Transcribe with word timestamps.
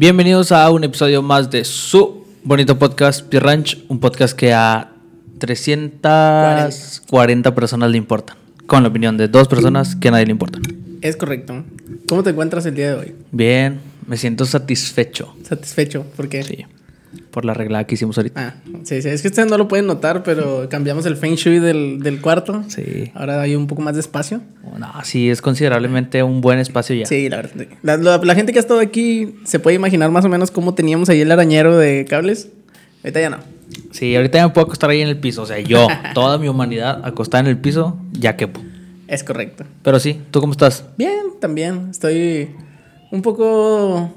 Bienvenidos 0.00 0.50
a 0.50 0.70
un 0.70 0.82
episodio 0.82 1.20
más 1.20 1.50
de 1.50 1.62
su 1.62 2.24
bonito 2.42 2.78
podcast 2.78 3.28
Pierre 3.28 3.44
Ranch, 3.44 3.84
un 3.88 4.00
podcast 4.00 4.34
que 4.34 4.54
a 4.54 4.92
340 5.38 7.54
personas 7.54 7.90
le 7.90 7.98
importan, 7.98 8.38
con 8.64 8.82
la 8.82 8.88
opinión 8.88 9.18
de 9.18 9.28
dos 9.28 9.46
personas 9.46 9.94
que 9.96 10.08
a 10.08 10.12
nadie 10.12 10.24
le 10.24 10.32
importan. 10.32 10.62
Es 11.02 11.18
correcto. 11.18 11.66
¿Cómo 12.08 12.22
te 12.22 12.30
encuentras 12.30 12.64
el 12.64 12.76
día 12.76 12.94
de 12.94 12.96
hoy? 12.98 13.14
Bien, 13.30 13.78
me 14.06 14.16
siento 14.16 14.46
satisfecho. 14.46 15.36
Satisfecho, 15.46 16.06
¿por 16.16 16.30
qué? 16.30 16.44
Sí, 16.44 16.64
por 17.30 17.44
la 17.44 17.54
regla 17.54 17.84
que 17.84 17.94
hicimos 17.94 18.16
ahorita. 18.18 18.40
Ah, 18.40 18.54
sí, 18.84 19.00
sí, 19.02 19.08
es 19.08 19.22
que 19.22 19.28
ustedes 19.28 19.48
no 19.48 19.56
lo 19.58 19.68
pueden 19.68 19.86
notar, 19.86 20.22
pero 20.22 20.68
cambiamos 20.68 21.06
el 21.06 21.16
feng 21.16 21.34
shui 21.36 21.58
del, 21.58 22.00
del 22.02 22.20
cuarto. 22.20 22.64
Sí. 22.68 23.10
Ahora 23.14 23.40
hay 23.40 23.54
un 23.54 23.66
poco 23.66 23.82
más 23.82 23.94
de 23.94 24.00
espacio. 24.00 24.40
No, 24.78 24.92
sí, 25.04 25.30
es 25.30 25.40
considerablemente 25.42 26.22
un 26.22 26.40
buen 26.40 26.58
espacio 26.58 26.94
ya. 26.96 27.06
Sí, 27.06 27.28
la 27.28 27.36
verdad. 27.36 27.66
La, 27.82 27.96
la- 27.96 28.18
la 28.18 28.34
gente 28.34 28.52
que 28.52 28.58
ha 28.58 28.62
estado 28.62 28.80
aquí 28.80 29.34
se 29.44 29.58
puede 29.58 29.76
imaginar 29.76 30.10
más 30.10 30.24
o 30.24 30.28
menos 30.28 30.50
cómo 30.50 30.74
teníamos 30.74 31.08
ahí 31.08 31.20
el 31.20 31.30
arañero 31.30 31.76
de 31.76 32.04
cables. 32.08 32.48
Ahorita 33.04 33.20
ya 33.20 33.30
no. 33.30 33.38
Sí, 33.92 34.14
ahorita 34.16 34.38
ya 34.38 34.48
me 34.48 34.52
puedo 34.52 34.66
acostar 34.66 34.90
ahí 34.90 35.00
en 35.00 35.08
el 35.08 35.16
piso. 35.18 35.42
O 35.42 35.46
sea, 35.46 35.58
yo, 35.60 35.86
toda 36.14 36.38
mi 36.38 36.48
humanidad 36.48 37.00
acostada 37.04 37.40
en 37.42 37.46
el 37.46 37.58
piso, 37.58 37.98
ya 38.12 38.36
quepo. 38.36 38.60
Es 39.08 39.24
correcto. 39.24 39.64
Pero 39.82 39.98
sí, 39.98 40.20
¿tú 40.30 40.40
cómo 40.40 40.52
estás? 40.52 40.84
Bien, 40.96 41.20
también. 41.40 41.88
Estoy 41.90 42.50
un 43.10 43.22
poco... 43.22 44.14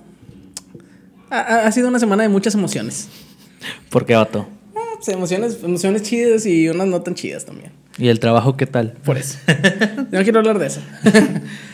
Ha, 1.37 1.65
ha- 1.67 1.71
sido 1.71 1.87
una 1.87 1.99
semana 1.99 2.23
de 2.23 2.29
muchas 2.29 2.53
emociones. 2.55 3.07
¿Por 3.89 4.05
qué, 4.05 4.15
vato? 4.15 4.47
Pues, 4.73 5.07
emociones, 5.09 5.57
emociones 5.63 6.03
chidas 6.03 6.45
y 6.45 6.69
unas 6.69 6.87
no 6.87 7.01
tan 7.01 7.15
chidas 7.15 7.45
también. 7.45 7.71
¿Y 7.97 8.07
el 8.07 8.19
trabajo 8.19 8.55
qué 8.57 8.65
tal? 8.65 8.93
Por 9.03 9.17
eso. 9.17 9.37
no 10.11 10.21
quiero 10.23 10.39
hablar 10.39 10.59
de 10.59 10.67
eso. 10.67 10.81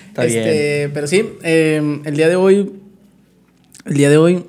Está 0.09 0.25
Este, 0.25 0.89
Pero 0.93 1.07
sí, 1.07 1.29
eh, 1.43 2.01
el 2.05 2.15
día 2.15 2.27
de 2.29 2.35
hoy. 2.35 2.71
El 3.85 3.93
día 3.95 4.09
de 4.09 4.17
hoy 4.17 4.45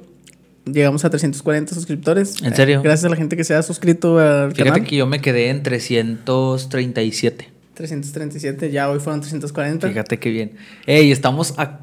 llegamos 0.64 1.04
a 1.04 1.10
340 1.10 1.74
suscriptores. 1.74 2.42
¿En 2.42 2.54
serio? 2.54 2.78
Eh, 2.78 2.82
gracias 2.82 3.04
a 3.04 3.08
la 3.08 3.16
gente 3.16 3.36
que 3.36 3.44
se 3.44 3.54
ha 3.54 3.62
suscrito 3.62 4.18
al 4.18 4.52
Fíjate 4.52 4.70
canal. 4.70 4.86
que 4.88 4.96
yo 4.96 5.06
me 5.06 5.20
quedé 5.20 5.48
en 5.48 5.62
337. 5.62 7.48
337, 7.80 8.70
ya 8.70 8.90
hoy 8.90 8.98
fueron 9.00 9.20
340. 9.20 9.88
Fíjate 9.88 10.18
qué 10.18 10.30
bien. 10.30 10.52
Ey, 10.86 11.10
estamos 11.10 11.54
a, 11.56 11.78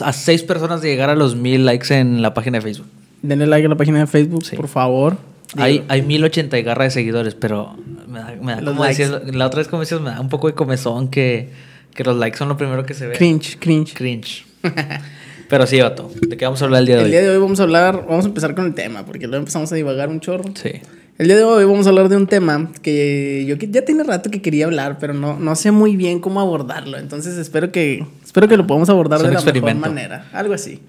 a 0.00 0.12
seis 0.12 0.42
personas 0.42 0.80
de 0.82 0.88
llegar 0.88 1.10
a 1.10 1.14
los 1.16 1.34
mil 1.36 1.64
likes 1.66 1.92
en 1.98 2.22
la 2.22 2.32
página 2.32 2.58
de 2.58 2.62
Facebook. 2.62 2.86
Denle 3.22 3.46
like 3.46 3.66
a 3.66 3.68
la 3.68 3.76
página 3.76 3.98
de 4.00 4.06
Facebook, 4.06 4.44
Sí. 4.44 4.56
por 4.56 4.68
favor. 4.68 5.16
Hay, 5.56 5.72
Digo, 5.74 5.84
hay 5.88 6.02
1080 6.02 6.58
y 6.58 6.62
garra 6.62 6.84
de 6.84 6.90
seguidores, 6.90 7.34
pero 7.34 7.76
me 8.08 8.18
da, 8.20 8.34
me 8.40 8.54
da 8.56 8.64
como 8.64 8.84
decías- 8.84 9.10
la 9.34 9.46
otra 9.46 9.58
vez 9.58 9.68
como 9.68 9.80
decías, 9.80 10.00
me 10.00 10.10
da 10.10 10.20
un 10.20 10.28
poco 10.28 10.46
de 10.46 10.54
comezón 10.54 11.08
que, 11.08 11.50
que 11.94 12.04
los 12.04 12.16
likes 12.16 12.38
son 12.38 12.48
lo 12.48 12.56
primero 12.56 12.86
que 12.86 12.94
se 12.94 13.06
ve. 13.06 13.16
Cringe, 13.16 13.58
cringe. 13.58 13.94
Cringe. 13.94 14.46
pero 15.48 15.66
sí, 15.66 15.80
vato. 15.80 16.10
¿De 16.26 16.36
qué 16.36 16.44
vamos 16.46 16.62
a 16.62 16.64
hablar 16.64 16.80
el 16.80 16.86
día 16.86 16.96
de 16.96 17.00
El 17.02 17.06
hoy? 17.06 17.10
día 17.12 17.20
de 17.22 17.30
hoy 17.30 17.38
vamos 17.38 17.60
a 17.60 17.64
hablar, 17.64 18.04
vamos 18.08 18.24
a 18.24 18.28
empezar 18.28 18.54
con 18.54 18.64
el 18.66 18.74
tema, 18.74 19.04
porque 19.04 19.26
luego 19.26 19.40
empezamos 19.40 19.70
a 19.72 19.74
divagar 19.74 20.08
un 20.08 20.20
chorro. 20.20 20.44
Sí. 20.54 20.70
El 21.18 21.26
día 21.26 21.36
de 21.36 21.44
hoy 21.44 21.64
vamos 21.64 21.86
a 21.86 21.90
hablar 21.90 22.08
de 22.08 22.16
un 22.16 22.26
tema 22.26 22.70
que 22.80 23.44
yo 23.46 23.56
ya 23.56 23.84
tiene 23.84 24.02
rato 24.02 24.30
que 24.30 24.40
quería 24.40 24.64
hablar, 24.64 24.96
pero 24.98 25.12
no, 25.12 25.38
no 25.38 25.54
sé 25.56 25.70
muy 25.70 25.94
bien 25.96 26.20
cómo 26.20 26.40
abordarlo. 26.40 26.96
Entonces 26.98 27.36
espero 27.36 27.70
que, 27.70 28.06
espero 28.24 28.48
que 28.48 28.56
lo 28.56 28.66
podamos 28.66 28.88
abordar 28.88 29.20
de 29.20 29.30
la 29.30 29.40
mejor 29.42 29.74
manera. 29.74 30.26
Algo 30.32 30.54
así. 30.54 30.80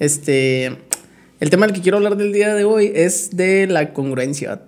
Este, 0.00 0.76
el 1.38 1.50
tema 1.50 1.66
del 1.66 1.74
que 1.74 1.82
quiero 1.82 1.98
hablar 1.98 2.16
del 2.16 2.32
día 2.32 2.54
de 2.54 2.64
hoy 2.64 2.90
es 2.94 3.36
de 3.36 3.66
la 3.66 3.92
congruencia. 3.92 4.58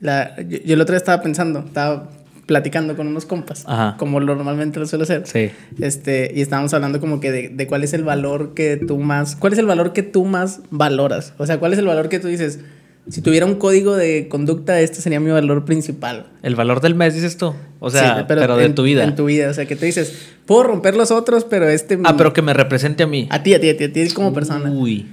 La, 0.00 0.34
yo, 0.40 0.58
yo 0.64 0.74
el 0.74 0.80
otro 0.80 0.94
día 0.94 0.98
estaba 0.98 1.22
pensando, 1.22 1.60
estaba 1.66 2.08
platicando 2.46 2.96
con 2.96 3.06
unos 3.06 3.26
compas, 3.26 3.64
Ajá. 3.66 3.96
como 3.98 4.18
lo 4.18 4.34
normalmente 4.34 4.80
lo 4.80 4.86
suelo 4.86 5.04
hacer. 5.04 5.26
Sí. 5.26 5.50
Este, 5.78 6.32
y 6.34 6.40
estábamos 6.40 6.72
hablando 6.72 7.00
como 7.00 7.20
que 7.20 7.30
de, 7.30 7.48
de 7.50 7.66
cuál 7.66 7.84
es 7.84 7.92
el 7.92 8.02
valor 8.02 8.54
que 8.54 8.78
tú 8.78 8.98
más, 8.98 9.36
cuál 9.36 9.52
es 9.52 9.58
el 9.58 9.66
valor 9.66 9.92
que 9.92 10.02
tú 10.02 10.24
más 10.24 10.60
valoras. 10.70 11.34
O 11.36 11.46
sea, 11.46 11.58
cuál 11.58 11.74
es 11.74 11.78
el 11.78 11.86
valor 11.86 12.08
que 12.08 12.18
tú 12.18 12.28
dices, 12.28 12.60
si 13.08 13.20
tuviera 13.20 13.46
un 13.46 13.56
código 13.56 13.96
de 13.96 14.28
conducta, 14.28 14.80
este 14.80 15.00
sería 15.00 15.20
mi 15.20 15.30
valor 15.30 15.64
principal. 15.64 16.26
El 16.42 16.54
valor 16.54 16.80
del 16.80 16.94
mes, 16.94 17.14
dices 17.14 17.36
tú. 17.36 17.54
O 17.80 17.90
sea, 17.90 18.18
Sí, 18.18 18.24
pero, 18.28 18.56
de 18.56 18.64
en- 18.64 18.74
tu 18.74 18.84
vida. 18.84 19.04
En 19.04 19.16
tu 19.16 19.24
vida, 19.24 19.50
o 19.50 19.54
sea, 19.54 19.66
que 19.66 19.74
tú 19.76 19.84
dices, 19.84 20.16
puedo 20.46 20.62
romper 20.62 20.94
los 20.96 21.10
otros, 21.10 21.44
pero 21.44 21.68
este... 21.68 21.98
Ah, 22.04 22.16
pero 22.16 22.32
que 22.32 22.42
me 22.42 22.54
represente 22.54 23.02
a 23.02 23.06
mí. 23.06 23.26
A 23.30 23.42
ti, 23.42 23.54
a 23.54 23.60
ti, 23.60 23.68
a 23.70 23.76
ti, 23.76 23.84
a 23.84 23.92
ti 23.92 24.08
como 24.10 24.32
persona. 24.32 24.70
Uy. 24.70 25.06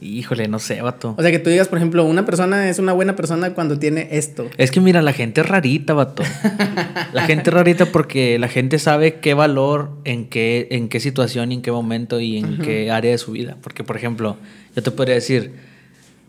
Híjole, 0.00 0.46
no 0.46 0.58
sé, 0.60 0.80
vato. 0.80 1.14
O 1.18 1.22
sea, 1.22 1.30
que 1.32 1.38
tú 1.40 1.50
digas, 1.50 1.66
por 1.66 1.78
ejemplo, 1.78 2.04
una 2.04 2.24
persona 2.24 2.68
es 2.68 2.78
una 2.78 2.92
buena 2.92 3.16
persona 3.16 3.54
cuando 3.54 3.78
tiene 3.78 4.08
esto. 4.12 4.48
Es 4.56 4.70
que 4.70 4.80
mira, 4.80 5.02
la 5.02 5.12
gente 5.12 5.40
es 5.40 5.48
rarita, 5.48 5.92
vato. 5.94 6.22
La 7.12 7.22
gente 7.22 7.48
es 7.50 7.54
rarita 7.54 7.86
porque 7.86 8.38
la 8.38 8.48
gente 8.48 8.78
sabe 8.78 9.14
qué 9.14 9.32
valor, 9.34 9.90
en 10.04 10.28
qué, 10.28 10.68
en 10.72 10.88
qué 10.88 11.00
situación 11.00 11.50
y 11.50 11.56
en 11.56 11.62
qué 11.62 11.72
momento 11.72 12.20
y 12.20 12.36
en 12.36 12.58
qué 12.58 12.90
área 12.90 13.10
de 13.12 13.18
su 13.18 13.32
vida. 13.32 13.56
Porque, 13.62 13.82
por 13.82 13.96
ejemplo, 13.96 14.36
yo 14.76 14.82
te 14.82 14.90
podría 14.90 15.14
decir, 15.14 15.52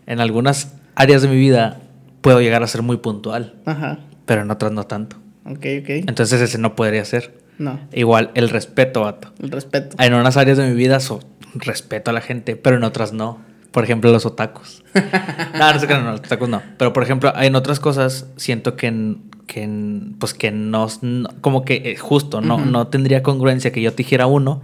en 0.10 0.20
algunas 0.20 0.74
áreas 0.96 1.22
de 1.22 1.30
mi 1.30 1.38
vida 1.38 1.80
puedo 2.20 2.42
llegar 2.42 2.62
a 2.64 2.68
ser 2.68 2.82
muy 2.82 2.98
puntual, 2.98 3.56
Ajá. 3.66 4.00
pero 4.26 4.42
en 4.42 4.52
otras 4.52 4.74
no 4.74 4.84
tanto. 4.86 5.16
Ok, 5.46 5.66
ok. 5.82 5.90
Entonces 6.08 6.42
ese 6.42 6.58
no 6.58 6.76
podría 6.76 7.06
ser. 7.06 7.40
No, 7.58 7.80
Igual, 7.94 8.32
el 8.36 8.50
respeto, 8.50 9.02
vato. 9.02 9.34
el 9.42 9.52
respeto. 9.52 9.96
En 10.00 10.14
unas 10.14 10.36
áreas 10.38 10.58
de 10.58 10.68
mi 10.70 10.76
vida 10.76 11.00
so- 11.00 11.20
respeto 11.56 12.12
a 12.12 12.14
la 12.14 12.22
gente, 12.22 12.56
pero 12.56 12.76
en 12.78 12.84
otras 12.84 13.14
no. 13.14 13.40
Por 13.72 13.84
ejemplo, 13.84 14.12
los 14.12 14.26
otacos. 14.26 14.84
no, 14.96 15.74
no 15.74 15.80
sé 15.80 15.88
qué, 15.88 15.94
no, 15.96 16.12
los 16.12 16.20
otacos 16.22 16.50
no. 16.50 16.62
Pero 16.78 16.92
por 16.94 17.04
ejemplo, 17.04 17.32
en 17.40 17.56
otras 17.56 17.80
cosas 17.80 18.28
siento 18.38 18.76
que, 18.76 18.88
en- 18.88 19.22
que 19.46 19.64
en- 19.64 20.16
pues 20.20 20.34
que 20.34 20.52
no, 20.52 20.88
no- 21.02 21.30
como 21.42 21.66
que 21.66 21.76
eh, 21.92 21.96
justo, 21.98 22.42
no, 22.42 22.58
no 22.60 22.88
tendría 22.88 23.22
congruencia 23.24 23.72
que 23.72 23.82
yo 23.82 23.92
te 23.92 23.98
dijera 23.98 24.26
uno, 24.26 24.62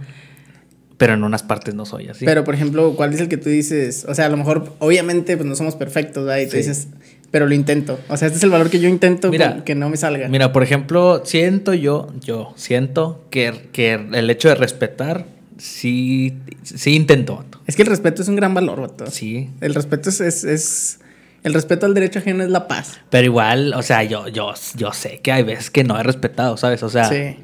pero 0.96 1.14
en 1.14 1.24
unas 1.24 1.42
partes 1.42 1.74
no 1.74 1.84
soy 1.86 2.08
así. 2.08 2.24
Pero, 2.24 2.44
por 2.44 2.54
ejemplo, 2.54 2.94
¿cuál 2.96 3.12
es 3.12 3.20
el 3.20 3.28
que 3.28 3.36
tú 3.36 3.48
dices? 3.50 4.06
O 4.08 4.14
sea, 4.14 4.26
a 4.26 4.28
lo 4.28 4.36
mejor, 4.36 4.72
obviamente, 4.78 5.36
pues 5.36 5.48
no 5.48 5.54
somos 5.56 5.76
perfectos, 5.76 6.24
¿verdad? 6.24 6.40
Y 6.40 6.44
tú 6.46 6.52
Sí. 6.52 6.56
dices, 6.58 6.88
pero 7.30 7.46
lo 7.46 7.54
intento. 7.54 7.98
O 8.08 8.16
sea, 8.16 8.26
este 8.26 8.38
es 8.38 8.44
el 8.44 8.50
valor 8.50 8.70
que 8.70 8.78
yo 8.80 8.88
intento 8.88 9.30
Mira, 9.30 9.62
que 9.64 9.74
no 9.74 9.88
me 9.90 9.96
salga. 9.96 10.28
Mira, 10.28 10.52
por 10.52 10.62
ejemplo, 10.62 11.22
siento 11.24 11.74
yo, 11.74 12.08
yo 12.20 12.54
siento 12.56 13.24
que, 13.30 13.68
que 13.72 13.94
el 13.94 14.30
hecho 14.30 14.48
de 14.48 14.54
respetar, 14.54 15.26
sí, 15.58 16.34
sí 16.62 16.94
intento, 16.94 17.36
vato. 17.36 17.60
Es 17.66 17.76
que 17.76 17.82
el 17.82 17.88
respeto 17.88 18.22
es 18.22 18.28
un 18.28 18.36
gran 18.36 18.54
valor, 18.54 18.80
vato. 18.80 19.06
Sí. 19.10 19.50
El 19.60 19.74
respeto 19.74 20.08
es, 20.08 20.20
es, 20.20 20.44
es- 20.44 21.00
El 21.42 21.54
respeto 21.54 21.86
al 21.86 21.94
derecho 21.94 22.18
ajeno 22.20 22.42
es 22.42 22.50
la 22.50 22.66
paz. 22.68 22.98
Pero 23.10 23.24
igual, 23.26 23.72
o 23.74 23.82
sea, 23.82 24.02
yo, 24.02 24.28
yo, 24.28 24.52
yo 24.76 24.92
sé 24.92 25.20
que 25.22 25.30
hay 25.32 25.42
veces 25.44 25.70
que 25.70 25.84
no 25.84 25.98
he 25.98 26.02
respetado, 26.02 26.56
¿sabes? 26.56 26.82
O 26.82 26.88
sea, 26.88 27.04
sí. 27.04 27.36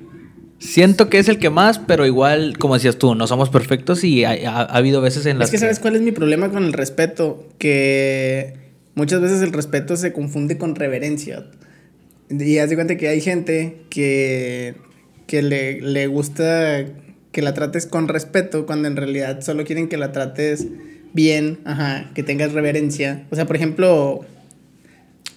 Siento 0.62 1.10
que 1.10 1.18
es 1.18 1.28
el 1.28 1.38
que 1.38 1.50
más, 1.50 1.78
pero 1.80 2.06
igual, 2.06 2.56
como 2.58 2.74
decías 2.74 2.96
tú, 2.96 3.14
no 3.14 3.26
somos 3.26 3.50
perfectos 3.50 4.04
y 4.04 4.24
ha, 4.24 4.30
ha- 4.30 4.60
ha 4.62 4.76
habido 4.76 5.00
veces 5.00 5.26
en 5.26 5.38
las 5.38 5.48
Es 5.48 5.52
que, 5.52 5.58
¿sabes 5.58 5.78
cuál 5.80 5.96
es 5.96 6.02
mi 6.02 6.12
problema 6.12 6.48
con 6.50 6.64
el 6.64 6.72
respeto? 6.72 7.48
Que 7.58 8.54
muchas 8.94 9.20
veces 9.20 9.42
el 9.42 9.52
respeto 9.52 9.96
se 9.96 10.12
confunde 10.12 10.58
con 10.58 10.74
reverencia. 10.74 11.44
Y 12.30 12.58
haz 12.58 12.70
de 12.70 12.76
cuenta 12.76 12.96
que 12.96 13.08
hay 13.08 13.20
gente 13.20 13.82
que, 13.90 14.74
que 15.26 15.42
le, 15.42 15.80
le 15.80 16.06
gusta 16.06 16.84
que 17.32 17.42
la 17.42 17.54
trates 17.54 17.86
con 17.86 18.08
respeto 18.08 18.64
cuando 18.66 18.88
en 18.88 18.96
realidad 18.96 19.40
solo 19.40 19.64
quieren 19.64 19.88
que 19.88 19.96
la 19.96 20.12
trates 20.12 20.66
bien, 21.14 21.58
ajá, 21.64 22.10
que 22.14 22.22
tengas 22.22 22.52
reverencia. 22.52 23.24
O 23.30 23.36
sea, 23.36 23.46
por 23.46 23.56
ejemplo, 23.56 24.20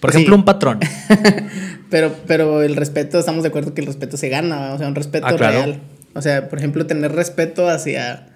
Por 0.00 0.10
Sí. 0.12 0.18
ejemplo, 0.18 0.36
un 0.36 0.44
patrón. 0.44 0.78
pero, 1.90 2.14
pero 2.26 2.62
el 2.62 2.76
respeto, 2.76 3.18
estamos 3.18 3.42
de 3.42 3.48
acuerdo 3.48 3.74
que 3.74 3.80
el 3.80 3.86
respeto 3.86 4.16
se 4.16 4.28
gana, 4.28 4.74
o 4.74 4.78
sea, 4.78 4.88
un 4.88 4.94
respeto 4.94 5.26
Ah, 5.28 5.36
claro. 5.36 5.58
real. 5.58 5.80
O 6.14 6.22
sea, 6.22 6.48
por 6.48 6.58
ejemplo, 6.58 6.86
tener 6.86 7.12
respeto 7.12 7.68
hacia, 7.68 8.28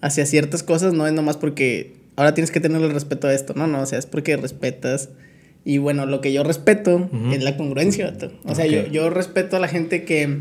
hacia 0.00 0.26
ciertas 0.26 0.62
cosas 0.62 0.92
no 0.92 1.06
es 1.06 1.12
nomás 1.12 1.36
porque 1.36 1.94
ahora 2.16 2.34
tienes 2.34 2.50
que 2.50 2.60
tener 2.60 2.82
el 2.82 2.90
respeto 2.92 3.26
a 3.28 3.34
esto, 3.34 3.54
no, 3.56 3.66
no, 3.66 3.80
o 3.80 3.86
sea, 3.86 3.98
es 3.98 4.06
porque 4.06 4.36
respetas. 4.36 5.08
Y 5.64 5.78
bueno, 5.78 6.06
lo 6.06 6.20
que 6.20 6.32
yo 6.32 6.42
respeto 6.42 6.96
Ujú. 7.12 7.32
es 7.32 7.42
la 7.42 7.56
congruencia. 7.56 8.12
O 8.44 8.54
sea, 8.54 8.64
Ok. 8.66 8.70
yo, 8.70 8.86
yo 8.88 9.10
respeto 9.10 9.56
a 9.56 9.60
la 9.60 9.68
gente 9.68 10.04
que, 10.04 10.38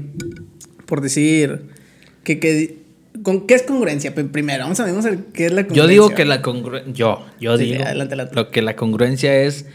por 0.87 1.01
decir, 1.01 1.61
que, 2.23 2.39
que 2.39 2.77
¿con 3.23 3.45
qué 3.45 3.53
es 3.53 3.61
congruencia? 3.63 4.13
Pues 4.15 4.25
primero, 4.31 4.63
vamos 4.63 4.79
a 4.79 4.85
ver, 4.85 5.19
qué 5.31 5.45
es 5.45 5.51
la 5.51 5.63
congruencia. 5.67 5.75
Yo 5.83 5.87
digo 5.87 6.09
que 6.09 6.25
la 6.25 6.41
congruencia. 6.41 6.91
Yo, 6.93 7.23
yo 7.39 7.57
sí, 7.57 7.65
digo. 7.65 7.83
adelante, 7.83 8.15
adelante. 8.15 8.35
Lo 8.35 8.49
que 8.49 8.61
la 8.63 8.75
congruencia 8.75 9.35
es 9.43 9.67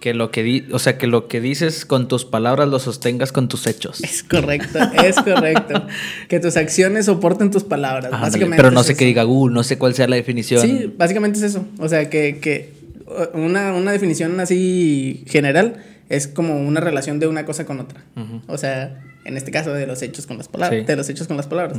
que 0.00 0.14
lo 0.14 0.30
que 0.30 0.42
di, 0.42 0.64
o 0.72 0.78
sea, 0.78 0.96
que 0.98 1.06
lo 1.06 1.26
que 1.28 1.40
dices 1.40 1.84
con 1.84 2.08
tus 2.08 2.24
palabras 2.24 2.68
lo 2.68 2.78
sostengas 2.78 3.32
con 3.32 3.48
tus 3.48 3.66
hechos. 3.66 4.02
Es 4.02 4.22
correcto, 4.22 4.78
es 5.04 5.16
correcto. 5.16 5.86
que 6.28 6.40
tus 6.40 6.56
acciones 6.56 7.06
soporten 7.06 7.50
tus 7.50 7.64
palabras. 7.64 8.10
Básicamente 8.10 8.56
pero 8.62 8.70
no 8.70 8.80
es 8.80 8.86
sé 8.86 8.96
qué 8.96 9.04
diga 9.04 9.24
Google, 9.24 9.54
no 9.54 9.62
sé 9.62 9.78
cuál 9.78 9.94
sea 9.94 10.06
la 10.06 10.16
definición. 10.16 10.62
Sí, 10.62 10.92
básicamente 10.96 11.38
es 11.38 11.44
eso. 11.44 11.66
O 11.78 11.88
sea, 11.88 12.08
que, 12.08 12.38
que 12.38 12.72
uh, 13.06 13.38
una, 13.38 13.74
una 13.74 13.92
definición 13.92 14.38
así 14.40 15.24
general 15.26 15.82
es 16.08 16.28
como 16.28 16.56
una 16.56 16.80
relación 16.80 17.18
de 17.18 17.26
una 17.26 17.44
cosa 17.44 17.66
con 17.66 17.80
otra. 17.80 18.02
O 18.46 18.56
sea, 18.56 19.02
en 19.24 19.36
este 19.36 19.50
caso 19.50 19.72
de 19.74 19.86
los 19.86 20.00
hechos 20.02 20.26
con 20.26 20.38
las 20.38 20.48
palabras. 20.48 20.80
Sí. 20.80 20.86
De 20.86 20.96
los 20.96 21.08
hechos 21.08 21.26
con 21.26 21.36
las 21.36 21.46
palabras. 21.46 21.78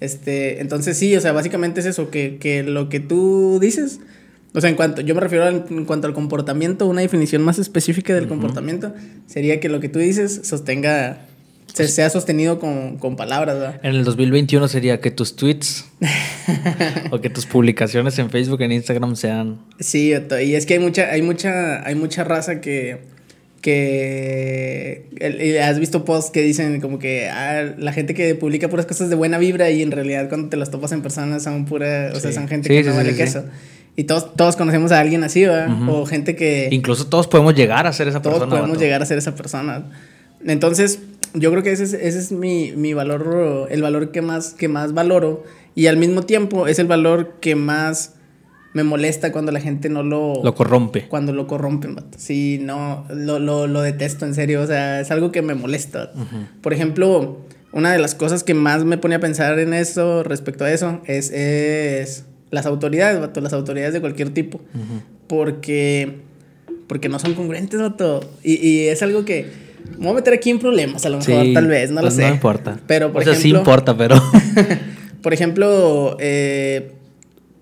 Este, 0.00 0.60
entonces 0.60 0.96
sí, 0.96 1.14
o 1.16 1.20
sea, 1.20 1.32
básicamente 1.32 1.80
es 1.80 1.86
eso, 1.86 2.10
que, 2.10 2.38
que 2.38 2.62
lo 2.62 2.88
que 2.88 2.98
tú 2.98 3.58
dices, 3.60 4.00
o 4.58 4.60
sea, 4.60 4.70
en 4.70 4.76
cuanto, 4.76 5.00
yo 5.02 5.14
me 5.14 5.20
refiero 5.20 5.44
al- 5.44 5.64
en 5.70 5.84
cuanto 5.84 6.06
al 6.06 6.14
comportamiento, 6.14 6.86
una 6.86 7.00
definición 7.00 7.42
más 7.42 7.58
específica 7.58 8.14
del 8.14 8.28
comportamiento 8.28 8.92
sería 9.26 9.60
que 9.60 9.68
lo 9.68 9.80
que 9.80 9.88
tú 9.88 9.98
dices 10.00 10.40
sostenga, 10.44 11.18
se, 11.72 11.86
se 11.88 12.02
ha 12.02 12.10
sostenido 12.10 12.58
con, 12.58 12.98
con 12.98 13.14
palabras, 13.16 13.56
¿verdad? 13.58 13.80
En 13.84 13.94
el 13.94 14.04
2021 14.04 14.68
sería 14.68 15.00
que 15.00 15.10
tus 15.10 15.36
tweets 15.36 15.84
o 17.10 17.20
que 17.20 17.30
tus 17.30 17.46
publicaciones 17.46 18.18
en 18.18 18.30
Facebook, 18.30 18.60
en 18.62 18.72
Instagram 18.72 19.16
sean... 19.16 19.58
Sí, 19.78 20.12
y 20.44 20.54
es 20.54 20.66
que 20.66 20.74
hay 20.74 20.80
mucha, 20.80 21.10
hay 21.10 21.22
mucha, 21.22 21.86
hay 21.86 21.94
mucha 21.94 22.24
raza 22.24 22.60
que, 22.60 22.98
que 23.60 25.58
has 25.62 25.78
visto 25.78 26.04
posts 26.04 26.30
que 26.30 26.42
dicen 26.42 26.80
como 26.80 26.98
que 26.98 27.28
ah, 27.28 27.74
la 27.78 27.92
gente 27.92 28.14
que 28.14 28.34
publica 28.34 28.68
puras 28.68 28.86
cosas 28.86 29.10
de 29.10 29.16
buena 29.16 29.38
vibra 29.38 29.70
y 29.70 29.82
en 29.82 29.90
realidad 29.90 30.28
cuando 30.28 30.48
te 30.48 30.56
las 30.56 30.70
topas 30.70 30.92
en 30.92 31.02
persona 31.02 31.40
son 31.40 31.64
pura, 31.64 32.12
o 32.14 32.20
sea, 32.20 32.32
son 32.32 32.48
gente 32.48 32.68
Sí, 32.68 32.74
que 32.76 32.82
sí, 32.84 32.88
no 32.88 32.96
vale 32.96 33.12
sí. 33.12 33.16
queso. 33.18 33.44
Y 33.98 34.04
todos, 34.04 34.32
todos 34.36 34.54
conocemos 34.54 34.92
a 34.92 35.00
alguien 35.00 35.24
así, 35.24 35.42
¿verdad? 35.44 35.70
Ujú. 35.82 35.90
O 35.90 36.06
gente 36.06 36.36
que 36.36 36.68
Incluso 36.70 37.08
todos 37.08 37.26
podemos 37.26 37.56
llegar 37.56 37.84
a 37.88 37.92
ser 37.92 38.06
esa 38.06 38.22
todos 38.22 38.34
persona. 38.38 38.50
podemos 38.50 38.70
vato. 38.76 38.80
llegar 38.84 39.02
a 39.02 39.06
ser 39.06 39.18
esa 39.18 39.34
persona. 39.34 39.86
Entonces, 40.46 41.00
yo 41.34 41.50
creo 41.50 41.64
que 41.64 41.72
ese 41.72 41.82
es, 41.82 41.94
ese 41.94 42.18
es 42.20 42.30
mi, 42.30 42.70
mi 42.76 42.94
valor, 42.94 43.66
el 43.72 43.82
valor 43.82 44.12
que 44.12 44.22
más, 44.22 44.54
que 44.54 44.68
más 44.68 44.94
valoro. 44.94 45.42
Y 45.74 45.88
al 45.88 45.96
mismo 45.96 46.22
tiempo 46.22 46.68
es 46.68 46.78
el 46.78 46.86
valor 46.86 47.38
que 47.40 47.56
más 47.56 48.14
me 48.72 48.84
molesta 48.84 49.32
cuando 49.32 49.50
la 49.50 49.58
gente 49.60 49.88
no 49.88 50.04
lo... 50.04 50.44
Lo 50.44 50.54
corrompe. 50.54 51.08
cuando 51.08 51.32
lo 51.32 51.48
corrompen, 51.48 51.96
vato. 51.96 52.18
Sí, 52.18 52.60
no, 52.62 53.04
lo, 53.12 53.40
lo, 53.40 53.66
lo 53.66 53.82
detesto 53.82 54.26
en 54.26 54.34
serio. 54.36 54.62
O 54.62 54.66
sea, 54.68 55.00
es 55.00 55.10
algo 55.10 55.32
que 55.32 55.42
me 55.42 55.54
molesta. 55.56 56.12
Por 56.62 56.72
ejemplo, 56.72 57.40
una 57.72 57.90
de 57.92 57.98
las 57.98 58.14
cosas 58.14 58.44
que 58.44 58.54
más 58.54 58.84
me 58.84 58.96
pone 58.96 59.16
a 59.16 59.20
pensar 59.20 59.58
en 59.58 59.74
eso, 59.74 60.22
respecto 60.22 60.64
a 60.64 60.70
eso, 60.70 61.00
es, 61.04 61.32
es 61.32 62.26
las 62.50 62.66
autoridades, 62.66 63.20
vato, 63.20 63.40
las 63.40 63.52
autoridades 63.52 63.92
de 63.94 64.00
cualquier 64.00 64.30
tipo. 64.30 64.60
Porque, 65.26 66.18
porque 66.86 67.08
no 67.08 67.18
son 67.18 67.34
congruentes, 67.34 67.80
vato. 67.80 68.20
Y, 68.42 68.54
y 68.66 68.88
es 68.88 69.02
algo 69.02 69.24
que 69.24 69.46
me 69.92 70.04
voy 70.04 70.10
a 70.10 70.14
meter 70.14 70.34
aquí 70.34 70.50
en 70.50 70.58
problemas, 70.58 71.04
a 71.06 71.08
lo 71.10 71.18
mejor, 71.18 71.44
Sí, 71.44 71.54
tal 71.54 71.66
vez, 71.66 71.90
no 71.90 72.00
pues 72.00 72.14
lo 72.14 72.20
sé. 72.22 72.28
No 72.28 72.34
importa. 72.34 72.78
Pero, 72.86 73.12
por 73.12 73.22
o 73.22 73.24
sea, 73.24 73.34
sí 73.34 73.40
ejemplo, 73.50 73.58
importa, 73.60 73.96
pero... 73.96 74.16
por 75.22 75.32
ejemplo, 75.34 76.16
eh, 76.20 76.92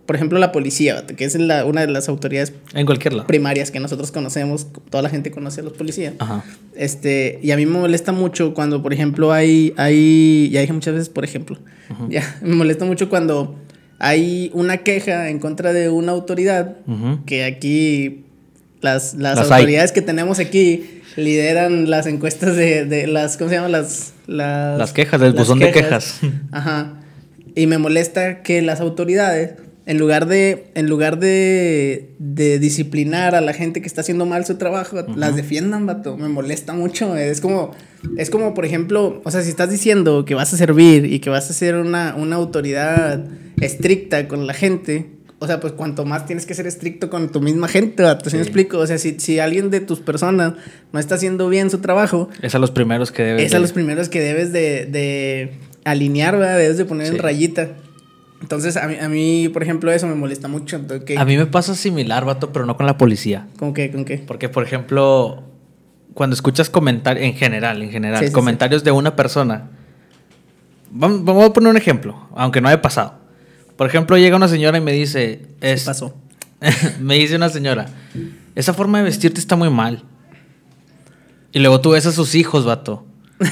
por 0.07 0.15
ejemplo, 0.17 0.39
la 0.39 0.53
policía, 0.53 0.95
vato, 0.95 1.17
que 1.17 1.25
es 1.25 1.35
la- 1.37 1.65
una 1.65 1.81
de 1.81 1.89
las 1.89 2.09
autoridades 2.09 2.53
en 2.75 2.87
cualquier 2.87 3.15
lado. 3.15 3.27
primarias 3.27 3.71
que 3.73 3.81
nosotros 3.81 4.13
conocemos, 4.13 4.69
toda 4.91 5.03
la 5.03 5.09
gente 5.09 5.31
conoce 5.33 5.61
a 5.61 5.65
los 5.65 5.73
policías. 5.73 6.15
Ajá. 6.19 6.45
Este, 6.77 7.41
y 7.43 7.51
a 7.51 7.57
mí 7.57 7.67
me 7.67 7.79
molesta 7.79 8.13
mucho 8.13 8.55
cuando, 8.55 8.83
por 8.83 8.93
ejemplo, 8.93 9.33
hay, 9.33 9.73
hay, 9.77 10.49
ya 10.51 10.61
dije 10.61 10.73
muchas 10.73 10.95
veces, 10.95 11.09
por 11.09 11.25
ejemplo, 11.25 11.59
ya, 12.09 12.39
me 12.43 12.55
molesta 12.55 12.85
mucho 12.85 13.09
cuando 13.09 13.57
hay 13.99 14.51
una 14.55 14.79
queja 14.79 15.29
en 15.31 15.39
contra 15.39 15.73
de 15.73 15.89
una 15.89 16.13
autoridad, 16.13 16.77
que 17.27 17.45
aquí 17.45 18.25
las, 18.81 19.15
las, 19.15 19.37
Las 19.39 19.51
hay. 19.51 19.61
autoridades 19.61 19.93
que 19.93 20.03
tenemos 20.03 20.39
aquí 20.39 21.01
lideran 21.17 21.89
las 21.91 22.07
encuestas 22.07 22.57
de, 22.57 22.85
de 22.85 23.07
las, 23.07 23.37
¿cómo 23.37 23.49
se 23.49 23.57
llaman? 23.57 23.73
Las, 23.73 24.13
las, 24.27 24.79
Las 24.79 24.93
quejas, 24.93 25.21
el 25.23 25.33
buzón 25.33 25.59
de 25.59 25.73
quejas. 25.73 26.21
Ajá. 26.53 27.01
Y 27.55 27.67
me 27.67 27.79
molesta 27.79 28.43
que 28.43 28.61
las 28.61 28.81
autoridades, 28.81 29.55
en 29.87 29.97
lugar 29.99 30.27
de, 30.27 30.67
en 30.75 30.89
lugar 30.89 31.19
de, 31.19 32.11
de 32.19 32.59
disciplinar 32.59 33.35
a 33.35 33.41
la 33.41 33.55
gente 33.55 33.81
que 33.81 33.87
está 33.87 34.03
haciendo 34.03 34.27
mal 34.27 34.45
su 34.45 34.57
trabajo, 34.57 34.99
las 35.17 35.37
defiendan, 35.37 35.87
vato. 35.87 36.19
Me 36.19 36.29
molesta 36.29 36.75
mucho. 36.75 37.17
Es 37.17 37.41
como, 37.41 37.71
es 38.17 38.31
como, 38.31 38.55
por 38.55 38.65
ejemplo, 38.65 39.21
o 39.25 39.31
sea, 39.31 39.43
si 39.43 39.51
estás 39.51 39.71
diciendo 39.71 40.25
que 40.25 40.35
vas 40.35 40.53
a 40.53 40.57
servir 40.57 41.07
y 41.07 41.21
que 41.21 41.31
vas 41.31 41.51
a 41.51 41.53
ser 41.53 41.77
una, 41.77 42.15
una 42.17 42.37
autoridad 42.37 43.25
estricta 43.61 44.29
con 44.29 44.47
la 44.47 44.55
gente, 44.55 45.07
o 45.39 45.47
sea, 45.47 45.61
pues 45.61 45.75
cuanto 45.75 46.05
más 46.05 46.27
tienes 46.27 46.47
que 46.47 46.55
ser 46.55 46.67
estricto 46.67 47.11
con 47.11 47.31
tu 47.31 47.41
misma 47.41 47.69
gente. 47.69 48.03
¿Sí 48.25 48.37
me 48.37 48.43
explico? 48.43 48.79
O 48.79 48.87
sea, 48.87 48.97
si, 48.97 49.21
si 49.21 49.39
alguien 49.39 49.71
de 49.71 49.81
tus 49.81 50.01
personas 50.01 50.55
no 50.93 50.99
está 50.99 51.17
haciendo 51.17 51.49
bien 51.49 51.71
su 51.71 51.79
trabajo, 51.79 52.31
Es 52.41 52.55
a 52.55 52.59
los 52.59 52.71
primeros 52.71 53.13
que 53.13 53.23
debes 53.23 53.45
es 53.45 53.55
a 53.55 53.59
los 53.59 53.73
primeros 53.73 54.09
que 54.09 54.21
debes 54.21 54.53
de, 54.53 54.87
de 54.87 55.53
alinear, 55.85 56.39
¿verdad? 56.39 56.59
Debes 56.59 56.79
de 56.79 56.85
poner 56.87 57.09
en 57.09 57.19
rayita. 57.19 57.71
Entonces, 58.41 58.77
a 58.77 58.87
mí, 58.87 58.97
a 59.01 59.09
mí, 59.09 59.49
por 59.49 59.63
ejemplo, 59.63 59.91
eso 59.91 60.07
me 60.07 60.15
molesta 60.15 60.49
mucho. 60.49 60.81
A 61.17 61.25
mí 61.25 61.37
me 61.37 61.47
pasa 61.47 61.75
similar, 61.75 62.25
vato, 62.25 62.53
pero 62.53 62.67
no 62.67 62.77
con 62.77 62.87
la 62.87 62.99
policía. 62.99 63.49
¿Con 63.59 63.75
qué? 63.75 63.91
¿Con 63.91 64.05
qué? 64.05 64.19
Porque, 64.19 64.49
por 64.49 64.63
ejemplo, 64.63 65.43
cuando 66.15 66.35
escuchas 66.35 66.71
comentarios, 66.71 67.25
en 67.25 67.35
general, 67.35 67.83
en 67.83 67.91
general, 67.91 68.21
Sí, 68.21 68.29
sí, 68.29 68.33
comentarios 68.33 68.85
de 68.85 68.91
una 68.91 69.17
persona, 69.17 69.69
vamos, 70.91 71.25
vamos 71.25 71.45
a 71.45 71.53
poner 71.53 71.71
un 71.71 71.77
ejemplo, 71.77 72.29
aunque 72.35 72.61
no 72.61 72.69
haya 72.69 72.81
pasado. 72.81 73.15
Por 73.77 73.87
ejemplo, 73.87 74.17
llega 74.17 74.37
una 74.37 74.49
señora 74.49 74.79
y 74.79 74.81
me 74.81 74.93
dice, 74.93 75.47
¿Qué 75.61 75.73
es, 75.73 75.85
pasó? 75.85 76.15
me 77.01 77.17
dice 77.17 77.37
una 77.37 77.51
señora, 77.51 77.87
esa 78.55 78.73
forma 78.73 78.99
de 78.99 79.05
vestirte 79.05 79.41
está 79.41 79.57
muy 79.57 79.69
mal. 79.71 80.03
Y 81.53 81.59
luego 81.59 81.81
tú 81.81 81.91
ves 81.91 82.07
a 82.07 82.13
sus 82.13 82.35
hijos, 82.35 82.65
vato. 82.65 83.07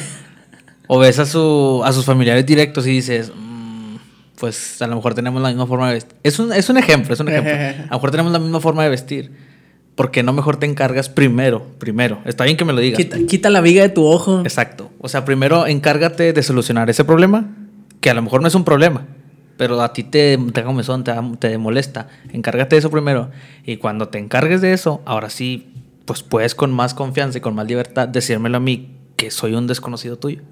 o 0.89 0.99
ves 0.99 1.19
a, 1.19 1.27
su, 1.27 1.83
a 1.85 1.93
sus 1.93 2.05
familiares 2.05 2.45
directos 2.47 2.87
y 2.87 2.91
dices, 2.91 3.33
"Mm, 3.35 3.97
pues 4.39 4.81
a 4.83 4.87
lo 4.87 4.97
mejor 4.97 5.15
tenemos 5.15 5.41
la 5.43 5.49
misma 5.49 5.67
forma 5.67 5.89
de 5.89 5.95
vestir. 5.95 6.17
Es 6.23 6.39
un, 6.39 6.53
es 6.53 6.69
un 6.69 6.77
ejemplo, 6.77 7.15
es 7.15 7.21
un 7.21 7.29
ejemplo. 7.29 7.53
A 7.85 7.87
lo 7.87 7.97
mejor 7.97 8.11
tenemos 8.11 8.33
la 8.33 8.39
misma 8.39 8.61
forma 8.61 8.83
de 8.83 8.89
vestir. 8.91 9.33
¿Por 9.95 10.11
qué 10.11 10.23
no 10.23 10.33
mejor 10.33 10.57
te 10.57 10.67
encargas 10.67 11.09
primero? 11.09 11.65
Primero. 11.79 12.21
Está 12.25 12.45
bien 12.45 12.57
que 12.57 12.65
me 12.65 12.73
lo 12.73 12.81
digas. 12.81 12.97
Quita, 12.97 13.19
quita 13.29 13.51
la 13.51 13.61
viga 13.61 13.83
de 13.83 13.89
tu 13.91 14.05
ojo. 14.05 14.41
Exacto. 14.41 14.91
O 14.99 15.09
sea, 15.09 15.25
primero 15.25 15.67
encárgate 15.67 16.33
de 16.33 16.43
solucionar 16.43 16.91
ese 16.91 17.05
problema, 17.05 17.55
que 18.01 18.11
a 18.11 18.15
lo 18.15 18.23
mejor 18.23 18.43
no 18.43 18.49
es 18.49 18.55
un 18.57 18.65
problema, 18.65 19.07
pero 19.57 19.81
a 19.81 19.93
ti 19.93 20.03
te, 20.03 20.37
te 20.37 20.61
da 20.61 20.65
comezón, 20.65 21.05
te, 21.05 21.15
te 21.39 21.59
molesta. 21.59 22.09
Encárgate 22.33 22.75
de 22.75 22.81
eso 22.81 22.91
primero. 22.91 23.31
Y 23.65 23.77
cuando 23.77 24.09
te 24.09 24.19
encargues 24.19 24.61
de 24.61 24.73
eso, 24.73 25.01
ahora 25.05 25.31
sí, 25.31 25.73
pues 26.05 26.23
puedes 26.23 26.57
con 26.57 26.73
más 26.73 26.93
confianza 26.93 27.39
y 27.39 27.41
con 27.41 27.55
más 27.55 27.67
libertad 27.67 28.09
decírmelo 28.09 28.57
a 28.57 28.61
mí 28.61 28.97
que 29.17 29.31
soy 29.31 29.55
un 29.55 29.69
desconocido 29.69 30.19
tuyo. 30.19 30.43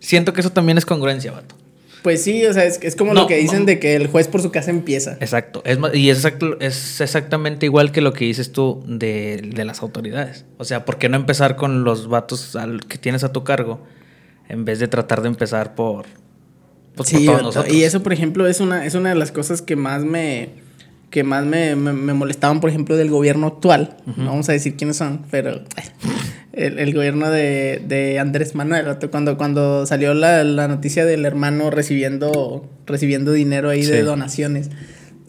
Siento 0.00 0.32
que 0.32 0.40
eso 0.40 0.50
también 0.50 0.78
es 0.78 0.86
congruencia, 0.86 1.32
vato. 1.32 1.56
Pues 2.02 2.22
sí, 2.22 2.44
o 2.46 2.52
sea, 2.52 2.64
es, 2.64 2.78
es 2.82 2.94
como 2.96 3.12
No, 3.12 3.22
lo 3.22 3.26
que 3.26 3.36
dicen 3.36 3.66
de 3.66 3.78
que 3.80 3.94
el 3.96 4.06
juez 4.06 4.28
por 4.28 4.40
su 4.40 4.50
casa 4.50 4.70
empieza. 4.70 5.12
Exacto. 5.20 5.62
Es, 5.64 5.78
y 5.94 6.10
es, 6.10 6.18
exacto- 6.18 6.56
es 6.60 7.00
exactamente 7.00 7.66
igual 7.66 7.90
que 7.92 8.00
lo 8.00 8.12
que 8.12 8.24
dices 8.24 8.52
tú 8.52 8.82
de, 8.86 9.40
de 9.54 9.64
las 9.64 9.82
autoridades. 9.82 10.44
O 10.58 10.64
sea, 10.64 10.84
¿por 10.84 10.98
qué 10.98 11.08
no 11.08 11.16
empezar 11.16 11.56
con 11.56 11.84
los 11.84 12.08
vatos 12.08 12.54
al- 12.56 12.84
que 12.86 12.98
tienes 12.98 13.24
a 13.24 13.32
tu 13.32 13.42
cargo 13.44 13.80
en 14.48 14.64
vez 14.64 14.78
de 14.78 14.88
tratar 14.88 15.22
de 15.22 15.28
empezar 15.28 15.74
por, 15.74 16.06
pues, 16.94 17.10
por 17.10 17.20
Sí, 17.20 17.26
todos 17.26 17.42
nosotros? 17.42 17.74
y 17.74 17.82
eso, 17.84 18.02
por 18.02 18.12
ejemplo, 18.12 18.46
es 18.46 18.60
una, 18.60 18.86
es 18.86 18.94
una 18.94 19.08
de 19.10 19.14
las 19.16 19.32
cosas 19.32 19.60
que 19.62 19.76
más 19.76 20.04
me 20.04 20.50
que 21.10 21.24
más 21.24 21.44
me, 21.46 21.74
me- 21.74 21.94
me 21.94 22.12
molestaban, 22.12 22.60
por 22.60 22.68
ejemplo, 22.68 22.94
del 22.94 23.08
gobierno 23.10 23.46
actual. 23.46 23.96
No 24.18 24.26
vamos 24.26 24.48
a 24.50 24.52
decir 24.52 24.76
quiénes 24.76 24.98
son, 24.98 25.24
pero 25.30 25.62
el, 26.58 26.78
el 26.78 26.94
gobierno 26.94 27.30
de, 27.30 27.80
de 27.86 28.18
Andrés 28.18 28.54
Manuel, 28.54 28.84
cuando, 29.10 29.36
cuando 29.38 29.86
salió 29.86 30.12
la, 30.14 30.44
la 30.44 30.68
noticia 30.68 31.04
del 31.04 31.24
hermano 31.24 31.70
recibiendo, 31.70 32.68
recibiendo 32.86 33.32
dinero 33.32 33.70
ahí 33.70 33.84
de 33.84 34.02
donaciones. 34.02 34.70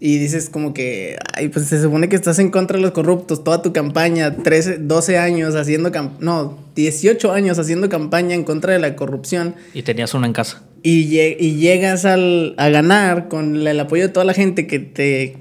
Y 0.01 0.17
dices 0.17 0.49
como 0.49 0.73
que, 0.73 1.17
ay, 1.35 1.49
pues 1.49 1.65
se 1.65 1.81
supone 1.81 2.07
que 2.07 2.15
estás 2.15 2.39
en 2.39 2.51
contra 2.51 2.77
de 2.77 2.81
los 2.83 2.91
corruptos, 2.91 3.43
toda 3.43 3.61
tu 3.61 3.73
campaña, 3.73 4.37
13, 4.37 4.77
12 4.79 5.17
años 5.17 5.55
haciendo, 5.55 5.91
no, 6.21 6.57
18 6.75 7.31
años 7.33 7.59
haciendo 7.59 7.89
campaña 7.89 8.33
en 8.33 8.45
contra 8.45 8.71
de 8.71 8.79
la 8.79 8.95
corrupción 8.95 9.55
Y 9.73 9.83
tenías 9.83 10.13
una 10.13 10.27
en 10.27 10.31
casa. 10.33 10.63
y, 10.83 11.19
y 11.19 11.55
llegas 11.57 12.05
al, 12.05 12.55
a 12.57 12.69
ganar 12.69 13.27
con 13.27 13.67
el 13.67 13.77
apoyo 13.77 14.03
de 14.03 14.09
toda 14.09 14.25
la 14.25 14.33
gente 14.33 14.67
que 14.67 14.79
te, 14.79 15.35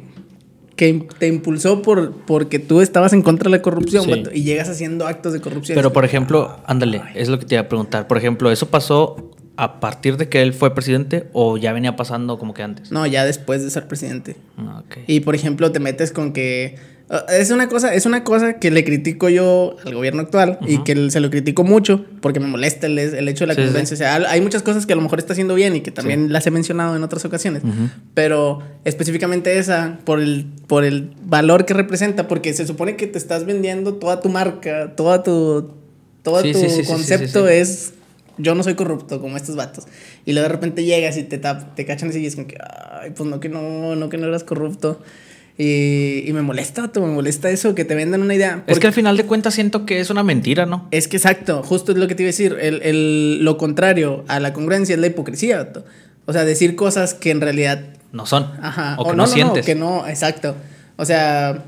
que 0.78 1.06
te 1.18 1.26
impulsó 1.26 1.82
por, 1.82 2.12
porque 2.24 2.60
tú 2.60 2.80
estabas 2.80 3.12
en 3.12 3.20
contra 3.22 3.50
de 3.50 3.56
la 3.56 3.62
corrupción, 3.62 4.04
Sí. 4.04 4.22
y 4.32 4.44
llegas 4.44 4.68
haciendo 4.68 5.06
actos 5.08 5.32
de 5.32 5.40
corrupción. 5.40 5.74
Pero, 5.74 5.92
por 5.92 6.04
ejemplo, 6.04 6.56
ándale, 6.66 7.02
es 7.16 7.28
lo 7.28 7.38
que 7.40 7.44
te 7.46 7.56
iba 7.56 7.62
a 7.62 7.68
preguntar. 7.68 8.06
Por 8.06 8.16
ejemplo, 8.16 8.50
¿eso 8.52 8.68
pasó 8.68 9.32
a 9.56 9.80
partir 9.80 10.16
de 10.16 10.28
que 10.28 10.40
él 10.40 10.54
fue 10.54 10.72
presidente 10.76 11.28
o 11.32 11.56
ya 11.56 11.72
venía 11.72 11.96
pasando 11.96 12.38
como 12.38 12.54
que 12.54 12.62
antes? 12.62 12.92
No, 12.92 13.04
ya 13.06 13.24
después 13.24 13.64
de 13.64 13.70
ser 13.70 13.88
presidente. 13.88 14.36
Ah. 14.56 14.84
Y 15.08 15.18
por 15.20 15.34
ejemplo, 15.34 15.72
te 15.72 15.80
metes 15.80 16.12
con 16.12 16.32
que 16.32 16.76
ah, 16.76 16.97
es 17.30 17.50
una 17.50 17.68
cosa, 17.68 17.94
es 17.94 18.04
una 18.06 18.22
cosa 18.24 18.54
que 18.60 18.70
le 18.70 18.84
critico 18.84 19.28
yo 19.30 19.76
al 19.84 19.94
gobierno 19.94 20.20
actual 20.22 20.58
y 20.66 20.74
Ujú. 20.76 20.84
que 20.84 21.10
se 21.10 21.20
lo 21.20 21.30
critico 21.30 21.64
mucho 21.64 22.04
porque 22.20 22.38
me 22.40 22.46
molesta 22.46 22.86
el, 22.86 22.98
el 22.98 23.28
hecho 23.28 23.44
de 23.44 23.48
la 23.48 23.54
Sí, 23.54 23.60
sí. 23.60 23.64
congruencia. 23.66 23.94
O 23.94 23.98
sea, 23.98 24.14
hay- 24.30 24.40
muchas 24.40 24.62
cosas 24.62 24.84
que 24.84 24.92
a 24.92 24.96
lo 24.96 25.02
mejor 25.02 25.18
está 25.18 25.32
haciendo 25.32 25.54
bien 25.54 25.74
y 25.74 25.80
que 25.80 25.90
también 25.90 26.32
las 26.32 26.46
he 26.46 26.50
mencionado 26.50 26.94
en 26.96 27.02
otras 27.02 27.24
ocasiones. 27.24 27.64
Ujú. 27.64 27.88
Pero 28.14 28.60
específicamente 28.84 29.58
esa, 29.58 29.98
por 30.04 30.20
el, 30.20 30.46
por 30.66 30.84
el 30.84 31.10
valor 31.24 31.64
que 31.64 31.74
representa, 31.74 32.28
porque 32.28 32.52
se 32.52 32.66
supone 32.66 32.96
que 32.96 33.06
te 33.06 33.16
estás 33.18 33.46
vendiendo 33.46 33.94
toda 33.94 34.20
tu 34.20 34.28
marca, 34.28 34.92
toda 34.96 35.22
tu, 35.22 35.72
todo 36.22 36.42
Sí, 36.42 36.52
tu 36.52 36.58
sí, 36.58 36.68
sí, 36.68 36.76
sí, 36.76 36.82
sí, 36.84 36.86
concepto 36.92 37.46
sí, 37.46 37.52
sí. 37.54 37.58
es 37.60 37.92
yo 38.40 38.54
no 38.54 38.62
soy 38.62 38.74
corrupto 38.74 39.20
como 39.20 39.36
estos 39.36 39.56
vatos. 39.56 39.84
Y 40.24 40.32
luego 40.32 40.46
de 40.48 40.52
repente 40.54 40.84
llegas 40.84 41.16
y 41.16 41.22
te, 41.24 41.38
te 41.38 41.84
cachan 41.86 42.10
así 42.10 42.20
y 42.20 42.26
es 42.26 42.36
como 42.36 42.46
que, 42.46 42.56
ay, 42.92 43.10
pues 43.16 43.28
no 43.28 43.40
que 43.40 43.48
no, 43.48 43.96
no 43.96 44.08
que 44.10 44.16
no 44.18 44.26
eras 44.28 44.44
corrupto. 44.44 45.00
Y, 45.60 46.22
y 46.24 46.32
me 46.32 46.42
molesta, 46.42 46.82
vato, 46.82 47.00
me 47.04 47.12
molesta 47.12 47.50
eso, 47.50 47.74
que 47.74 47.84
te 47.84 47.96
vendan 47.96 48.22
una 48.22 48.32
idea. 48.34 48.62
Es 48.68 48.78
que 48.78 48.86
al 48.86 48.92
final 48.92 49.16
de 49.16 49.24
cuentas 49.26 49.54
siento 49.54 49.84
que 49.86 49.98
es 49.98 50.08
una 50.08 50.22
mentira, 50.22 50.66
¿no? 50.66 50.86
es 50.92 51.08
que 51.08 51.16
exacto, 51.16 51.64
justo 51.64 51.90
es 51.90 51.98
lo 51.98 52.06
que 52.06 52.14
te 52.14 52.22
iba 52.22 52.28
a 52.28 52.32
decir. 52.32 52.56
El, 52.60 52.80
el- 52.82 53.44
lo 53.44 53.58
contrario 53.58 54.24
a 54.28 54.38
la 54.38 54.52
congruencia 54.52 54.94
es 54.94 55.00
la 55.00 55.08
hipocresía, 55.08 55.56
vato. 55.58 55.84
O 56.26 56.32
sea, 56.32 56.44
decir 56.44 56.76
cosas 56.76 57.12
que 57.14 57.30
en 57.32 57.40
realidad 57.40 57.80
No 58.12 58.24
son. 58.24 58.44
Ajá. 58.62 58.94
O 58.98 59.04
que 59.04 59.10
no, 59.10 59.16
no, 59.16 59.26
sientes. 59.26 59.66
que 59.66 59.74
no, 59.74 60.06
exacto. 60.06 60.54
O 60.96 61.04
sea, 61.04 61.64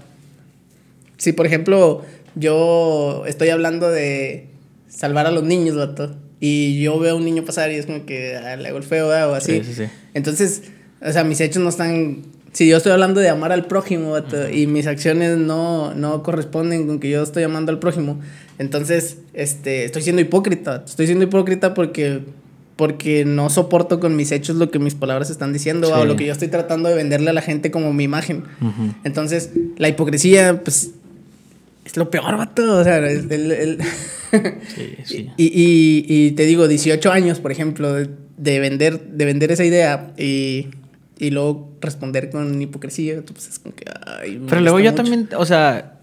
si 1.16 1.32
por 1.32 1.46
ejemplo 1.46 2.02
yo 2.36 3.24
estoy 3.26 3.48
hablando 3.48 3.90
de 3.90 4.46
salvar 4.88 5.26
a 5.26 5.30
los 5.32 5.42
niños, 5.42 5.76
vato, 5.76 6.14
Y 6.38 6.80
yo 6.80 6.98
veo 7.00 7.12
a 7.14 7.16
un 7.16 7.24
niño 7.24 7.44
pasar 7.44 7.70
y 7.72 7.74
es 7.74 7.86
como 7.86 8.06
que 8.06 8.36
ah, 8.36 8.54
le 8.56 8.68
hago 8.68 8.78
el 8.78 8.84
feo 8.84 9.08
o 9.08 9.34
así. 9.34 9.58
Sí, 9.58 9.64
sí, 9.64 9.74
sí. 9.74 9.90
Entonces, 10.14 10.62
o 11.02 11.10
sea, 11.12 11.24
mis 11.24 11.40
hechos 11.40 11.60
no 11.62 11.68
están... 11.70 12.22
Si 12.52 12.66
yo 12.68 12.76
estoy 12.78 12.90
hablando 12.92 13.20
de 13.20 13.28
amar 13.28 13.52
al 13.52 13.66
prójimo 13.66 14.10
vato, 14.10 14.50
y 14.50 14.66
mis 14.66 14.86
acciones 14.88 15.38
no, 15.38 15.94
no 15.94 16.22
corresponden 16.22 16.86
con 16.86 16.98
que 16.98 17.08
yo 17.10 17.22
estoy 17.22 17.44
amando 17.44 17.70
al 17.70 17.78
prójimo, 17.78 18.18
entonces 18.58 19.18
este, 19.34 19.84
estoy 19.84 20.02
siendo 20.02 20.20
hipócrita. 20.20 20.82
Estoy 20.84 21.06
siendo 21.06 21.24
hipócrita 21.24 21.74
porque, 21.74 22.20
porque 22.76 23.24
no 23.24 23.50
soporto 23.50 24.00
con 24.00 24.16
mis 24.16 24.32
hechos 24.32 24.56
lo 24.56 24.70
que 24.70 24.78
mis 24.80 24.94
palabras 24.96 25.30
están 25.30 25.52
diciendo 25.52 25.86
Sí. 25.86 25.92
o 25.96 26.04
lo 26.04 26.16
que 26.16 26.26
yo 26.26 26.32
estoy 26.32 26.48
tratando 26.48 26.88
de 26.88 26.96
venderle 26.96 27.30
a 27.30 27.32
la 27.32 27.42
gente 27.42 27.70
como 27.70 27.92
mi 27.92 28.02
imagen. 28.04 28.42
Entonces, 29.04 29.50
la 29.76 29.88
hipocresía, 29.88 30.62
pues, 30.64 30.90
es 31.84 31.96
lo 31.96 32.10
peor, 32.10 32.36
vato. 32.36 32.78
O 32.78 32.84
sea, 32.84 32.98
el- 32.98 33.30
el- 33.32 33.78
Sí, 34.76 34.94
sí. 35.04 35.30
y, 35.36 35.44
y, 35.46 36.04
y 36.08 36.30
te 36.32 36.44
digo, 36.46 36.66
18 36.68 37.10
años, 37.12 37.38
por 37.40 37.52
ejemplo, 37.52 37.92
de, 37.94 38.10
de 38.36 38.58
vender, 38.60 39.00
de 39.00 39.24
vender 39.24 39.50
esa 39.52 39.64
idea 39.64 40.12
y, 40.18 40.68
y 41.20 41.30
luego 41.30 41.76
responder 41.80 42.30
con 42.30 42.60
hipocresía, 42.60 43.22
pues 43.22 43.46
es 43.48 43.58
como 43.58 43.74
que, 43.74 43.84
ay, 44.06 44.42
Pero 44.48 44.62
luego 44.62 44.80
yo 44.80 44.90
mucho. 44.90 45.02
también, 45.02 45.28
o 45.36 45.44
sea, 45.44 45.98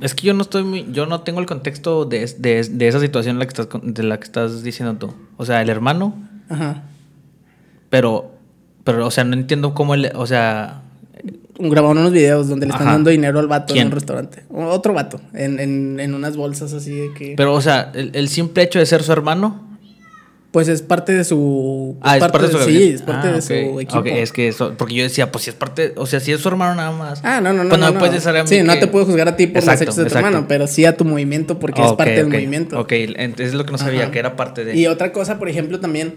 es 0.00 0.14
que 0.14 0.26
yo 0.26 0.34
no 0.34 0.42
estoy 0.42 0.62
muy, 0.62 0.86
yo 0.92 1.04
no 1.06 1.22
tengo 1.22 1.40
el 1.40 1.46
contexto 1.46 2.04
de, 2.04 2.26
de, 2.38 2.62
de 2.62 2.88
esa 2.88 3.00
situación 3.00 3.38
la 3.40 3.46
que 3.46 3.60
estás, 3.60 3.68
de 3.82 4.02
la 4.04 4.18
que 4.18 4.24
estás 4.24 4.62
diciendo 4.62 4.94
tú. 4.96 5.12
O 5.36 5.44
sea, 5.44 5.60
el 5.62 5.68
hermano, 5.68 6.14
Ajá. 6.48 6.84
pero, 7.90 8.30
pero, 8.84 9.06
o 9.06 9.10
sea, 9.10 9.24
no 9.24 9.34
entiendo 9.34 9.74
cómo 9.74 9.94
el, 9.94 10.12
o 10.14 10.26
sea, 10.26 10.82
Grabaron 11.62 11.98
unos 11.98 12.12
videos 12.12 12.48
donde 12.48 12.64
le 12.66 12.72
están 12.72 12.86
Ajá. 12.86 12.96
dando 12.96 13.10
dinero 13.10 13.38
al 13.38 13.46
vato 13.46 13.74
¿Quién? 13.74 13.88
en 13.88 13.88
un 13.88 13.92
restaurante. 13.92 14.44
Otro 14.48 14.94
vato, 14.94 15.20
en, 15.34 15.60
en, 15.60 16.00
en 16.00 16.14
unas 16.14 16.34
bolsas 16.36 16.72
así 16.72 16.94
de 16.94 17.12
que... 17.12 17.34
pero, 17.36 17.52
o 17.52 17.60
sea, 17.60 17.90
el, 17.94 18.12
el 18.14 18.28
simple 18.30 18.62
hecho 18.62 18.78
de 18.78 18.86
ser 18.86 19.02
su 19.02 19.12
hermano. 19.12 19.69
Pues 20.50 20.66
es 20.68 20.82
parte 20.82 21.12
de 21.12 21.22
su... 21.24 21.96
Ah, 22.00 22.16
es 22.16 22.20
parte 22.24 22.46
de 22.48 22.52
su 22.52 22.58
Sí, 22.58 22.64
gabinete. 22.64 22.94
es 22.94 23.02
parte 23.02 23.28
Ah, 23.28 23.32
de 23.32 23.42
su 23.42 23.80
equipo. 23.80 24.04
Es 24.04 24.32
que 24.32 24.48
eso, 24.48 24.74
porque 24.76 24.94
yo 24.94 25.02
decía, 25.04 25.30
pues 25.30 25.44
si 25.44 25.50
es 25.50 25.56
parte, 25.56 25.92
o 25.96 26.06
sea, 26.06 26.18
si 26.18 26.32
es 26.32 26.40
su 26.40 26.48
hermano 26.48 26.74
nada 26.74 26.90
más. 26.90 27.20
Ah, 27.22 27.40
no, 27.40 27.52
no, 27.52 27.62
no. 27.62 27.68
Pues 27.68 27.80
no, 27.80 27.86
no, 27.86 27.92
me 27.92 27.98
puedes 28.00 28.26
a 28.26 28.32
mí 28.32 28.38
Sí, 28.46 28.62
no 28.62 28.76
te 28.78 28.86
puedo 28.88 29.06
juzgar 29.06 29.28
a 29.28 29.36
ti 29.36 29.46
por 29.46 29.58
Exacto, 29.58 29.84
los 29.84 29.94
hechos 29.94 30.04
de 30.04 30.10
tu 30.10 30.16
hermano, 30.16 30.46
pero 30.48 30.66
sí 30.66 30.84
a 30.84 30.96
tu 30.96 31.04
movimiento 31.04 31.58
porque 31.60 31.82
es 31.82 31.92
parte 31.92 32.14
del 32.14 32.26
movimiento. 32.28 32.80
Ok, 32.80 32.92
entonces 32.92 33.48
es 33.48 33.54
lo 33.54 33.64
que 33.64 33.72
no 33.72 33.78
sabía, 33.78 34.02
Ajá. 34.04 34.10
que 34.10 34.18
era 34.18 34.34
parte 34.36 34.64
de. 34.64 34.76
Y 34.76 34.86
otra 34.88 35.12
cosa, 35.12 35.38
por 35.38 35.48
ejemplo, 35.48 35.78
también, 35.78 36.14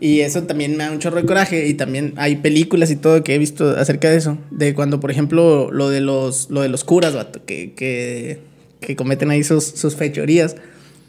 y 0.00 0.20
eso 0.20 0.44
también 0.44 0.76
me 0.76 0.84
da 0.84 0.92
un 0.92 1.00
chorro 1.00 1.16
de 1.16 1.24
coraje, 1.26 1.66
y 1.66 1.74
también 1.74 2.14
hay 2.18 2.36
películas 2.36 2.90
y 2.92 2.96
todo 2.96 3.24
que 3.24 3.34
he 3.34 3.38
visto 3.38 3.68
acerca 3.70 4.10
de 4.10 4.16
eso, 4.16 4.38
de 4.52 4.74
cuando, 4.74 5.00
por 5.00 5.10
ejemplo, 5.10 5.70
lo 5.72 5.90
de 5.90 6.00
los, 6.00 6.50
lo 6.50 6.60
de 6.60 6.68
los 6.68 6.84
curas, 6.84 7.14
vato, 7.14 7.40
que, 7.44 7.72
que, 7.74 8.38
que 8.80 8.94
cometen 8.94 9.30
ahí 9.30 9.42
sus, 9.42 9.64
sus 9.64 9.96
fechorías. 9.96 10.54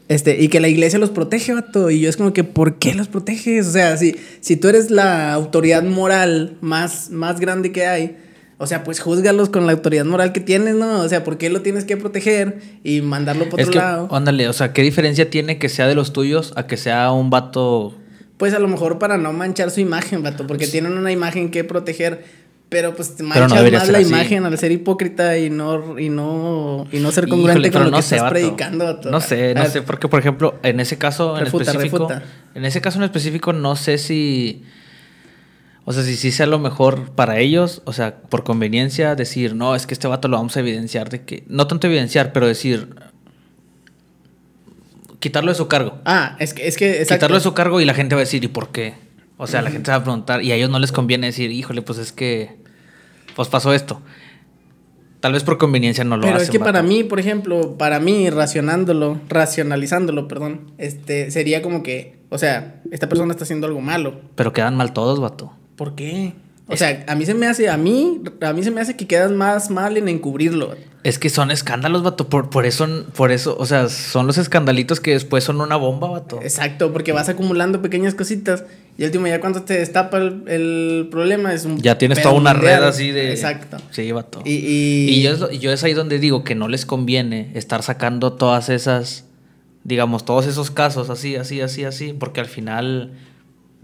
Este, 0.09 0.41
y 0.41 0.49
que 0.49 0.59
la 0.59 0.67
iglesia 0.67 0.99
los 0.99 1.09
protege, 1.09 1.53
vato. 1.53 1.89
Y 1.89 2.01
yo 2.01 2.09
es 2.09 2.17
como 2.17 2.33
que, 2.33 2.43
¿por 2.43 2.77
qué 2.77 2.93
los 2.93 3.07
proteges? 3.07 3.67
O 3.67 3.71
sea, 3.71 3.97
si, 3.97 4.15
si 4.41 4.57
tú 4.57 4.67
eres 4.67 4.91
la 4.91 5.33
autoridad 5.33 5.83
moral 5.83 6.57
más, 6.61 7.09
más 7.09 7.39
grande 7.39 7.71
que 7.71 7.85
hay, 7.85 8.17
o 8.57 8.67
sea, 8.67 8.83
pues 8.83 8.99
júzgalos 8.99 9.49
con 9.49 9.65
la 9.65 9.73
autoridad 9.73 10.05
moral 10.05 10.31
que 10.31 10.39
tienes, 10.39 10.75
¿no? 10.75 11.01
O 11.01 11.09
sea, 11.09 11.23
¿por 11.23 11.37
qué 11.37 11.49
lo 11.49 11.61
tienes 11.61 11.85
que 11.85 11.97
proteger 11.97 12.59
y 12.83 13.01
mandarlo 13.01 13.49
por 13.49 13.59
es 13.59 13.67
otro 13.67 13.79
que, 13.79 13.85
lado? 13.85 14.07
ándale, 14.15 14.47
o 14.47 14.53
sea, 14.53 14.73
¿qué 14.73 14.81
diferencia 14.83 15.29
tiene 15.29 15.57
que 15.57 15.69
sea 15.69 15.87
de 15.87 15.95
los 15.95 16.13
tuyos 16.13 16.53
a 16.55 16.67
que 16.67 16.77
sea 16.77 17.11
un 17.11 17.29
vato 17.29 17.97
Pues 18.37 18.53
a 18.53 18.59
lo 18.59 18.67
mejor 18.67 18.99
para 18.99 19.17
no 19.17 19.33
manchar 19.33 19.71
su 19.71 19.79
imagen, 19.79 20.23
vato, 20.23 20.47
porque 20.47 20.67
tienen 20.67 20.93
una 20.97 21.11
imagen 21.11 21.49
que 21.49 21.63
proteger, 21.63 22.23
pero 22.73 22.93
pues 22.93 23.15
te 23.15 23.23
no 23.23 23.29
manchas 23.29 23.53
debería 23.53 23.79
más 23.79 23.89
la 23.89 23.97
así. 23.99 24.07
imagen 24.09 24.45
al 24.45 24.57
ser 24.57 24.71
hipócrita 24.73 25.37
y 25.37 25.49
no 25.49 25.97
y 25.97 26.09
no 26.09 26.85
y 26.91 26.99
no 26.99 27.11
ser 27.13 27.29
congruente 27.29 27.69
Híjole, 27.69 27.71
con 27.71 27.83
lo 27.85 27.91
no 27.91 27.97
que 27.97 28.03
sé, 28.03 28.15
estás 28.15 28.31
vato. 28.31 28.33
predicando. 28.33 28.99
No 29.09 29.21
sé, 29.21 29.53
no 29.53 29.61
ver, 29.61 29.71
sé, 29.71 29.81
porque 29.83 30.07
por 30.09 30.19
ejemplo, 30.19 30.59
en 30.63 30.79
ese 30.81 30.97
caso 30.97 31.37
en 31.37 31.45
Refuta, 31.45 31.63
específico, 31.71 32.09
refuta. 32.09 32.23
en 32.55 32.65
ese 32.65 32.81
caso 32.81 32.97
en 32.97 33.03
específico 33.05 33.53
no 33.53 33.75
sé 33.77 33.97
si 33.97 34.63
o 35.85 35.93
sea, 35.93 36.03
si 36.03 36.15
sí 36.15 36.31
sea 36.31 36.45
lo 36.45 36.59
mejor 36.59 37.11
para 37.11 37.39
ellos, 37.39 37.81
o 37.85 37.91
sea, 37.93 38.15
por 38.29 38.43
conveniencia 38.45 39.15
decir, 39.15 39.53
no, 39.53 39.75
es 39.75 39.85
que 39.85 39.93
este 39.93 40.07
vato 40.07 40.27
lo 40.29 40.37
vamos 40.37 40.55
a 40.55 40.61
evidenciar 40.61 41.09
de 41.09 41.23
que 41.23 41.43
no 41.47 41.67
tanto 41.67 41.87
evidenciar, 41.87 42.31
pero 42.33 42.47
decir 42.47 42.89
quitarlo 45.19 45.51
de 45.51 45.55
su 45.55 45.67
cargo. 45.67 45.99
Ah, 46.05 46.35
es 46.39 46.53
que 46.53 46.67
es 46.67 46.77
que 46.77 46.91
exacto. 47.01 47.15
Quitarlo 47.15 47.35
de 47.37 47.43
su 47.43 47.53
cargo 47.53 47.81
y 47.81 47.85
la 47.85 47.93
gente 47.93 48.15
va 48.15 48.19
a 48.21 48.25
decir, 48.25 48.43
¿y 48.43 48.47
por 48.47 48.69
qué? 48.69 48.93
O 49.37 49.47
sea, 49.47 49.61
la 49.61 49.71
gente 49.71 49.91
va 49.91 49.97
a 49.97 50.03
preguntar 50.03 50.41
y 50.43 50.51
a 50.51 50.55
ellos 50.55 50.69
no 50.69 50.79
les 50.79 50.91
conviene 50.91 51.27
decir, 51.27 51.51
híjole, 51.51 51.81
pues 51.81 51.99
es 51.99 52.11
que 52.11 52.57
pues 53.35 53.47
pasó 53.47 53.73
esto. 53.73 54.01
Tal 55.19 55.31
vez 55.31 55.43
por 55.43 55.57
conveniencia 55.57 56.03
no 56.03 56.17
lo 56.17 56.23
Pero 56.23 56.35
hacen. 56.35 56.45
es 56.45 56.49
que 56.51 56.59
para 56.59 56.83
mí, 56.83 57.03
por 57.03 57.19
ejemplo, 57.19 57.77
para 57.77 57.99
mí 57.99 58.29
racionándolo, 58.29 59.19
racionalizándolo, 59.29 60.27
perdón, 60.27 60.71
este 60.77 61.31
sería 61.31 61.61
como 61.61 61.81
que, 61.81 62.19
o 62.29 62.37
sea, 62.37 62.81
esta 62.91 63.07
persona 63.07 63.31
está 63.31 63.45
haciendo 63.45 63.65
algo 63.65 63.79
malo. 63.79 64.19
Pero 64.35 64.51
quedan 64.51 64.75
mal 64.75 64.91
todos, 64.91 65.19
vato. 65.21 65.53
¿Por 65.77 65.95
qué? 65.95 66.33
O 66.67 66.77
sea, 66.77 67.03
a 67.07 67.15
mí 67.15 67.25
se 67.25 67.33
me 67.33 67.45
hace, 67.45 67.69
a 67.69 67.77
mí, 67.77 68.21
a 68.41 68.53
mí 68.53 68.63
se 68.63 68.71
me 68.71 68.79
hace 68.79 68.95
que 68.95 69.05
quedas 69.05 69.31
más 69.31 69.69
mal 69.69 69.97
en 69.97 70.07
encubrirlo. 70.07 70.75
Es 71.03 71.19
que 71.19 71.29
son 71.29 71.51
escándalos, 71.51 72.01
vato. 72.03 72.29
Por, 72.29 72.49
por 72.49 72.65
eso, 72.65 72.87
por 73.17 73.33
eso, 73.33 73.57
o 73.59 73.65
sea, 73.65 73.89
son 73.89 74.25
los 74.25 74.37
escandalitos 74.37 75.01
que 75.01 75.11
después 75.11 75.43
son 75.43 75.59
una 75.59 75.75
bomba, 75.75 76.09
vato. 76.09 76.39
Exacto, 76.41 76.93
porque 76.93 77.11
vas 77.11 77.27
acumulando 77.27 77.81
pequeñas 77.81 78.15
cositas 78.15 78.63
y 78.97 79.03
al 79.03 79.07
último 79.09 79.27
ya 79.27 79.41
cuando 79.41 79.63
te 79.63 79.73
destapa 79.77 80.17
el, 80.19 80.43
el 80.47 81.07
problema 81.11 81.53
es 81.53 81.65
un 81.65 81.81
Ya 81.81 81.97
tienes 81.97 82.21
toda 82.21 82.33
una 82.35 82.53
mundial. 82.53 82.79
red 82.79 82.87
así 82.87 83.11
de. 83.11 83.31
Exacto. 83.31 83.77
Sí, 83.91 84.09
vato. 84.13 84.41
Y, 84.45 84.53
y, 84.53 85.09
Y 85.09 85.21
yo 85.23 85.31
es, 85.31 85.59
yo 85.59 85.73
es 85.73 85.83
ahí 85.83 85.93
donde 85.93 86.17
digo 86.19 86.45
que 86.45 86.55
no 86.55 86.69
les 86.69 86.85
conviene 86.85 87.51
estar 87.55 87.83
sacando 87.83 88.31
todas 88.33 88.69
esas, 88.69 89.25
digamos, 89.83 90.23
todos 90.23 90.47
esos 90.47 90.71
casos 90.71 91.09
así, 91.09 91.35
así, 91.35 91.59
así, 91.59 91.83
así, 91.83 92.13
porque 92.13 92.39
al 92.39 92.47
final, 92.47 93.11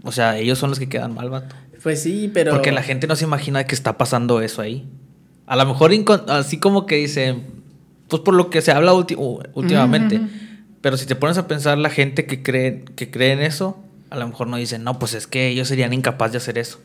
o 0.02 0.12
sea, 0.12 0.38
ellos 0.38 0.58
son 0.58 0.70
los 0.70 0.78
que 0.78 0.88
quedan 0.88 1.12
mal, 1.14 1.28
vato. 1.28 1.54
Pues 1.82 2.02
sí, 2.02 2.30
pero 2.32 2.52
Porque 2.52 2.72
la 2.72 2.82
gente 2.82 3.06
no 3.06 3.16
se 3.16 3.24
imagina 3.24 3.64
que 3.64 3.74
está 3.74 3.96
pasando 3.98 4.40
eso 4.42 4.62
ahí. 4.62 4.86
A 5.46 5.56
lo 5.56 5.66
mejor 5.66 5.90
así 6.28 6.58
como 6.58 6.86
que 6.86 6.96
dicen, 6.96 7.44
pues 8.08 8.22
por 8.22 8.34
lo 8.34 8.50
que 8.50 8.60
se 8.60 8.70
habla 8.72 8.92
últimamente. 8.92 10.20
Pero 10.80 10.96
si 10.96 11.06
te 11.06 11.14
pones 11.16 11.36
a 11.38 11.46
pensar 11.46 11.76
la 11.78 11.90
gente 11.90 12.24
que 12.26 12.42
cree, 12.42 12.84
que 12.96 13.10
cree 13.10 13.32
en 13.32 13.40
eso, 13.40 13.78
a 14.10 14.16
lo 14.16 14.26
mejor 14.26 14.46
no 14.46 14.56
dicen, 14.56 14.82
no, 14.84 14.98
pues 14.98 15.14
es 15.14 15.26
que 15.26 15.48
ellos 15.48 15.68
serían 15.68 15.92
incapaces 15.92 16.32
de 16.32 16.38
hacer 16.38 16.58
eso. 16.58 16.78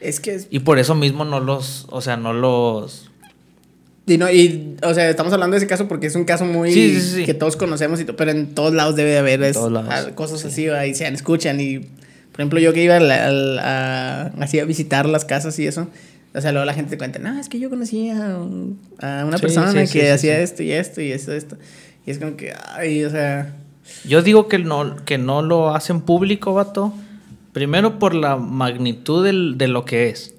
es 0.00 0.20
que 0.20 0.34
es- 0.34 0.46
Y 0.50 0.60
por 0.60 0.78
eso 0.78 0.94
mismo 0.94 1.24
no 1.24 1.40
los, 1.40 1.86
o 1.90 2.00
sea, 2.00 2.16
no 2.16 2.32
los... 2.32 3.10
y 4.06 4.16
no 4.18 4.30
y 4.30 4.76
o 4.82 4.94
sea, 4.94 5.08
estamos 5.10 5.32
hablando 5.32 5.54
de 5.54 5.58
ese 5.58 5.66
caso 5.66 5.88
porque 5.88 6.06
es 6.06 6.14
un 6.14 6.24
caso 6.24 6.44
muy 6.44 6.72
Sí, 6.72 6.94
sí, 7.00 7.14
sí. 7.16 7.24
que 7.24 7.34
todos 7.34 7.56
conocemos 7.56 8.00
y 8.00 8.04
pero 8.04 8.30
en 8.30 8.54
todos 8.54 8.72
lados 8.74 8.94
debe 8.96 9.10
de 9.10 9.18
haber 9.18 9.42
es- 9.42 9.54
todos 9.54 9.72
lados, 9.72 10.12
cosas 10.14 10.44
así 10.44 10.68
ahí 10.68 10.94
se 10.94 11.06
escuchan 11.08 11.60
y 11.60 11.80
por 12.38 12.42
ejemplo, 12.42 12.60
yo 12.60 12.72
que 12.72 12.84
iba 12.84 12.96
a, 12.96 13.00
la- 13.00 13.26
al- 13.26 13.58
a- 13.58 14.22
así 14.38 14.60
a 14.60 14.64
visitar 14.64 15.08
las 15.08 15.24
casas 15.24 15.58
y 15.58 15.66
eso, 15.66 15.88
o 16.34 16.40
sea, 16.40 16.52
luego 16.52 16.64
la 16.66 16.72
gente 16.74 16.90
te 16.90 16.98
cuenta, 16.98 17.18
no, 17.18 17.36
es 17.40 17.48
que 17.48 17.58
yo 17.58 17.68
conocí 17.68 18.10
a, 18.10 18.38
un- 18.38 18.78
a 19.00 19.24
una 19.26 19.38
Sí, 19.38 19.42
persona 19.42 19.72
sí, 19.72 19.92
que 19.92 20.02
sí, 20.02 20.06
hacía 20.06 20.38
esto 20.38 20.62
y 20.62 20.70
esto 20.70 21.00
y 21.00 21.10
esto, 21.10 21.32
esto. 21.32 21.56
Y 22.06 22.12
es 22.12 22.18
como 22.20 22.36
que, 22.36 22.54
ay, 22.74 23.04
o 23.04 23.10
sea, 23.10 23.56
Yo 24.06 24.22
digo 24.22 24.46
que 24.46 24.58
no, 24.58 24.96
que 25.04 25.18
no 25.18 25.42
lo 25.42 25.74
hacen 25.74 26.00
público, 26.02 26.54
vato. 26.54 26.94
Primero 27.52 27.98
por 27.98 28.14
la 28.14 28.36
magnitud 28.36 29.24
del- 29.24 29.58
de 29.58 29.66
lo 29.66 29.84
que 29.84 30.08
es. 30.10 30.34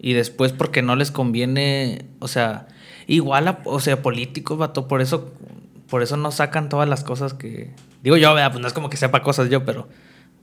Y 0.00 0.14
después 0.14 0.52
porque 0.52 0.80
no 0.80 0.96
les 0.96 1.10
conviene, 1.10 2.06
o 2.20 2.28
sea, 2.28 2.68
igual 3.06 3.48
a, 3.48 3.58
o 3.64 3.80
sea, 3.80 4.00
políticos, 4.00 4.56
vato, 4.56 4.88
por 4.88 5.02
eso, 5.02 5.30
por 5.90 6.02
eso 6.02 6.16
no 6.16 6.30
sacan 6.30 6.68
todas 6.70 6.88
las 6.88 7.04
cosas 7.04 7.34
que. 7.34 7.70
Digo 8.02 8.16
yo, 8.16 8.32
pues 8.32 8.60
no 8.60 8.66
es 8.66 8.72
como 8.72 8.88
que 8.88 8.96
sepa 8.96 9.22
cosas 9.22 9.50
yo, 9.50 9.64
pero 9.64 9.88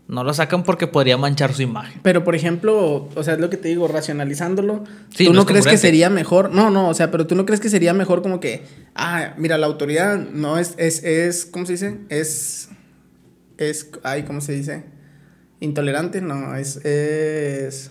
no 0.07 0.23
lo 0.23 0.33
sacan 0.33 0.63
porque 0.63 0.85
podría 0.87 1.17
manchar 1.17 1.53
su 1.53 1.63
imagen. 1.63 1.99
Pero, 2.03 2.23
por 2.23 2.35
ejemplo, 2.35 3.09
o 3.15 3.23
sea, 3.23 3.33
es 3.33 3.39
lo 3.39 3.49
que 3.49 3.57
te 3.57 3.69
digo, 3.69 3.87
racionalizándolo. 3.87 4.83
Sí, 5.15 5.25
¿Tú 5.25 5.31
no 5.31 5.37
no, 5.37 5.41
es 5.41 5.47
crees 5.47 5.65
que 5.65 5.77
sería 5.77 6.09
mejor? 6.11 6.51
No, 6.51 6.69
no, 6.69 6.89
o 6.89 6.93
sea, 6.93 7.09
pero 7.09 7.25
tú 7.25 7.35
no 7.35 7.45
crees 7.45 7.59
que 7.59 7.69
sería 7.69 7.93
mejor 7.93 8.21
como 8.21 8.39
que, 8.39 8.63
ah, 8.93 9.33
mira, 9.37 9.57
la 9.57 9.65
autoridad 9.65 10.17
no 10.17 10.59
es, 10.59 10.75
es, 10.77 11.03
es, 11.03 11.45
¿cómo 11.45 11.65
se 11.65 11.73
dice? 11.73 11.97
Es, 12.09 12.69
es, 13.57 13.89
ay, 14.03 14.23
¿cómo 14.23 14.41
se 14.41 14.53
dice? 14.53 14.83
Intolerante, 15.59 16.21
no, 16.21 16.55
es, 16.55 16.77
es, 16.85 17.89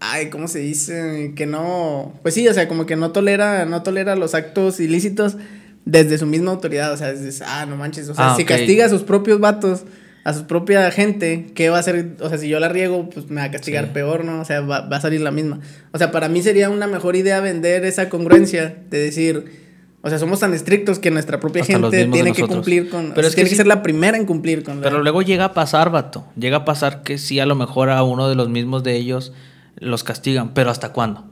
ay, 0.00 0.28
¿cómo 0.30 0.48
se 0.48 0.58
dice? 0.58 1.34
Que 1.36 1.46
no, 1.46 2.14
pues 2.22 2.34
sí, 2.34 2.48
o 2.48 2.54
sea, 2.54 2.66
como 2.66 2.84
que 2.84 2.96
no 2.96 3.12
tolera, 3.12 3.64
no 3.64 3.84
tolera 3.84 4.16
los 4.16 4.34
actos 4.34 4.80
ilícitos 4.80 5.36
desde 5.84 6.18
su 6.18 6.26
misma 6.26 6.50
autoridad, 6.50 6.92
o 6.92 6.96
sea, 6.96 7.10
es, 7.10 7.42
ah, 7.42 7.64
no 7.64 7.76
manches, 7.76 8.08
o 8.08 8.14
sea, 8.14 8.32
Ah, 8.32 8.36
si 8.36 8.44
castiga 8.44 8.86
a 8.86 8.88
sus 8.88 9.02
propios 9.02 9.38
vatos, 9.38 9.84
a 10.28 10.34
su 10.34 10.46
propia 10.46 10.90
gente, 10.90 11.46
¿qué 11.54 11.70
va 11.70 11.76
a 11.78 11.80
hacer? 11.80 12.16
O 12.20 12.28
sea, 12.28 12.38
si 12.38 12.48
yo 12.48 12.60
la 12.60 12.68
riego, 12.68 13.08
pues 13.08 13.30
me 13.30 13.40
va 13.40 13.44
a 13.46 13.50
castigar 13.50 13.86
Sí. 13.86 13.90
peor, 13.94 14.24
¿no? 14.24 14.40
O 14.40 14.44
sea, 14.44 14.60
va, 14.60 14.80
va 14.82 14.96
a 14.98 15.00
salir 15.00 15.20
la 15.20 15.30
misma. 15.30 15.60
O 15.92 15.98
sea, 15.98 16.10
para 16.10 16.28
mí 16.28 16.42
sería 16.42 16.68
una 16.70 16.86
mejor 16.86 17.16
idea 17.16 17.40
vender 17.40 17.84
esa 17.84 18.08
congruencia 18.08 18.76
de 18.90 18.98
decir, 18.98 19.44
o 20.02 20.08
sea, 20.10 20.18
somos 20.18 20.40
tan 20.40 20.54
estrictos 20.54 20.98
que 20.98 21.10
nuestra 21.10 21.40
propia 21.40 21.62
Hasta 21.62 21.72
gente 21.74 22.06
tiene 22.06 22.32
que 22.32 22.42
cumplir 22.46 22.88
con... 22.90 23.12
Pero 23.14 23.20
o 23.20 23.22
sea, 23.22 23.28
es 23.30 23.34
que 23.34 23.34
tiene 23.36 23.48
que 23.50 23.54
sí- 23.54 23.56
ser 23.56 23.66
la 23.66 23.82
primera 23.82 24.16
en 24.16 24.26
cumplir 24.26 24.62
con 24.62 24.76
la... 24.76 24.82
Pero 24.82 25.02
luego 25.02 25.22
llega 25.22 25.46
a 25.46 25.54
pasar, 25.54 25.90
vato. 25.90 26.24
Llega 26.38 26.58
a 26.58 26.64
pasar 26.64 27.02
que 27.02 27.18
sí, 27.18 27.40
a 27.40 27.46
lo 27.46 27.54
mejor 27.54 27.90
a 27.90 28.02
uno 28.02 28.28
de 28.28 28.34
los 28.34 28.48
mismos 28.48 28.84
de 28.84 28.96
ellos 28.96 29.32
los 29.76 30.04
castigan. 30.04 30.52
Pero 30.54 30.70
¿hasta 30.70 30.92
cuándo? 30.92 31.24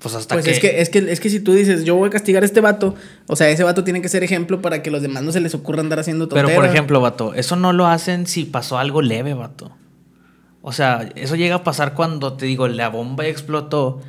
Pues 0.00 0.14
hasta 0.14 0.34
Pues 0.36 0.44
que... 0.44 0.50
es 0.52 0.60
que, 0.60 0.80
es 0.80 0.90
que 0.90 1.12
es 1.12 1.20
que 1.20 1.28
si 1.30 1.40
tú 1.40 1.52
dices, 1.52 1.84
yo 1.84 1.96
voy 1.96 2.08
a 2.08 2.10
castigar 2.10 2.42
a 2.42 2.46
este 2.46 2.60
vato, 2.60 2.94
o 3.26 3.36
sea, 3.36 3.50
ese 3.50 3.64
vato 3.64 3.82
tiene 3.82 4.00
que 4.00 4.08
ser 4.08 4.22
ejemplo 4.22 4.62
para 4.62 4.82
que 4.82 4.90
los 4.90 5.02
demás 5.02 5.22
no 5.22 5.32
se 5.32 5.40
les 5.40 5.54
ocurra 5.54 5.80
andar 5.80 5.98
haciendo 5.98 6.28
tonteras. 6.28 6.50
Pero 6.50 6.60
por 6.60 6.70
ejemplo, 6.70 7.00
vato, 7.00 7.34
eso 7.34 7.56
no 7.56 7.72
lo 7.72 7.86
hacen 7.86 8.26
si 8.26 8.44
pasó 8.44 8.78
algo 8.78 9.02
leve, 9.02 9.34
vato. 9.34 9.72
O 10.62 10.72
sea, 10.72 11.08
eso 11.14 11.34
llega 11.34 11.56
a 11.56 11.64
pasar 11.64 11.94
cuando 11.94 12.34
te 12.34 12.46
digo, 12.46 12.68
la 12.68 12.88
bomba 12.88 13.26
explotó 13.26 14.00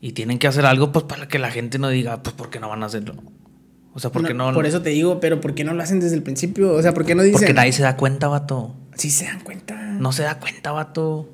y 0.00 0.12
tienen 0.12 0.38
que 0.38 0.46
hacer 0.46 0.64
algo 0.64 0.92
pues 0.92 1.04
para 1.04 1.28
que 1.28 1.38
la 1.38 1.50
gente 1.50 1.78
no 1.78 1.88
diga, 1.88 2.22
pues 2.22 2.34
¿por 2.34 2.48
qué 2.48 2.60
no 2.60 2.68
van 2.68 2.82
a 2.82 2.86
hacerlo? 2.86 3.14
O 3.92 3.98
sea, 3.98 4.10
¿por 4.10 4.26
qué 4.26 4.34
no? 4.34 4.52
Por 4.52 4.66
eso 4.66 4.82
te 4.82 4.90
digo, 4.90 5.20
pero 5.20 5.40
¿por 5.40 5.54
qué 5.54 5.64
no 5.64 5.72
lo 5.72 5.82
hacen 5.82 6.00
desde 6.00 6.16
el 6.16 6.22
principio? 6.22 6.72
O 6.74 6.82
sea, 6.82 6.92
¿por 6.92 7.06
qué 7.06 7.14
no 7.14 7.22
dicen? 7.22 7.40
Porque 7.40 7.54
nadie 7.54 7.72
se 7.72 7.82
da 7.82 7.96
cuenta, 7.96 8.28
vato. 8.28 8.74
Sí 8.94 9.10
se 9.10 9.24
dan 9.24 9.40
cuenta. 9.40 9.74
No 9.74 10.12
se 10.12 10.22
da 10.22 10.38
cuenta, 10.38 10.70
vato. 10.72 11.30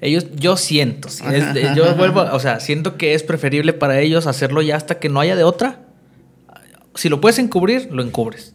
Ellos, 0.00 0.26
yo 0.36 0.56
siento, 0.56 1.08
sí, 1.08 1.24
es- 1.32 1.42
Ajá, 1.44 1.74
yo 1.74 1.84
ajá, 1.84 1.94
vuelvo, 1.94 2.20
ajá. 2.20 2.34
o 2.34 2.40
sea, 2.40 2.60
siento 2.60 2.96
que 2.96 3.14
es 3.14 3.22
preferible 3.22 3.72
para 3.72 4.00
ellos 4.00 4.26
hacerlo 4.26 4.62
ya 4.62 4.76
hasta 4.76 4.98
que 5.00 5.08
no 5.08 5.18
haya 5.20 5.34
de 5.36 5.44
otra. 5.44 5.80
Si 6.94 7.08
lo 7.08 7.20
puedes 7.20 7.38
encubrir, 7.38 7.88
lo 7.92 8.02
encubres. 8.02 8.54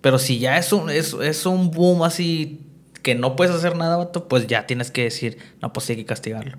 Pero 0.00 0.18
si 0.18 0.38
ya 0.38 0.58
es 0.58 0.72
un, 0.72 0.90
es, 0.90 1.14
es 1.14 1.46
un 1.46 1.70
boom 1.70 2.02
así 2.02 2.60
que 3.02 3.14
no 3.14 3.36
puedes 3.36 3.54
hacer 3.54 3.76
nada, 3.76 3.96
vato, 3.96 4.28
pues 4.28 4.46
ya 4.46 4.66
tienes 4.66 4.90
que 4.90 5.04
decir, 5.04 5.38
no, 5.62 5.72
pues 5.72 5.86
sí 5.86 5.92
hay 5.92 5.98
que 5.98 6.04
castigarlo. 6.06 6.58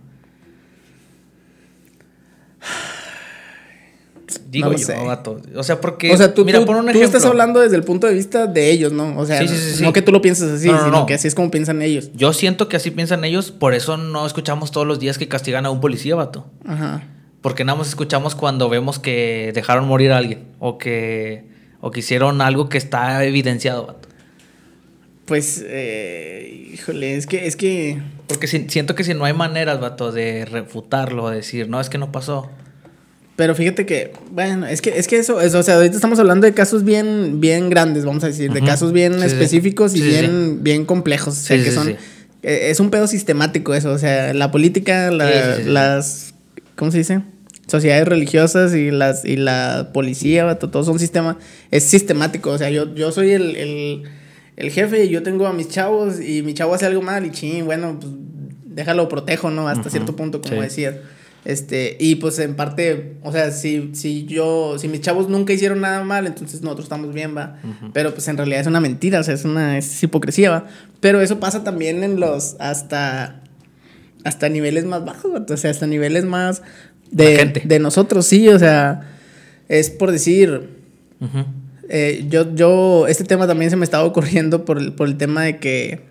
Digo 4.55 4.71
No 4.71 4.77
yo, 4.77 4.85
sé. 4.85 4.95
vato. 5.05 5.39
O 5.55 5.63
sea, 5.63 5.79
porque. 5.81 6.11
o 6.11 6.17
sea, 6.17 6.33
tú, 6.33 6.45
mira, 6.45 6.59
tú- 6.59 6.65
pon 6.65 6.77
un 6.77 6.91
tú 6.91 7.01
estás 7.01 7.25
hablando 7.25 7.59
desde 7.59 7.75
el 7.75 7.83
punto 7.83 8.07
de 8.07 8.13
vista 8.13 8.47
de 8.47 8.71
ellos, 8.71 8.91
¿no? 8.93 9.17
O 9.17 9.25
sea, 9.25 9.39
Sí, 9.39 9.47
sí, 9.47 9.55
sí, 9.57 9.75
sí. 9.77 9.83
no 9.83 9.91
que 9.93 10.01
tú 10.01 10.11
lo 10.11 10.21
pienses 10.21 10.49
así, 10.51 10.67
No, 10.67 10.73
no, 10.73 10.79
sino 10.85 10.91
no. 10.99 11.05
que 11.05 11.13
así 11.15 11.27
es 11.27 11.35
como 11.35 11.51
piensan 11.51 11.81
ellos. 11.81 12.09
Yo 12.15 12.31
siento 12.33 12.67
que 12.69 12.77
así 12.77 12.89
piensan 12.91 13.23
ellos, 13.25 13.51
por 13.51 13.73
eso 13.73 13.97
no 13.97 14.25
escuchamos 14.25 14.71
todos 14.71 14.87
los 14.87 14.99
días 14.99 15.17
que 15.17 15.27
castigan 15.27 15.65
a 15.65 15.69
un 15.71 15.81
policía, 15.81 16.15
vato. 16.15 16.45
Ajá. 16.65 17.03
Porque 17.41 17.63
nada 17.63 17.77
más 17.77 17.89
escuchamos 17.89 18.33
cuando 18.33 18.69
vemos 18.69 18.97
que 18.97 19.51
dejaron 19.53 19.87
morir 19.87 20.11
a 20.13 20.17
alguien 20.17 20.45
o 20.59 20.77
que, 20.77 21.45
o 21.81 21.91
que 21.91 21.99
hicieron 21.99 22.41
algo 22.41 22.69
que 22.69 22.77
está 22.77 23.23
evidenciado, 23.25 23.85
vato. 23.87 24.07
Pues, 25.25 25.63
eh, 25.67 26.69
híjole, 26.73 27.15
es 27.15 27.25
que, 27.25 27.47
es 27.47 27.55
que, 27.55 27.99
Porque 28.27 28.45
si- 28.47 28.69
siento 28.69 28.93
que 28.95 29.03
si 29.03 29.13
no 29.15 29.25
hay 29.25 29.33
maneras, 29.33 29.79
vato, 29.79 30.11
de 30.11 30.45
refutarlo, 30.45 31.29
de 31.29 31.37
decir, 31.37 31.67
no, 31.67 31.81
es 31.81 31.89
que 31.89 31.97
no 31.97 32.11
pasó. 32.11 32.49
Pero 33.35 33.53
fíjate 33.55 33.85
que, 33.85 34.13
bueno, 34.31 34.65
es 34.65 34.81
que, 34.81 34.97
es 34.97 35.07
que 35.07 35.17
eso, 35.17 35.41
eso, 35.41 35.59
o 35.59 35.63
sea, 35.63 35.75
ahorita 35.75 35.95
estamos 35.95 36.19
hablando 36.19 36.45
de 36.47 36.53
casos 36.53 36.83
bien, 36.83 37.39
bien 37.41 37.69
grandes, 37.69 38.05
vamos 38.05 38.23
a 38.23 38.27
decir, 38.27 38.51
de 38.51 38.61
casos 38.63 38.91
bien 38.93 39.13
Sí, 39.15 39.19
sí. 39.19 39.25
específicos 39.25 39.93
y 39.95 39.99
Sí, 39.99 40.07
bien, 40.07 40.59
bien 40.63 40.85
complejos, 40.85 41.37
o 41.37 41.41
sea, 41.41 41.57
que 41.61 41.71
son, 41.71 41.89
eh, 42.43 42.69
es 42.69 42.79
un 42.79 42.89
pedo 42.91 43.07
sistemático 43.07 43.73
eso, 43.73 43.91
o 43.91 43.97
sea, 43.97 44.33
la 44.33 44.51
política, 44.51 45.11
la- 45.11 45.57
las, 45.59 46.33
¿cómo 46.75 46.91
se 46.91 46.99
dice? 46.99 47.21
Sociedades 47.67 48.07
religiosas 48.07 48.75
y 48.75 48.91
las 48.91 49.25
y 49.25 49.37
la 49.37 49.89
policía, 49.91 50.45
vato, 50.45 50.69
todo 50.69 50.83
son 50.83 50.99
sistema, 50.99 51.37
es 51.71 51.83
sistemático, 51.83 52.51
o 52.51 52.57
sea, 52.57 52.69
yo, 52.69 52.93
yo 52.93 53.11
soy 53.11 53.31
el, 53.31 53.55
el, 53.55 54.03
el 54.55 54.71
jefe 54.71 55.05
y 55.05 55.09
yo 55.09 55.23
tengo 55.23 55.47
a 55.47 55.51
mis 55.53 55.67
chavos 55.69 56.21
y 56.21 56.41
mi 56.43 56.53
chavo 56.53 56.75
hace 56.75 56.85
algo 56.85 57.01
mal 57.01 57.25
y 57.25 57.31
ching, 57.31 57.65
bueno, 57.65 57.97
pues 57.99 58.13
déjalo 58.65 59.09
protejo, 59.09 59.49
¿no? 59.49 59.67
Hasta 59.67 59.89
cierto 59.89 60.15
punto, 60.15 60.41
como 60.41 60.61
decías. 60.61 60.95
Este, 61.45 61.95
y 61.99 62.15
pues 62.15 62.39
en 62.39 62.55
parte, 62.55 63.17
o 63.21 63.31
sea, 63.31 63.51
si, 63.51 63.91
si 63.93 64.25
yo, 64.25 64.77
si 64.79 64.87
mis 64.87 65.01
chavos 65.01 65.29
nunca 65.29 65.53
hicieron 65.53 65.79
nada 65.79 66.03
mal, 66.03 66.25
entonces 66.25 66.63
nosotros 66.63 66.85
estamos 66.85 67.13
bien, 67.13 67.37
va. 67.37 67.57
Pero 67.93 68.13
pues 68.13 68.27
en 68.27 68.37
realidad 68.37 68.61
es 68.61 68.67
una 68.67 68.79
mentira, 68.79 69.19
o 69.19 69.23
sea, 69.23 69.35
es 69.35 69.45
una 69.45 69.77
es 69.77 70.01
hipocresía, 70.01 70.49
va. 70.49 70.65
Pero 71.01 71.21
eso 71.21 71.39
pasa 71.39 71.63
también 71.63 72.03
en 72.03 72.19
los, 72.19 72.55
hasta, 72.59 73.43
hasta 74.23 74.49
niveles 74.49 74.85
más 74.85 75.05
bajos, 75.05 75.31
o 75.47 75.57
sea, 75.57 75.69
hasta 75.69 75.85
niveles 75.85 76.25
más 76.25 76.63
de, 77.11 77.35
gente. 77.35 77.61
de 77.63 77.77
nosotros, 77.77 78.25
sí, 78.25 78.49
o 78.49 78.57
sea, 78.57 79.07
es 79.69 79.91
por 79.91 80.11
decir, 80.11 80.69
eh, 81.89 82.25
yo, 82.27 82.55
yo, 82.55 83.05
este 83.07 83.23
tema 83.23 83.45
también 83.45 83.69
se 83.69 83.77
me 83.77 83.83
estaba 83.85 84.03
ocurriendo 84.03 84.65
por 84.65 84.79
el, 84.79 84.93
por 84.93 85.07
el 85.07 85.17
tema 85.17 85.43
de 85.43 85.57
que, 85.57 86.01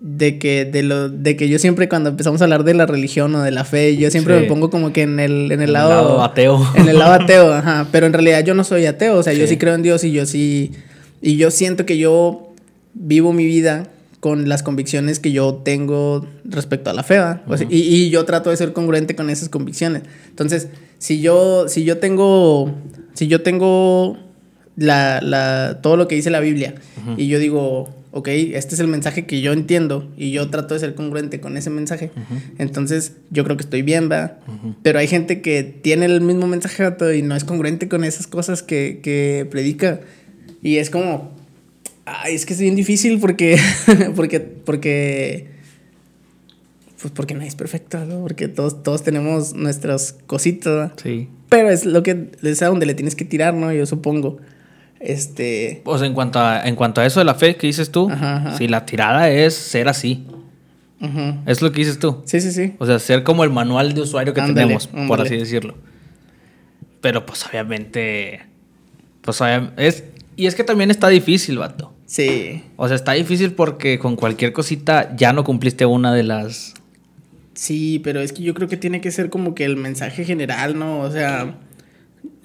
de 0.00 0.38
que, 0.38 0.64
de 0.66 0.82
lo, 0.82 1.08
de 1.08 1.36
que 1.36 1.48
yo 1.48 1.58
siempre 1.58 1.88
cuando 1.88 2.10
empezamos 2.10 2.40
a 2.40 2.44
hablar 2.44 2.64
de 2.64 2.74
la 2.74 2.84
religión 2.86 3.34
o 3.34 3.42
de 3.42 3.50
la 3.50 3.64
fe, 3.64 3.96
yo 3.96 4.10
siempre 4.10 4.34
Sí. 4.36 4.42
me 4.42 4.48
pongo 4.48 4.68
como 4.70 4.92
que 4.92 5.02
en 5.02 5.18
el, 5.20 5.46
en 5.52 5.60
el 5.60 5.68
El 5.68 5.72
lado, 5.72 6.22
ateo. 6.22 6.66
En 6.74 6.88
el 6.88 6.98
lado 6.98 7.12
ateo, 7.22 7.52
ajá. 7.52 7.88
Pero 7.90 8.06
en 8.06 8.12
realidad 8.12 8.44
yo 8.44 8.54
no 8.54 8.64
soy 8.64 8.86
ateo, 8.86 9.16
o 9.16 9.22
sea, 9.22 9.32
yo 9.32 9.46
Sí. 9.46 9.56
creo 9.56 9.74
en 9.74 9.82
Dios 9.82 10.04
y 10.04 10.12
yo 10.12 10.26
sí, 10.26 10.72
y 11.22 11.36
yo 11.36 11.50
siento 11.50 11.86
que 11.86 11.96
yo 11.96 12.52
vivo 12.92 13.32
mi 13.32 13.46
vida 13.46 13.88
con 14.20 14.48
las 14.48 14.62
convicciones 14.62 15.20
que 15.20 15.32
yo 15.32 15.54
tengo 15.64 16.26
respecto 16.44 16.88
a 16.90 16.92
la 16.94 17.02
fe, 17.02 17.20
y, 17.68 17.76
y 17.78 18.10
yo 18.10 18.24
trato 18.24 18.50
de 18.50 18.56
ser 18.56 18.72
congruente 18.72 19.14
con 19.14 19.28
esas 19.30 19.48
convicciones. 19.50 20.02
Entonces, 20.30 20.68
si 20.98 21.20
yo, 21.20 21.66
si 21.68 21.84
yo 21.84 21.98
tengo, 21.98 22.72
si 23.14 23.26
yo 23.26 23.42
tengo 23.42 24.16
la, 24.76 25.20
la, 25.22 25.78
todo 25.82 25.96
lo 25.98 26.08
que 26.08 26.14
dice 26.14 26.30
la 26.30 26.40
Biblia 26.40 26.74
y 27.18 27.26
yo 27.28 27.38
digo, 27.38 27.90
ok, 28.16 28.28
este 28.28 28.76
es 28.76 28.80
el 28.80 28.86
mensaje 28.86 29.26
que 29.26 29.40
yo 29.40 29.52
entiendo 29.52 30.08
y 30.16 30.30
yo 30.30 30.48
trato 30.48 30.74
de 30.74 30.80
ser 30.80 30.94
congruente 30.94 31.40
con 31.40 31.56
ese 31.56 31.68
mensaje, 31.68 32.12
Ujú. 32.14 32.40
entonces 32.58 33.14
yo 33.30 33.42
creo 33.42 33.56
que 33.56 33.64
estoy 33.64 33.82
bien, 33.82 34.08
¿va? 34.08 34.38
Ujú. 34.46 34.76
Pero 34.84 35.00
hay 35.00 35.08
gente 35.08 35.42
que 35.42 35.64
tiene 35.64 36.06
el 36.06 36.20
mismo 36.20 36.46
mensaje 36.46 36.84
y 37.16 37.22
no 37.22 37.34
es 37.34 37.42
congruente 37.42 37.88
con 37.88 38.04
esas 38.04 38.28
cosas 38.28 38.62
que, 38.62 39.00
que 39.02 39.48
predica. 39.50 40.00
Y 40.62 40.76
es 40.76 40.90
como, 40.90 41.32
ay, 42.04 42.36
es 42.36 42.46
que 42.46 42.52
es 42.52 42.60
bien 42.60 42.76
difícil 42.76 43.18
porque, 43.18 43.58
porque, 44.14 44.38
porque, 44.38 45.48
pues 47.02 47.12
porque 47.12 47.34
nadie 47.34 47.48
es 47.48 47.56
perfecto, 47.56 48.04
¿no? 48.04 48.20
Porque 48.20 48.46
todos, 48.46 48.84
todos 48.84 49.02
tenemos 49.02 49.54
nuestras 49.54 50.14
cositas, 50.28 50.72
¿va? 50.72 50.92
Sí. 51.02 51.28
Pero 51.48 51.68
es 51.68 51.84
lo 51.84 52.04
que, 52.04 52.30
es 52.44 52.62
a 52.62 52.66
donde 52.68 52.86
le 52.86 52.94
tienes 52.94 53.16
que 53.16 53.24
tirar, 53.24 53.54
¿no? 53.54 53.72
Yo 53.72 53.86
supongo. 53.86 54.38
Este, 55.04 55.82
O 55.84 55.98
sea, 55.98 56.06
en 56.06 56.14
cuanto 56.14 56.38
a, 56.40 56.66
en 56.66 56.76
cuanto 56.76 57.00
a 57.00 57.06
eso 57.06 57.20
de 57.20 57.24
la 57.24 57.34
fe 57.34 57.56
que 57.56 57.66
dices 57.66 57.90
tú, 57.90 58.10
Ajá, 58.10 58.36
ajá. 58.36 58.56
si 58.58 58.68
la 58.68 58.86
tirada 58.86 59.30
es 59.30 59.54
ser 59.54 59.88
así. 59.88 60.26
Es 61.44 61.60
lo 61.60 61.70
que 61.70 61.80
dices 61.80 61.98
tú. 61.98 62.22
sí, 62.24 62.40
sí, 62.40 62.50
sí. 62.50 62.72
O 62.78 62.86
sea, 62.86 62.98
ser 62.98 63.24
como 63.24 63.44
el 63.44 63.50
manual 63.50 63.92
de 63.92 64.00
usuario 64.00 64.32
que 64.32 64.40
Ándale, 64.40 64.62
tenemos, 64.62 64.86
por 65.06 65.20
así 65.20 65.36
decirlo. 65.36 65.74
Pero 67.02 67.26
pues 67.26 67.44
obviamente. 67.46 68.40
Pues 69.20 69.38
es. 69.76 70.04
Y 70.36 70.46
es 70.46 70.54
que 70.54 70.64
también 70.64 70.90
está 70.90 71.08
difícil, 71.08 71.58
vato. 71.58 71.92
Sí. 72.06 72.62
O 72.76 72.86
sea, 72.88 72.96
está 72.96 73.12
difícil 73.12 73.52
porque 73.52 73.98
con 73.98 74.16
cualquier 74.16 74.54
cosita 74.54 75.14
ya 75.14 75.34
no 75.34 75.44
cumpliste 75.44 75.84
una 75.84 76.14
de 76.14 76.22
las. 76.22 76.72
Sí, 77.52 78.00
pero 78.02 78.20
es 78.20 78.32
que 78.32 78.42
yo 78.42 78.54
creo 78.54 78.68
que 78.68 78.78
tiene 78.78 79.02
que 79.02 79.10
ser 79.10 79.28
como 79.28 79.54
que 79.54 79.66
el 79.66 79.76
mensaje 79.76 80.24
general, 80.24 80.78
¿no? 80.78 81.00
O 81.00 81.10
sea, 81.10 81.54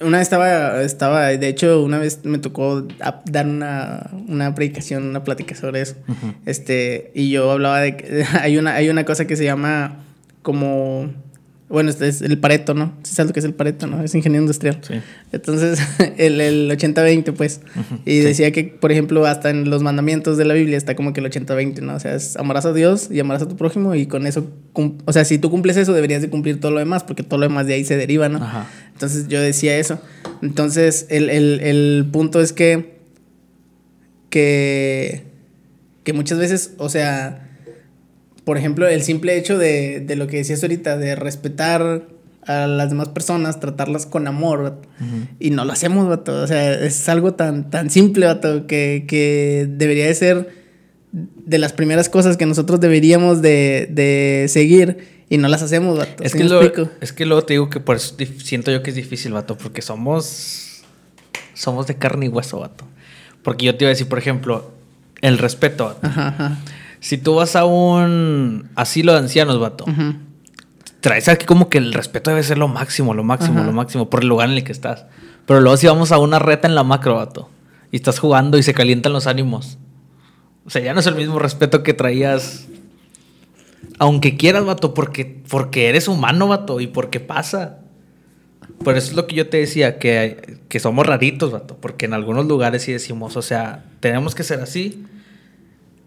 una 0.01 0.17
vez 0.17 0.27
estaba, 0.27 0.81
estaba, 0.81 1.27
de 1.27 1.47
hecho, 1.47 1.83
una 1.83 1.97
vez 1.97 2.19
me 2.23 2.37
tocó 2.37 2.87
dar 3.25 3.47
una, 3.47 4.09
una 4.27 4.55
predicación, 4.55 5.03
una 5.03 5.23
plática 5.23 5.55
sobre 5.55 5.81
eso. 5.81 5.95
Este, 6.45 7.11
y 7.13 7.29
yo 7.29 7.51
hablaba 7.51 7.81
de 7.81 7.97
que 7.97 8.25
hay 8.41 8.57
una, 8.57 8.75
hay 8.75 8.89
una 8.89 9.05
cosa 9.05 9.27
que 9.27 9.35
se 9.35 9.43
llama 9.43 9.97
como, 10.41 11.11
bueno, 11.69 11.91
este 11.91 12.07
es 12.07 12.21
el 12.23 12.39
pareto, 12.39 12.73
¿no? 12.73 12.93
¿Sí 13.03 13.13
sabes 13.13 13.29
lo 13.29 13.33
que 13.33 13.39
es 13.41 13.45
el 13.45 13.53
pareto, 13.53 13.85
no? 13.85 14.03
Es 14.03 14.15
ingeniero 14.15 14.41
industrial. 14.41 14.79
Sí. 14.81 14.95
Entonces, 15.31 15.79
el, 16.17 16.41
el 16.41 16.71
80-20, 16.71 17.31
pues. 17.33 17.61
Y 18.05 18.11
sí. 18.11 18.19
decía 18.21 18.51
que, 18.51 18.63
por 18.63 18.91
ejemplo, 18.91 19.25
hasta 19.27 19.51
en 19.51 19.69
los 19.69 19.83
mandamientos 19.83 20.35
de 20.37 20.45
la 20.45 20.55
Biblia 20.55 20.77
está 20.77 20.95
como 20.95 21.13
que 21.13 21.19
el 21.19 21.27
80-20, 21.31 21.81
¿no? 21.81 21.95
O 21.95 21.99
sea, 21.99 22.15
es 22.15 22.35
amarás 22.37 22.65
a 22.65 22.73
Dios 22.73 23.09
y 23.11 23.19
amarás 23.19 23.43
a 23.43 23.47
tu 23.47 23.55
prójimo 23.55 23.93
y 23.93 24.07
con 24.07 24.25
eso, 24.25 24.47
o 25.05 25.13
sea, 25.13 25.23
si 25.25 25.37
tú 25.37 25.51
cumples 25.51 25.77
eso, 25.77 25.93
deberías 25.93 26.21
de 26.23 26.29
cumplir 26.29 26.59
todo 26.59 26.71
lo 26.71 26.79
demás, 26.79 27.03
porque 27.03 27.21
todo 27.21 27.39
lo 27.39 27.47
demás 27.47 27.67
de 27.67 27.75
ahí 27.75 27.85
se 27.85 27.97
deriva, 27.97 28.29
¿no? 28.29 28.39
Ajá. 28.43 28.67
Entonces 28.93 29.27
yo 29.27 29.39
decía 29.39 29.77
eso. 29.77 30.01
Entonces, 30.41 31.05
el, 31.09 31.29
el- 31.29 31.59
el 31.59 32.07
punto 32.11 32.41
es 32.41 32.51
que, 32.51 32.97
que, 34.29 35.23
que 36.03 36.13
muchas 36.13 36.37
veces, 36.39 36.73
o 36.77 36.89
sea, 36.89 37.48
por 38.49 38.57
ejemplo, 38.57 38.87
el 38.87 39.03
simple 39.03 39.37
hecho 39.37 39.59
de, 39.59 39.99
de 39.99 40.15
lo 40.15 40.25
que 40.25 40.37
decías 40.37 40.63
ahorita, 40.63 40.97
de 40.97 41.15
respetar 41.15 42.07
a 42.47 42.65
las 42.65 42.89
demás 42.89 43.09
personas, 43.09 43.59
tratarlas 43.59 44.07
con 44.07 44.25
amor, 44.27 44.63
vato, 44.63 44.89
y 45.39 45.51
no 45.51 45.65
lo 45.65 45.71
hacemos, 45.71 46.07
vato. 46.09 46.33
O 46.41 46.47
sea, 46.47 46.73
es 46.73 47.07
algo 47.09 47.35
tan, 47.35 47.69
tan 47.69 47.91
simple, 47.91 48.25
vato, 48.25 48.65
que, 48.65 49.05
que 49.07 49.67
debería 49.69 50.07
de 50.07 50.15
ser 50.15 50.49
de 51.11 51.57
las 51.59 51.73
primeras 51.73 52.09
cosas 52.09 52.37
que 52.37 52.47
nosotros 52.47 52.79
deberíamos 52.79 53.43
de, 53.43 53.87
de 53.91 54.47
seguir 54.49 55.19
y 55.29 55.37
no 55.37 55.47
las 55.47 55.61
hacemos, 55.61 55.99
vato. 55.99 56.23
Es 56.23 56.31
¿Sí 56.31 56.39
que, 56.39 56.43
lo- 56.45 56.59
es 57.01 57.13
que 57.13 57.27
luego 57.27 57.43
te 57.43 57.53
digo 57.53 57.69
que 57.69 57.79
por 57.79 57.97
eso 57.97 58.15
siento 58.43 58.71
yo 58.71 58.81
que 58.81 58.89
es 58.89 58.95
difícil, 58.95 59.31
vato, 59.31 59.55
porque 59.59 59.83
somos. 59.83 60.81
Somos 61.53 61.85
de 61.85 61.97
carne 61.97 62.25
y 62.25 62.29
hueso, 62.29 62.61
vato. 62.61 62.85
Porque 63.43 63.65
yo 63.67 63.75
te 63.75 63.83
iba 63.85 63.89
a 63.89 63.93
decir, 63.93 64.07
por 64.07 64.17
ejemplo, 64.17 64.71
el 65.21 65.37
respeto, 65.37 65.85
vato. 65.85 65.99
Ajá, 66.07 66.29
ajá. 66.29 66.57
Si 66.99 67.17
tú 67.17 67.35
vas 67.35 67.55
a 67.55 67.65
un 67.65 68.69
asilo 68.75 69.13
de 69.13 69.19
ancianos, 69.19 69.59
vato, 69.59 69.85
traes 70.99 71.29
aquí 71.29 71.45
como 71.45 71.69
que 71.69 71.77
el 71.77 71.93
respeto 71.93 72.29
debe 72.29 72.43
ser 72.43 72.57
lo 72.57 72.67
máximo, 72.67 73.13
lo 73.13 73.23
máximo, 73.23 73.63
lo 73.63 73.71
máximo, 73.71 74.09
por 74.09 74.21
el 74.21 74.29
lugar 74.29 74.49
en 74.49 74.57
el 74.57 74.63
que 74.63 74.71
estás. 74.71 75.05
Pero 75.45 75.61
luego 75.61 75.77
si 75.77 75.87
vamos 75.87 76.11
a 76.11 76.17
una 76.19 76.39
reta 76.39 76.67
en 76.67 76.75
la 76.75 76.83
macro, 76.83 77.15
vato, 77.15 77.49
y 77.91 77.95
estás 77.95 78.19
jugando 78.19 78.57
y 78.57 78.63
se 78.63 78.73
calientan 78.73 79.13
los 79.13 79.27
ánimos. 79.27 79.77
O 80.65 80.69
sea, 80.69 80.81
ya 80.81 80.93
no 80.93 80.99
es 80.99 81.07
el 81.07 81.15
mismo 81.15 81.39
respeto 81.39 81.81
que 81.83 81.93
traías 81.93 82.67
Aunque 83.97 84.37
quieras, 84.37 84.65
vato, 84.65 84.93
porque, 84.93 85.41
porque 85.49 85.89
eres 85.89 86.07
humano, 86.07 86.47
vato, 86.47 86.79
y 86.79 86.87
porque 86.87 87.19
pasa. 87.19 87.79
Por 88.83 88.95
eso 88.95 89.09
es 89.09 89.15
lo 89.15 89.27
que 89.27 89.35
yo 89.35 89.49
te 89.49 89.57
decía, 89.57 89.99
que, 89.99 90.59
que 90.69 90.79
somos 90.79 91.05
raritos, 91.05 91.51
vato, 91.51 91.77
porque 91.79 92.05
en 92.05 92.13
algunos 92.13 92.45
lugares 92.45 92.83
sí 92.83 92.93
decimos, 92.93 93.35
o 93.35 93.41
sea, 93.41 93.85
tenemos 93.99 94.35
que 94.35 94.43
ser 94.43 94.61
así. 94.61 95.05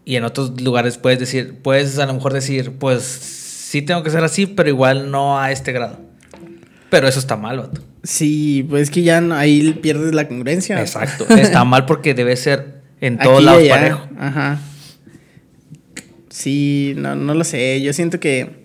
Y 0.04 0.16
en 0.16 0.24
otros 0.24 0.60
lugares 0.60 0.98
puedes 0.98 1.18
decir, 1.18 1.58
puedes 1.62 1.98
a 1.98 2.06
lo 2.06 2.14
mejor 2.14 2.32
decir, 2.32 2.72
pues 2.72 3.02
sí 3.04 3.82
tengo 3.82 4.02
que 4.02 4.10
ser 4.10 4.24
así, 4.24 4.46
pero 4.46 4.68
igual 4.68 5.10
no 5.10 5.38
a 5.38 5.52
este 5.52 5.72
grado. 5.72 5.98
Pero 6.90 7.08
eso 7.08 7.18
está 7.18 7.36
mal, 7.36 7.58
vato. 7.58 7.80
Sí, 8.02 8.66
pues 8.68 8.82
es 8.82 8.90
que 8.90 9.02
ya 9.02 9.18
ahí 9.36 9.72
pierdes 9.80 10.14
la 10.14 10.28
congruencia. 10.28 10.80
Exacto. 10.80 11.26
Está 11.36 11.64
mal 11.66 11.86
porque 11.86 12.14
debe 12.14 12.36
ser 12.36 12.82
en 13.00 13.18
todos 13.18 13.42
lados 13.42 13.66
parejo. 13.68 14.08
Ajá. 14.18 14.58
Sí, 16.28 16.94
no, 16.96 17.14
no 17.14 17.34
lo 17.34 17.44
sé. 17.44 17.80
Yo 17.82 17.92
siento 17.92 18.18
que 18.18 18.62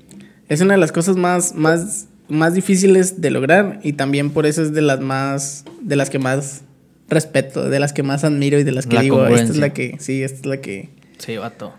es 0.50 0.62
una 0.62 0.74
de 0.74 0.80
las 0.80 0.92
cosas 0.92 1.18
más, 1.18 1.54
más, 1.54 2.08
más 2.30 2.54
difíciles 2.54 3.22
de 3.22 3.32
lograr 3.32 3.80
y 3.84 3.94
también 3.94 4.32
por 4.32 4.46
eso 4.46 4.62
es 4.62 4.74
de 4.74 4.82
las 4.82 5.00
más, 5.00 5.66
de 5.82 5.96
las 5.96 6.10
que 6.10 6.20
más 6.20 6.62
respeto, 7.10 7.70
de 7.70 7.80
las 7.80 7.94
que 7.94 8.04
más 8.04 8.24
admiro 8.24 8.60
y 8.60 8.64
de 8.64 8.72
las 8.72 8.88
que 8.88 8.96
La 8.96 9.02
digo, 9.02 9.26
esta 9.28 9.52
es 9.52 9.58
la 9.58 9.74
que, 9.74 9.98
sí, 10.00 10.24
esta 10.24 10.40
es 10.40 10.46
la 10.46 10.58
que... 10.58 10.90
Sí, 11.18 11.38
vato. 11.38 11.74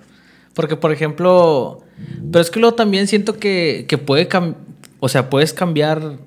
Porque, 0.54 0.76
por 0.76 0.92
ejemplo, 0.92 1.82
pero 2.30 2.40
es 2.40 2.50
que 2.50 2.60
luego 2.60 2.74
también 2.74 3.06
siento 3.06 3.38
que, 3.38 3.86
que 3.88 3.98
puede 3.98 4.28
cambiar, 4.28 4.60
o 5.00 5.08
sea, 5.08 5.30
puedes 5.30 5.52
cambiar, 5.52 6.18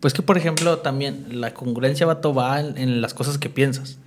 pues 0.00 0.12
que, 0.12 0.22
por 0.22 0.36
ejemplo, 0.36 0.78
también 0.78 1.40
la 1.40 1.54
congruencia, 1.54 2.06
vato, 2.06 2.34
va 2.34 2.60
en, 2.60 2.76
en 2.78 3.00
las 3.00 3.14
cosas 3.14 3.38
que 3.38 3.48
piensas. 3.48 3.98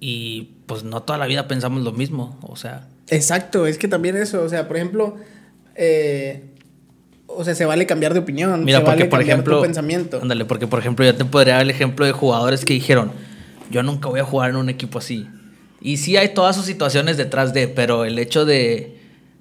Y 0.00 0.50
pues 0.66 0.84
no 0.84 1.02
toda 1.02 1.18
la 1.18 1.26
vida 1.26 1.48
pensamos 1.48 1.82
lo 1.82 1.92
mismo, 1.92 2.38
o 2.42 2.56
sea, 2.56 2.86
Exacto, 3.10 3.66
es 3.66 3.78
que 3.78 3.88
también 3.88 4.16
eso, 4.16 4.42
o 4.42 4.48
sea, 4.48 4.68
por 4.68 4.76
ejemplo, 4.76 5.16
eh, 5.74 6.44
o 7.26 7.44
sea, 7.44 7.54
se 7.54 7.64
vale 7.64 7.86
cambiar 7.86 8.12
de 8.12 8.20
opinión, 8.20 8.64
mira, 8.64 8.78
se 8.78 8.84
porque, 8.84 9.00
vale 9.00 9.10
por 9.10 9.22
ejemplo, 9.22 9.56
tu 9.56 9.62
pensamiento. 9.62 10.18
ándale, 10.20 10.44
porque, 10.44 10.66
por 10.66 10.78
ejemplo, 10.78 11.04
yo 11.04 11.14
te 11.14 11.24
podría 11.24 11.54
dar 11.54 11.62
el 11.62 11.70
ejemplo 11.70 12.04
de 12.04 12.12
jugadores 12.12 12.64
que 12.64 12.74
dijeron, 12.74 13.12
yo 13.70 13.82
nunca 13.82 14.08
voy 14.08 14.20
a 14.20 14.24
jugar 14.24 14.50
en 14.50 14.56
un 14.56 14.68
equipo 14.68 14.98
así. 14.98 15.26
Y 15.80 15.98
sí 15.98 16.16
hay 16.16 16.30
todas 16.30 16.56
sus 16.56 16.66
situaciones 16.66 17.16
detrás 17.16 17.52
de, 17.52 17.68
pero 17.68 18.04
el 18.04 18.18
hecho 18.18 18.44
de, 18.44 18.98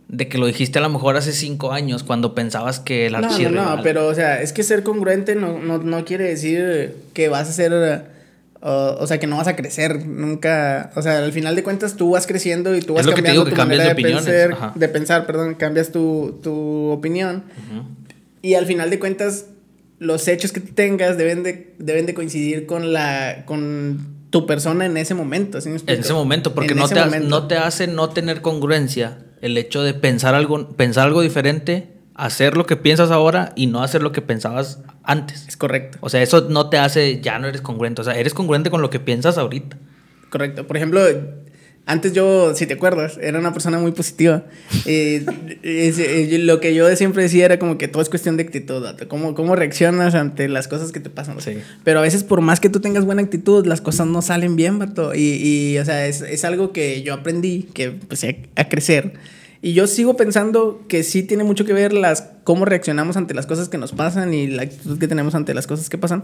de 0.07 0.27
que 0.27 0.37
lo 0.37 0.45
dijiste 0.45 0.79
a 0.79 0.81
lo 0.81 0.89
mejor 0.89 1.17
hace 1.17 1.33
cinco 1.33 1.71
años, 1.71 2.03
cuando 2.03 2.35
pensabas 2.35 2.79
que 2.79 3.07
el 3.07 3.13
No, 3.13 3.39
no, 3.39 3.49
no, 3.49 3.83
pero, 3.83 4.07
o 4.07 4.13
sea, 4.13 4.41
es 4.41 4.53
que 4.53 4.63
ser 4.63 4.83
congruente 4.83 5.35
no, 5.35 5.59
no, 5.59 5.79
no 5.79 6.05
quiere 6.05 6.25
decir 6.25 6.95
que 7.13 7.27
vas 7.29 7.49
a 7.49 7.51
ser, 7.51 7.71
eh, 7.73 8.01
o, 8.61 9.07
sea, 9.07 9.19
que 9.19 9.27
no 9.27 9.37
vas 9.37 9.47
a 9.47 9.55
crecer 9.55 10.05
nunca, 10.05 10.91
o 10.95 11.01
sea, 11.01 11.17
al 11.17 11.33
final 11.33 11.55
de 11.55 11.63
cuentas 11.63 11.95
tú 11.95 12.11
vas 12.11 12.27
creciendo 12.27 12.75
y 12.75 12.81
tú 12.81 12.93
Es 12.93 12.97
vas 12.97 13.05
lo 13.07 13.15
que 13.15 13.21
te 13.21 13.27
cambiando 13.27 13.49
tu 13.49 13.55
manera 13.55 13.83
de 13.85 13.91
opiniones, 13.93 14.25
pensar, 14.25 14.51
ajá. 14.51 14.73
de 14.75 14.89
pensar, 14.89 15.25
perdón, 15.25 15.55
cambias 15.55 15.91
tu, 15.91 16.39
tu 16.43 16.89
opinión. 16.89 17.43
Y 18.41 18.53
al 18.53 18.65
final 18.65 18.89
de 18.89 18.99
cuentas 18.99 19.45
los 19.99 20.27
hechos 20.27 20.51
que 20.51 20.59
tengas 20.59 21.17
deben 21.17 21.43
de, 21.43 21.73
deben 21.79 22.05
de 22.05 22.13
coincidir 22.13 22.65
con 22.67 22.93
la, 22.93 23.43
con 23.45 24.16
tu 24.29 24.45
persona 24.45 24.85
en 24.85 24.97
ese 24.97 25.13
momento, 25.13 25.61
¿sí 25.61 25.69
me 25.69 25.77
En 25.77 25.99
ese 25.99 26.13
momento, 26.13 26.53
porque 26.53 26.71
En 26.73 26.79
no 26.79 26.85
ese 26.85 26.95
te, 26.95 27.01
momento. 27.05 27.27
no 27.29 27.47
te 27.47 27.55
hace 27.57 27.87
no 27.87 28.09
tener 28.09 28.41
congruencia 28.41 29.19
el 29.41 29.57
hecho 29.57 29.83
de 29.83 29.93
pensar 29.93 30.35
algo, 30.35 30.69
pensar 30.69 31.07
algo 31.07 31.21
diferente, 31.21 31.93
hacer 32.15 32.57
lo 32.57 32.65
que 32.65 32.75
piensas 32.75 33.11
ahora 33.11 33.53
y 33.55 33.67
no 33.67 33.83
hacer 33.83 34.01
lo 34.01 34.11
que 34.11 34.21
pensabas 34.21 34.81
antes. 35.03 35.47
Es 35.47 35.55
correcto. 35.57 35.97
O 36.01 36.09
sea, 36.09 36.21
eso 36.21 36.47
no 36.49 36.69
te 36.69 36.77
hace, 36.77 37.21
ya 37.21 37.39
no 37.39 37.47
eres 37.47 37.61
congruente. 37.61 38.01
O 38.01 38.03
sea, 38.03 38.15
eres 38.15 38.33
congruente 38.33 38.69
con 38.69 38.81
lo 38.81 38.89
que 38.89 38.99
piensas 38.99 39.37
ahorita. 39.37 39.77
Correcto. 40.29 40.67
Por 40.67 40.75
ejemplo, 40.77 41.01
antes 41.87 42.13
yo, 42.13 42.53
si 42.53 42.67
te 42.67 42.75
acuerdas, 42.75 43.17
era 43.21 43.39
una 43.39 43.53
persona 43.53 43.79
muy 43.79 43.91
positiva. 43.93 44.43
Eh, 44.85 45.25
es- 45.63 46.39
lo 46.41 46.59
que 46.59 46.75
yo 46.75 46.93
siempre 46.95 47.23
decía 47.23 47.45
era 47.45 47.57
como 47.57 47.77
que 47.77 47.87
todo 47.87 48.01
es 48.01 48.09
cuestión 48.09 48.37
de 48.37 48.43
actitud. 48.43 48.85
¿Cómo, 49.07 49.33
cómo 49.33 49.55
reaccionas 49.55 50.13
ante 50.13 50.47
las 50.49 50.67
cosas 50.67 50.91
que 50.91 50.99
te 50.99 51.09
pasan? 51.09 51.41
Sí. 51.41 51.57
Pero 51.83 51.99
a 51.99 52.01
veces, 52.03 52.23
por 52.23 52.41
más 52.41 52.59
que 52.59 52.69
tú 52.69 52.79
tengas 52.81 53.05
buena 53.05 53.21
actitud, 53.23 53.65
las 53.65 53.81
cosas 53.81 54.05
no 54.07 54.21
salen 54.21 54.55
bien, 54.55 54.77
vato. 54.77 55.15
Y, 55.15 55.19
y, 55.73 55.77
o 55.79 55.85
sea, 55.85 56.05
es, 56.07 56.21
es 56.21 56.45
algo 56.45 56.71
que 56.73 57.01
yo 57.03 57.13
aprendí, 57.13 57.67
que 57.73 57.83
empecé 57.85 58.41
a, 58.55 58.61
a 58.61 58.69
crecer. 58.69 59.13
Y 59.61 59.73
yo 59.73 59.87
sigo 59.87 60.15
pensando 60.15 60.83
que 60.87 61.03
sí 61.03 61.23
tiene 61.23 61.43
mucho 61.43 61.65
que 61.65 61.73
ver 61.73 61.93
las 61.93 62.29
cómo 62.43 62.65
reaccionamos 62.65 63.17
ante 63.17 63.33
las 63.33 63.47
cosas 63.47 63.69
que 63.69 63.77
nos 63.77 63.91
pasan 63.91 64.33
y 64.33 64.47
la 64.47 64.63
actitud 64.63 64.99
que 64.99 65.07
tenemos 65.07 65.35
ante 65.35 65.53
las 65.53 65.67
cosas 65.67 65.89
que 65.89 65.97
pasan. 65.97 66.23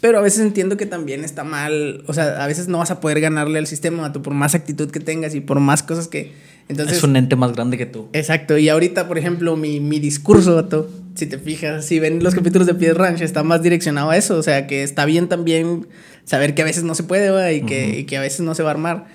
Pero 0.00 0.18
a 0.18 0.22
veces 0.22 0.40
entiendo 0.40 0.76
que 0.76 0.86
también 0.86 1.24
está 1.24 1.42
mal. 1.42 2.04
O 2.06 2.12
sea, 2.12 2.44
a 2.44 2.46
veces 2.46 2.68
no 2.68 2.78
vas 2.78 2.90
a 2.90 3.00
poder 3.00 3.20
ganarle 3.20 3.58
al 3.58 3.66
sistema, 3.66 4.02
vato, 4.02 4.22
por 4.22 4.34
más 4.34 4.54
actitud 4.54 4.90
que 4.90 5.00
tengas 5.00 5.34
y 5.34 5.40
por 5.40 5.58
más 5.60 5.82
cosas 5.82 6.08
que. 6.08 6.32
Entonces. 6.68 6.98
es 6.98 7.04
un 7.04 7.16
ente 7.16 7.36
más 7.36 7.52
grande 7.52 7.78
que 7.78 7.86
tú. 7.86 8.08
Exacto, 8.12 8.58
y 8.58 8.68
ahorita, 8.68 9.06
por 9.08 9.18
ejemplo, 9.18 9.56
mi, 9.56 9.80
mi 9.80 10.00
discurso, 10.00 10.56
vato, 10.56 10.90
si 11.14 11.26
te 11.26 11.38
fijas, 11.38 11.86
si 11.86 12.00
ven 12.00 12.22
los 12.22 12.34
capítulos 12.34 12.66
de 12.66 12.74
Pied 12.74 12.94
Ranch, 12.94 13.20
está 13.20 13.42
más 13.42 13.62
direccionado 13.62 14.10
a 14.10 14.16
eso, 14.16 14.36
o 14.36 14.42
sea, 14.42 14.66
que 14.66 14.82
está 14.82 15.04
bien 15.04 15.28
también 15.28 15.86
saber 16.24 16.54
que 16.54 16.62
a 16.62 16.64
veces 16.64 16.82
no 16.82 16.94
se 16.96 17.04
puede, 17.04 17.30
¿va? 17.30 17.52
y, 17.52 17.62
que, 17.62 18.00
y 18.00 18.04
que 18.04 18.16
a 18.16 18.20
veces 18.20 18.40
no 18.40 18.54
se 18.54 18.62
va 18.64 18.70
a 18.70 18.72
armar. 18.72 19.06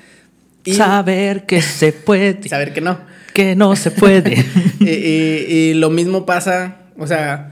Y 0.64 0.74
Saber 0.74 1.46
que 1.46 1.62
se 1.62 1.92
puede, 1.94 2.48
saber 2.48 2.74
que 2.74 2.82
no. 2.82 3.00
que 3.34 3.56
no 3.56 3.76
se 3.76 3.92
puede. 3.92 4.46
y, 4.80 4.90
y- 4.90 5.46
y 5.50 5.74
lo 5.74 5.90
mismo 5.90 6.26
pasa, 6.26 6.78
o 6.98 7.08
sea, 7.08 7.48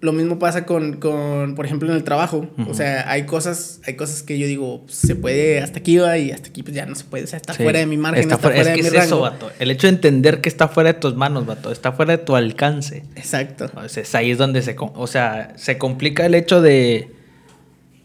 lo 0.00 0.12
mismo 0.12 0.38
pasa 0.38 0.66
con, 0.66 0.98
con, 0.98 1.54
por 1.54 1.64
ejemplo, 1.64 1.88
en 1.88 1.96
el 1.96 2.04
trabajo. 2.04 2.46
O 2.68 2.74
sea, 2.74 3.10
hay 3.10 3.24
cosas, 3.24 3.80
hay 3.86 3.94
cosas 3.96 4.22
que 4.22 4.38
yo 4.38 4.46
digo, 4.46 4.82
pues, 4.84 4.96
se 4.98 5.14
puede 5.16 5.60
hasta 5.62 5.78
aquí 5.78 5.96
va 5.96 6.18
y 6.18 6.30
hasta 6.32 6.50
aquí 6.50 6.62
pues 6.62 6.76
ya 6.76 6.84
no 6.84 6.94
se 6.94 7.04
puede. 7.04 7.24
O 7.24 7.26
sea, 7.26 7.38
está 7.38 7.54
Sí. 7.54 7.62
fuera 7.62 7.78
de 7.78 7.86
mi 7.86 7.96
margen, 7.96 8.24
está, 8.24 8.36
fuera- 8.36 8.56
fuera 8.56 8.70
es 8.72 8.76
de 8.76 8.82
que 8.82 8.82
mi 8.82 8.88
es 8.88 9.02
rango. 9.02 9.06
eso, 9.16 9.20
vato. 9.22 9.50
El 9.58 9.70
hecho 9.70 9.86
de 9.86 9.94
entender 9.94 10.42
que 10.42 10.50
está 10.50 10.68
fuera 10.68 10.92
de 10.92 10.98
tus 10.98 11.14
manos, 11.16 11.46
vato. 11.46 11.72
Está 11.72 11.92
fuera 11.92 12.18
de 12.18 12.22
tu 12.22 12.36
alcance. 12.36 13.04
Exacto. 13.16 13.70
O 13.76 13.88
sea, 13.88 14.02
es 14.02 14.14
ahí 14.14 14.30
es 14.32 14.36
donde 14.36 14.60
se, 14.60 14.76
o 14.78 15.06
sea, 15.06 15.54
se 15.56 15.78
complica 15.78 16.26
el 16.26 16.34
hecho 16.34 16.60
de, 16.60 17.08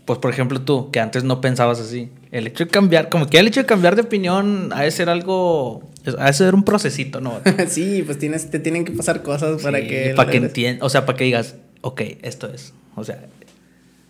pues 0.06 0.19
por 0.19 0.32
ejemplo 0.32 0.62
tú, 0.62 0.91
que 0.91 1.02
antes 1.02 1.25
no 1.25 1.41
pensabas 1.41 1.82
así. 1.82 2.10
El 2.32 2.46
hecho 2.48 2.65
de 2.65 2.70
cambiar, 2.70 3.10
como 3.10 3.28
que 3.28 3.39
el 3.39 3.48
hecho 3.48 3.62
de 3.62 3.65
cambiar 3.65 3.96
de 3.96 4.04
opinión 4.04 4.70
ha 4.74 4.84
de 4.84 4.92
ser 4.92 5.10
algo, 5.10 5.82
ha 6.20 6.28
de 6.28 6.34
ser 6.34 6.54
un 6.54 6.63
procesito, 6.63 7.22
¿no? 7.22 7.39
sí, 7.68 8.04
pues 8.06 8.20
tienes, 8.20 8.52
te 8.52 8.60
tienen 8.60 8.86
que 8.86 8.92
pasar 8.92 9.24
cosas 9.24 9.62
para 9.63 9.80
Sí, 9.80 9.88
que... 9.88 10.13
para 10.15 10.30
que 10.30 10.38
entiendas, 10.38 10.84
o 10.86 10.89
sea, 10.89 11.06
para 11.08 11.18
que 11.18 11.24
digas, 11.24 11.56
ok, 11.82 12.02
esto 12.22 12.48
es, 12.54 12.74
o 12.96 13.04
sea, 13.04 13.20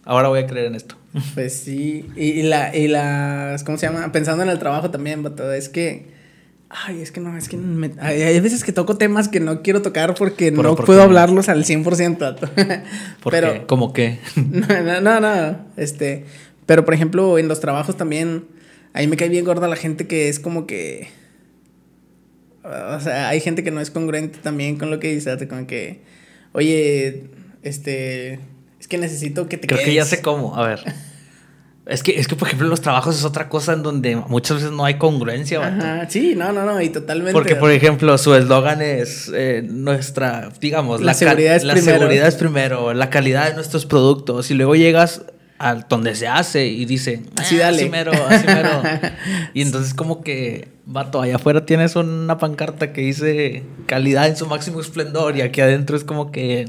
ahora 0.03 0.27
voy 0.27 0.39
a 0.41 0.47
creer 0.47 0.65
en 0.67 0.75
esto. 0.75 0.95
Pues 1.34 1.53
sí, 1.53 2.05
y, 2.17 2.23
y 2.25 2.43
la, 2.43 2.75
y 2.75 2.88
las, 2.88 3.63
¿cómo 3.63 3.77
se 3.77 3.88
llama? 3.88 4.12
Pensando 4.12 4.43
en 4.43 4.49
el 4.49 4.60
trabajo 4.60 4.91
también, 4.91 5.23
vato, 5.23 5.51
es 5.53 5.69
que, 5.69 6.08
ay, 6.69 7.01
es 7.01 7.12
que 7.13 7.19
no, 7.21 7.36
es 7.38 7.47
que 7.49 7.55
me- 7.58 7.91
hay, 8.01 8.21
hay 8.21 8.39
veces 8.41 8.63
que 8.65 8.71
toco 8.73 8.97
temas 8.97 9.27
que 9.29 9.39
no 9.39 9.62
quiero 9.62 9.82
tocar 9.82 10.13
porque 10.13 10.51
no 10.51 10.75
¿por 10.75 10.86
puedo 10.86 10.99
qué? 10.99 11.03
hablarlos 11.05 11.47
al 11.49 11.63
100%, 11.63 12.17
vato. 12.19 12.47
Porque, 13.23 13.39
Pero, 13.41 13.65
como 13.65 13.91
que, 13.93 14.19
no, 14.36 14.67
no, 14.84 15.01
no, 15.01 15.19
no, 15.21 15.58
este, 15.77 16.25
pero 16.69 16.86
por 16.86 16.93
ejemplo, 16.93 17.39
en 17.39 17.47
los 17.47 17.60
trabajos 17.62 17.97
también, 17.97 18.45
ahí 18.93 19.08
me 19.08 19.17
cae 19.17 19.27
bien 19.27 19.43
gorda 19.43 19.67
la 19.67 19.75
gente 19.75 20.05
que 20.05 20.29
es 20.29 20.39
como 20.39 20.67
que, 20.67 21.08
o 22.63 22.99
sea, 22.99 23.29
hay 23.29 23.39
gente 23.39 23.63
que 23.63 23.71
no 23.71 23.82
es 23.82 23.89
congruente 23.89 24.38
también 24.38 24.77
con 24.77 24.91
lo 24.91 24.99
que 24.99 25.12
dice, 25.13 25.36
como 25.47 25.65
que, 25.65 26.01
oye, 26.51 27.23
este, 27.63 28.39
es 28.79 28.88
que 28.88 28.97
necesito 28.99 29.47
que 29.49 29.58
te 29.58 29.65
creo 29.67 29.79
que 29.79 29.93
ya 29.93 30.03
quedes". 30.03 30.10
sé 30.10 30.21
cómo, 30.21 30.55
a 30.55 30.67
ver. 30.67 30.79
Es 31.86 32.03
que, 32.03 32.19
es 32.19 32.27
que, 32.27 32.36
por 32.36 32.47
ejemplo, 32.47 32.67
los 32.67 32.82
trabajos 32.82 33.15
es 33.17 33.23
otra 33.25 33.49
cosa 33.49 33.73
en 33.73 33.82
donde 33.82 34.15
muchas 34.15 34.58
veces 34.58 34.71
no 34.71 34.86
hay 34.86 34.99
congruencia. 34.99 35.65
Ajá, 35.65 36.08
sí, 36.08 36.36
no, 36.36 36.51
no, 36.51 36.63
no, 36.63 36.79
y 36.79 36.89
totalmente. 36.89 37.34
Porque, 37.34 37.55
por 37.55 37.71
ejemplo, 37.71 38.15
su 38.19 38.36
eslogan 38.36 38.79
es 38.84 39.32
eh, 39.34 39.63
nuestra, 39.67 40.51
digamos, 40.62 41.01
La 41.01 41.13
ca- 41.13 41.17
seguridad 41.17 41.55
es 41.55 41.63
la 41.63 41.73
primero. 41.73 41.97
seguridad 41.97 42.27
es 42.27 42.36
primero, 42.36 42.93
la 42.93 43.10
calidad 43.10 43.47
de 43.49 43.55
nuestros 43.55 43.88
productos. 43.88 44.51
Y 44.51 44.53
luego 44.53 44.75
llegas 44.75 45.23
a 45.60 45.76
donde 45.76 46.15
se 46.15 46.28
hace 46.28 46.65
y 46.67 46.86
dice, 46.86 47.22
Así 47.36 47.58
"Ah, 47.58 47.65
dale". 47.65 47.82
Así 47.84 47.89
mero, 47.89 48.12
así 48.30 48.45
mero. 48.48 48.69
y 49.54 49.62
entonces, 49.62 49.93
como 49.93 50.22
que, 50.24 50.69
vato, 50.86 51.22
allá 51.22 51.36
afuera 51.36 51.65
tienes 51.65 51.95
una 51.95 52.38
pancarta 52.38 52.93
que 52.93 53.02
dice 53.02 53.63
calidad 53.86 54.28
en 54.28 54.36
su 54.38 54.48
máximo 54.48 54.80
esplendor. 54.82 55.36
Y 55.38 55.41
aquí 55.41 55.62
adentro 55.62 55.95
es 55.98 56.04
como 56.04 56.32
que. 56.32 56.65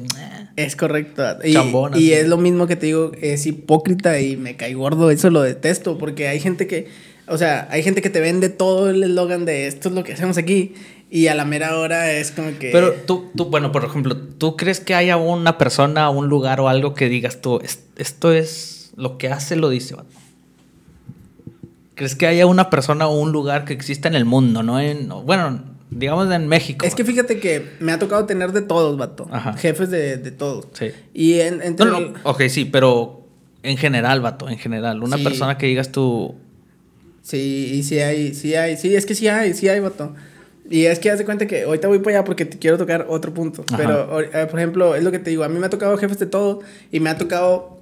Es 0.56 0.76
correcto. 0.76 1.22
Y, 1.44 1.52
Chambón, 1.54 1.92
y 1.96 2.12
es 2.12 2.28
lo 2.28 2.36
mismo 2.36 2.66
que 2.66 2.76
te 2.76 2.86
digo, 2.86 3.12
es 3.20 3.46
hipócrita 3.46 4.20
y 4.20 4.36
me 4.36 4.56
cae 4.56 4.74
gordo, 4.74 5.10
eso 5.10 5.30
lo 5.30 5.40
detesto, 5.42 5.96
porque 5.96 6.28
hay 6.28 6.40
gente 6.40 6.66
que, 6.66 6.88
o 7.28 7.38
sea, 7.38 7.68
hay 7.70 7.82
gente 7.82 8.02
que 8.02 8.10
te 8.10 8.20
vende 8.20 8.48
todo 8.50 8.90
el 8.90 9.02
eslogan 9.02 9.44
de 9.46 9.68
esto 9.68 9.88
es 9.88 9.94
lo 9.94 10.02
que 10.04 10.12
hacemos 10.12 10.36
aquí, 10.36 10.74
y 11.08 11.28
a 11.28 11.34
la 11.34 11.44
mera 11.44 11.78
hora 11.78 12.12
es 12.12 12.30
como 12.32 12.50
que... 12.58 12.70
Pero 12.72 12.92
tú, 12.92 13.30
tú, 13.34 13.46
bueno, 13.46 13.72
por 13.72 13.84
ejemplo, 13.84 14.16
¿tú 14.16 14.56
crees 14.56 14.80
que 14.80 14.94
haya 14.94 15.16
una 15.16 15.56
persona, 15.56 16.10
un 16.10 16.28
lugar 16.28 16.60
o 16.60 16.68
algo 16.68 16.92
que 16.94 17.08
digas 17.08 17.40
tú, 17.40 17.58
"Es- 17.62 17.84
esto 17.96 18.32
es 18.32 18.79
lo 19.00 19.18
que 19.18 19.28
hace, 19.28 19.56
lo 19.56 19.68
dice, 19.70 19.94
vato"? 19.94 20.08
¿Crees 21.94 22.14
que 22.14 22.26
haya 22.26 22.46
una 22.46 22.70
persona 22.70 23.06
o 23.08 23.18
un 23.20 23.32
lugar 23.32 23.64
que 23.64 23.72
exista 23.74 24.08
en 24.08 24.14
el 24.14 24.24
mundo, 24.24 24.62
no 24.62 24.80
en, 24.80 25.06
no- 25.08 25.22
bueno, 25.22 25.62
digamos 25.90 26.30
en 26.32 26.48
México? 26.48 26.86
es 26.86 26.94
que 26.94 27.04
fíjate 27.04 27.38
que 27.40 27.72
me 27.80 27.92
ha 27.92 27.98
tocado 27.98 28.24
tener 28.24 28.52
de 28.52 28.62
todos, 28.62 28.96
vato. 28.96 29.28
Ajá. 29.30 29.52
Jefes 29.54 29.90
de, 29.90 30.16
de 30.16 30.30
todos. 30.30 30.66
Sí. 30.72 30.92
Y 31.12 31.40
en, 31.40 31.60
entre 31.62 31.84
No, 31.86 31.92
no, 31.92 31.98
el- 31.98 32.12
ok, 32.22 32.42
sí, 32.48 32.64
pero 32.64 33.26
en 33.62 33.76
general, 33.76 34.20
vato, 34.22 34.48
en 34.48 34.56
general. 34.58 35.02
Una 35.02 35.18
Sí. 35.18 35.24
persona 35.24 35.58
que 35.58 35.66
digas 35.66 35.92
tú, 35.92 36.34
Sí, 37.22 37.72
y 37.74 37.82
sí 37.82 37.98
hay, 37.98 38.34
sí 38.34 38.54
hay, 38.54 38.78
sí, 38.78 38.96
es 38.96 39.04
que 39.04 39.14
sí 39.14 39.28
hay, 39.28 39.52
sí 39.52 39.68
hay, 39.68 39.78
vato. 39.80 40.14
Y 40.70 40.86
es 40.86 40.98
que 41.00 41.10
haz 41.10 41.18
de 41.18 41.24
cuenta 41.26 41.46
que 41.46 41.64
ahorita 41.64 41.86
voy 41.86 41.98
para 41.98 42.16
allá 42.18 42.24
porque 42.24 42.46
te 42.46 42.58
quiero 42.58 42.78
tocar 42.78 43.04
otro 43.10 43.34
punto. 43.34 43.62
Ajá. 43.68 43.76
Pero, 43.76 44.20
eh, 44.22 44.46
por 44.46 44.58
ejemplo, 44.58 44.94
es 44.94 45.04
lo 45.04 45.10
que 45.12 45.18
te 45.18 45.28
digo. 45.30 45.44
A 45.44 45.48
mí 45.48 45.58
me 45.58 45.66
ha 45.66 45.70
tocado 45.70 45.96
jefes 45.98 46.18
de 46.18 46.24
todo 46.26 46.60
y 46.90 46.98
me 47.00 47.10
ha 47.10 47.18
tocado 47.18 47.78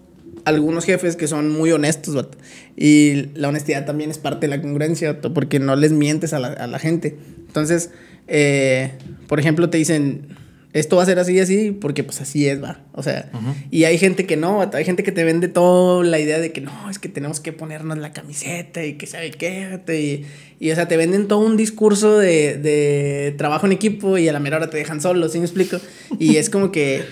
algunos 0.49 0.85
jefes 0.85 1.17
que 1.17 1.27
son 1.29 1.51
muy 1.51 1.73
honestos, 1.73 2.15
vato. 2.15 2.39
Y 2.77 3.27
la 3.35 3.49
honestidad 3.49 3.87
también 3.87 4.11
es 4.11 4.19
parte 4.19 4.47
de 4.49 4.57
la 4.57 4.63
congruencia, 4.63 5.13
vato, 5.13 5.33
porque 5.33 5.59
no 5.59 5.77
les 5.77 5.93
mientes 5.93 6.33
a 6.33 6.39
la, 6.39 6.49
a 6.49 6.67
la 6.67 6.79
gente. 6.79 7.17
Entonces, 7.47 7.91
eh, 8.27 8.93
por 9.27 9.41
ejemplo, 9.41 9.71
te 9.71 9.79
dicen, 9.79 10.37
esto 10.75 10.97
va 10.97 11.03
a 11.03 11.07
ser 11.07 11.19
así 11.19 11.33
y 11.33 11.41
así, 11.41 11.71
porque 11.73 12.05
pues 12.05 12.21
así 12.21 12.47
es, 12.47 12.63
va. 12.63 12.81
O 12.93 13.03
sea, 13.03 13.31
Ujú. 13.33 13.55
y 13.71 13.85
hay 13.85 13.99
gente 13.99 14.27
que 14.27 14.37
no, 14.37 14.59
vato, 14.59 14.77
hay 14.77 14.85
gente 14.85 15.03
que 15.03 15.13
te 15.13 15.25
vende 15.25 15.49
toda 15.49 16.05
la 16.05 16.19
idea 16.19 16.39
de 16.39 16.53
que 16.53 16.61
no, 16.61 16.91
es 16.91 16.99
que 16.99 17.09
tenemos 17.09 17.41
que 17.41 17.53
ponernos 17.53 17.97
la 17.99 18.13
camiseta 18.13 18.85
y 18.85 18.95
que 18.95 19.07
sabe 19.07 19.31
qué, 19.31 19.69
vato, 19.71 19.95
y, 19.95 20.27
y 20.61 20.71
o 20.71 20.75
sea, 20.75 20.87
te 20.87 20.97
venden 20.97 21.27
todo 21.27 21.41
un 21.41 21.57
discurso 21.57 22.19
de, 22.19 22.59
de 22.59 23.35
trabajo 23.39 23.67
en 23.67 23.73
equipo 23.73 24.19
y 24.19 24.29
a 24.29 24.33
la 24.33 24.41
mera 24.41 24.59
hora 24.59 24.69
te 24.71 24.77
dejan 24.77 25.01
solo, 25.01 25.29
¿sí 25.29 25.39
me 25.39 25.47
explico? 25.47 25.79
Y 26.19 26.37
es 26.37 26.51
como 26.51 26.71
que, 26.71 27.03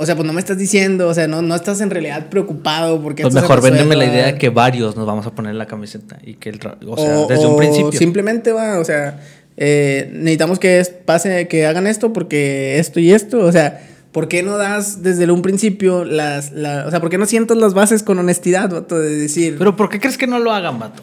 o 0.00 0.06
sea, 0.06 0.16
pues 0.16 0.26
no 0.26 0.32
me 0.32 0.40
estás 0.40 0.56
diciendo, 0.56 1.08
o 1.08 1.12
sea, 1.14 1.28
no, 1.28 1.42
no 1.42 1.54
estás 1.54 1.82
en 1.82 1.90
realidad 1.90 2.28
preocupado 2.30 3.02
porque 3.02 3.22
Pues 3.22 3.34
mejor 3.34 3.60
véndeme 3.60 3.96
la 3.96 4.06
idea 4.06 4.26
de 4.26 4.38
que 4.38 4.48
varios 4.48 4.96
nos 4.96 5.06
vamos 5.06 5.26
a 5.26 5.34
poner 5.34 5.54
la 5.54 5.66
camiseta 5.66 6.18
y 6.24 6.34
que 6.34 6.48
el 6.48 6.58
o 6.86 6.96
sea, 6.96 7.18
O- 7.20 7.26
desde 7.26 7.46
un 7.46 7.58
principio. 7.58 7.92
Simplemente 7.92 8.50
va, 8.52 8.78
o 8.78 8.84
sea, 8.84 9.20
eh, 9.58 10.08
necesitamos 10.14 10.58
que 10.58 10.82
pase, 11.04 11.48
que 11.48 11.66
hagan 11.66 11.86
esto 11.86 12.14
porque 12.14 12.78
esto 12.78 12.98
y 12.98 13.12
esto, 13.12 13.40
o 13.40 13.52
sea, 13.52 13.86
¿por 14.10 14.26
qué 14.26 14.42
no 14.42 14.56
das 14.56 15.02
desde 15.02 15.30
un 15.30 15.42
principio 15.42 16.06
las, 16.06 16.50
la, 16.52 16.86
o 16.86 16.90
sea, 16.90 17.00
¿por 17.00 17.10
qué 17.10 17.18
no 17.18 17.26
sientas 17.26 17.58
las 17.58 17.74
bases 17.74 18.02
con 18.02 18.18
honestidad, 18.18 18.70
vato, 18.70 18.98
de 18.98 19.14
decir, 19.14 19.56
Pero 19.58 19.76
¿por 19.76 19.90
qué 19.90 20.00
crees 20.00 20.16
que 20.16 20.26
no 20.26 20.38
lo 20.38 20.50
hagan, 20.50 20.78
vato? 20.78 21.02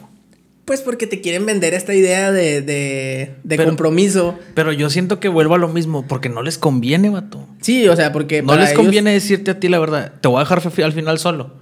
Pues 0.68 0.82
porque 0.82 1.08
te 1.08 1.20
quieren 1.20 1.44
vender 1.46 1.74
esta 1.74 1.92
idea 1.94 2.30
de, 2.30 2.62
de, 2.62 3.34
de 3.42 3.56
Pero- 3.56 3.64
compromiso? 3.64 4.38
Pero 4.54 4.70
yo 4.70 4.88
siento 4.90 5.18
que 5.18 5.28
vuelvo 5.28 5.56
a 5.56 5.58
lo 5.58 5.66
mismo, 5.68 6.06
porque 6.06 6.28
no 6.28 6.42
les 6.42 6.58
conviene, 6.58 7.10
vato. 7.10 7.44
Sí, 7.60 7.88
o 7.88 7.96
sea, 7.96 8.12
porque 8.12 8.42
No 8.42 8.48
para 8.48 8.60
les 8.60 8.70
ellos- 8.70 8.82
conviene 8.82 9.12
decirte 9.12 9.50
a 9.50 9.58
ti 9.58 9.68
la 9.68 9.80
verdad. 9.80 10.12
Te 10.20 10.28
voy 10.28 10.36
a 10.36 10.40
dejar 10.44 10.62
al 10.84 10.92
final 10.92 11.18
solo. 11.18 11.54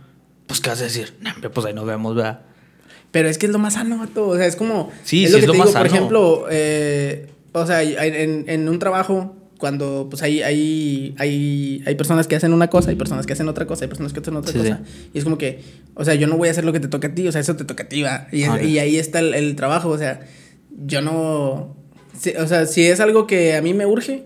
Pues, 0.46 0.60
¿qué 0.60 0.68
vas 0.70 0.80
a 0.80 0.84
decir? 0.84 1.14
Nah, 1.22 1.32
pues 1.54 1.66
ahí 1.66 1.72
nos 1.72 1.86
vemos, 1.86 2.14
¿verdad? 2.14 2.40
Pero 3.12 3.28
es 3.28 3.38
que 3.38 3.46
es 3.46 3.52
lo 3.52 3.58
más 3.58 3.74
sano, 3.74 3.96
vato. 3.98 4.28
O 4.28 4.36
sea, 4.36 4.46
es 4.46 4.56
como. 4.56 4.90
Sí, 5.04 5.24
es 5.24 5.30
sí, 5.30 5.36
lo 5.36 5.38
que 5.38 5.42
es 5.44 5.46
lo 5.46 5.52
te 5.52 5.58
más 5.58 5.68
digo, 5.68 5.78
por 5.80 5.86
sano. 5.88 5.96
ejemplo, 5.96 6.46
eh, 6.50 7.30
o 7.52 7.64
sea, 7.66 7.82
en, 7.82 8.44
en 8.48 8.68
un 8.68 8.78
trabajo, 8.78 9.34
cuando 9.58 10.06
pues 10.10 10.22
hay, 10.22 10.42
hay, 10.42 11.14
hay, 11.18 11.82
hay 11.86 11.94
personas 11.94 12.26
que 12.26 12.36
hacen 12.36 12.52
una 12.52 12.68
cosa, 12.68 12.90
hay 12.90 12.96
personas 12.96 13.26
que 13.26 13.32
hacen 13.32 13.48
otra 13.48 13.66
cosa, 13.66 13.84
hay 13.84 13.88
personas 13.88 14.12
que 14.12 14.20
hacen 14.20 14.36
otra 14.36 14.52
Sí, 14.52 14.58
cosa. 14.58 14.80
Y 15.14 15.18
es 15.18 15.24
como 15.24 15.38
que, 15.38 15.60
o 15.94 16.04
sea, 16.04 16.14
yo 16.14 16.26
no 16.26 16.36
voy 16.36 16.48
a 16.48 16.50
hacer 16.50 16.64
lo 16.64 16.72
que 16.72 16.80
te 16.80 16.88
toca 16.88 17.08
a 17.08 17.14
ti, 17.14 17.26
o 17.26 17.32
sea, 17.32 17.40
eso 17.40 17.56
te 17.56 17.64
toca 17.64 17.84
a 17.84 17.88
ti, 17.88 18.02
va. 18.02 18.28
Y, 18.32 18.42
es- 18.42 18.62
y 18.62 18.78
ahí 18.78 18.96
está 18.96 19.18
el, 19.20 19.34
el 19.34 19.56
trabajo, 19.56 19.88
o 19.90 19.98
sea, 19.98 20.20
yo 20.84 21.00
no. 21.00 21.76
si- 22.18 22.34
o 22.36 22.46
sea, 22.46 22.66
si 22.66 22.84
es 22.86 23.00
algo 23.00 23.26
que 23.26 23.56
a 23.56 23.62
mí 23.62 23.72
me 23.74 23.86
urge. 23.86 24.24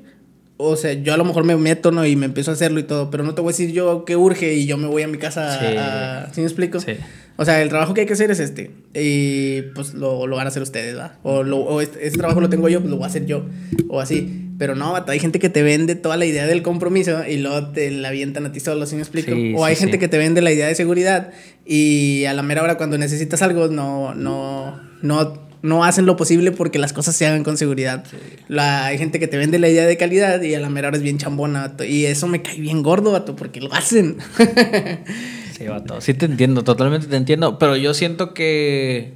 O 0.62 0.76
sea, 0.76 0.92
yo 0.92 1.14
a 1.14 1.16
lo 1.16 1.24
mejor 1.24 1.44
me 1.44 1.56
meto, 1.56 1.90
¿no? 1.90 2.04
Y 2.04 2.16
me 2.16 2.26
empiezo 2.26 2.50
a 2.50 2.54
hacerlo 2.54 2.80
y 2.80 2.82
todo, 2.82 3.08
pero 3.10 3.24
no 3.24 3.34
te 3.34 3.40
voy 3.40 3.48
a 3.48 3.52
decir 3.56 3.72
yo 3.72 4.04
que 4.04 4.16
urge 4.16 4.52
y 4.52 4.66
yo 4.66 4.76
me 4.76 4.88
voy 4.88 5.00
a 5.02 5.08
mi 5.08 5.16
casa 5.16 5.58
Sí. 5.58 5.74
a... 5.78 6.28
¿Sí 6.34 6.42
me 6.42 6.46
explico? 6.48 6.80
Sí. 6.80 6.92
O 7.40 7.44
sea, 7.46 7.62
el 7.62 7.70
trabajo 7.70 7.94
que 7.94 8.02
hay 8.02 8.06
que 8.06 8.12
hacer 8.12 8.30
es 8.30 8.38
este. 8.38 8.70
Y 8.92 9.62
pues 9.74 9.94
lo, 9.94 10.26
lo 10.26 10.36
van 10.36 10.46
a 10.46 10.48
hacer 10.48 10.62
ustedes, 10.62 10.94
¿va? 10.94 11.18
O, 11.22 11.42
lo, 11.42 11.56
o 11.56 11.80
este, 11.80 12.06
este 12.06 12.18
trabajo 12.18 12.38
lo 12.42 12.50
tengo 12.50 12.68
yo, 12.68 12.80
pues 12.80 12.90
lo 12.90 12.98
voy 12.98 13.04
a 13.04 13.06
hacer 13.06 13.24
yo. 13.24 13.46
O 13.88 13.98
así. 13.98 14.50
Pero 14.58 14.74
no, 14.74 14.94
hay 15.06 15.18
gente 15.18 15.38
que 15.38 15.48
te 15.48 15.62
vende 15.62 15.94
toda 15.94 16.18
la 16.18 16.26
idea 16.26 16.46
del 16.46 16.60
compromiso 16.60 17.26
y 17.26 17.38
luego 17.38 17.68
te 17.68 17.90
la 17.92 18.08
avientan 18.08 18.44
a 18.44 18.52
ti 18.52 18.60
solo, 18.60 18.84
¿sí 18.84 18.94
me 18.94 19.00
explico? 19.00 19.32
Sí, 19.32 19.54
o 19.56 19.64
hay 19.64 19.74
sí, 19.74 19.80
gente 19.80 19.96
sí. 19.96 20.00
que 20.00 20.08
te 20.08 20.18
vende 20.18 20.42
la 20.42 20.52
idea 20.52 20.66
de 20.66 20.74
seguridad 20.74 21.30
y 21.64 22.26
a 22.26 22.34
la 22.34 22.42
mera 22.42 22.62
hora 22.62 22.76
cuando 22.76 22.98
necesitas 22.98 23.40
algo 23.40 23.68
no, 23.68 24.14
no, 24.14 24.78
no, 25.00 25.48
no 25.62 25.84
hacen 25.84 26.04
lo 26.04 26.16
posible 26.16 26.52
porque 26.52 26.78
las 26.78 26.92
cosas 26.92 27.16
se 27.16 27.26
hagan 27.26 27.42
con 27.42 27.56
seguridad. 27.56 28.04
La, 28.48 28.84
hay 28.84 28.98
gente 28.98 29.18
que 29.18 29.28
te 29.28 29.38
vende 29.38 29.58
la 29.58 29.70
idea 29.70 29.86
de 29.86 29.96
calidad 29.96 30.42
y 30.42 30.54
a 30.54 30.60
la 30.60 30.68
mera 30.68 30.88
hora 30.88 30.98
es 30.98 31.02
bien 31.02 31.16
chambona, 31.16 31.68
vato. 31.68 31.84
Y 31.84 32.04
eso 32.04 32.26
me 32.26 32.42
cae 32.42 32.60
bien 32.60 32.82
gordo, 32.82 33.12
vato, 33.12 33.34
porque 33.34 33.62
lo 33.62 33.72
hacen. 33.72 34.18
Sí, 35.60 35.68
vato. 35.68 36.00
Sí 36.00 36.14
te 36.14 36.24
entiendo, 36.24 36.64
totalmente 36.64 37.06
te 37.06 37.16
entiendo. 37.16 37.58
Pero 37.58 37.76
yo 37.76 37.92
siento 37.92 38.32
que. 38.32 39.12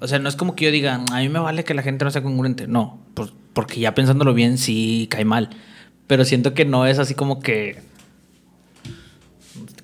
O 0.00 0.08
sea, 0.08 0.18
no 0.18 0.28
es 0.28 0.34
como 0.34 0.56
que 0.56 0.64
yo 0.64 0.70
diga, 0.72 0.96
a 1.12 1.18
mí 1.20 1.28
me 1.28 1.38
vale 1.38 1.62
que 1.62 1.74
la 1.74 1.82
gente 1.82 2.04
no 2.04 2.10
sea 2.10 2.24
congruente. 2.24 2.66
No, 2.66 2.98
pues, 3.14 3.32
porque 3.52 3.78
ya 3.78 3.94
pensándolo 3.94 4.34
bien, 4.34 4.58
sí 4.58 5.06
cae 5.08 5.24
mal. 5.24 5.50
Pero 6.08 6.24
siento 6.24 6.54
que 6.54 6.64
no 6.64 6.86
es 6.86 6.98
así 6.98 7.14
como 7.14 7.38
que. 7.38 7.78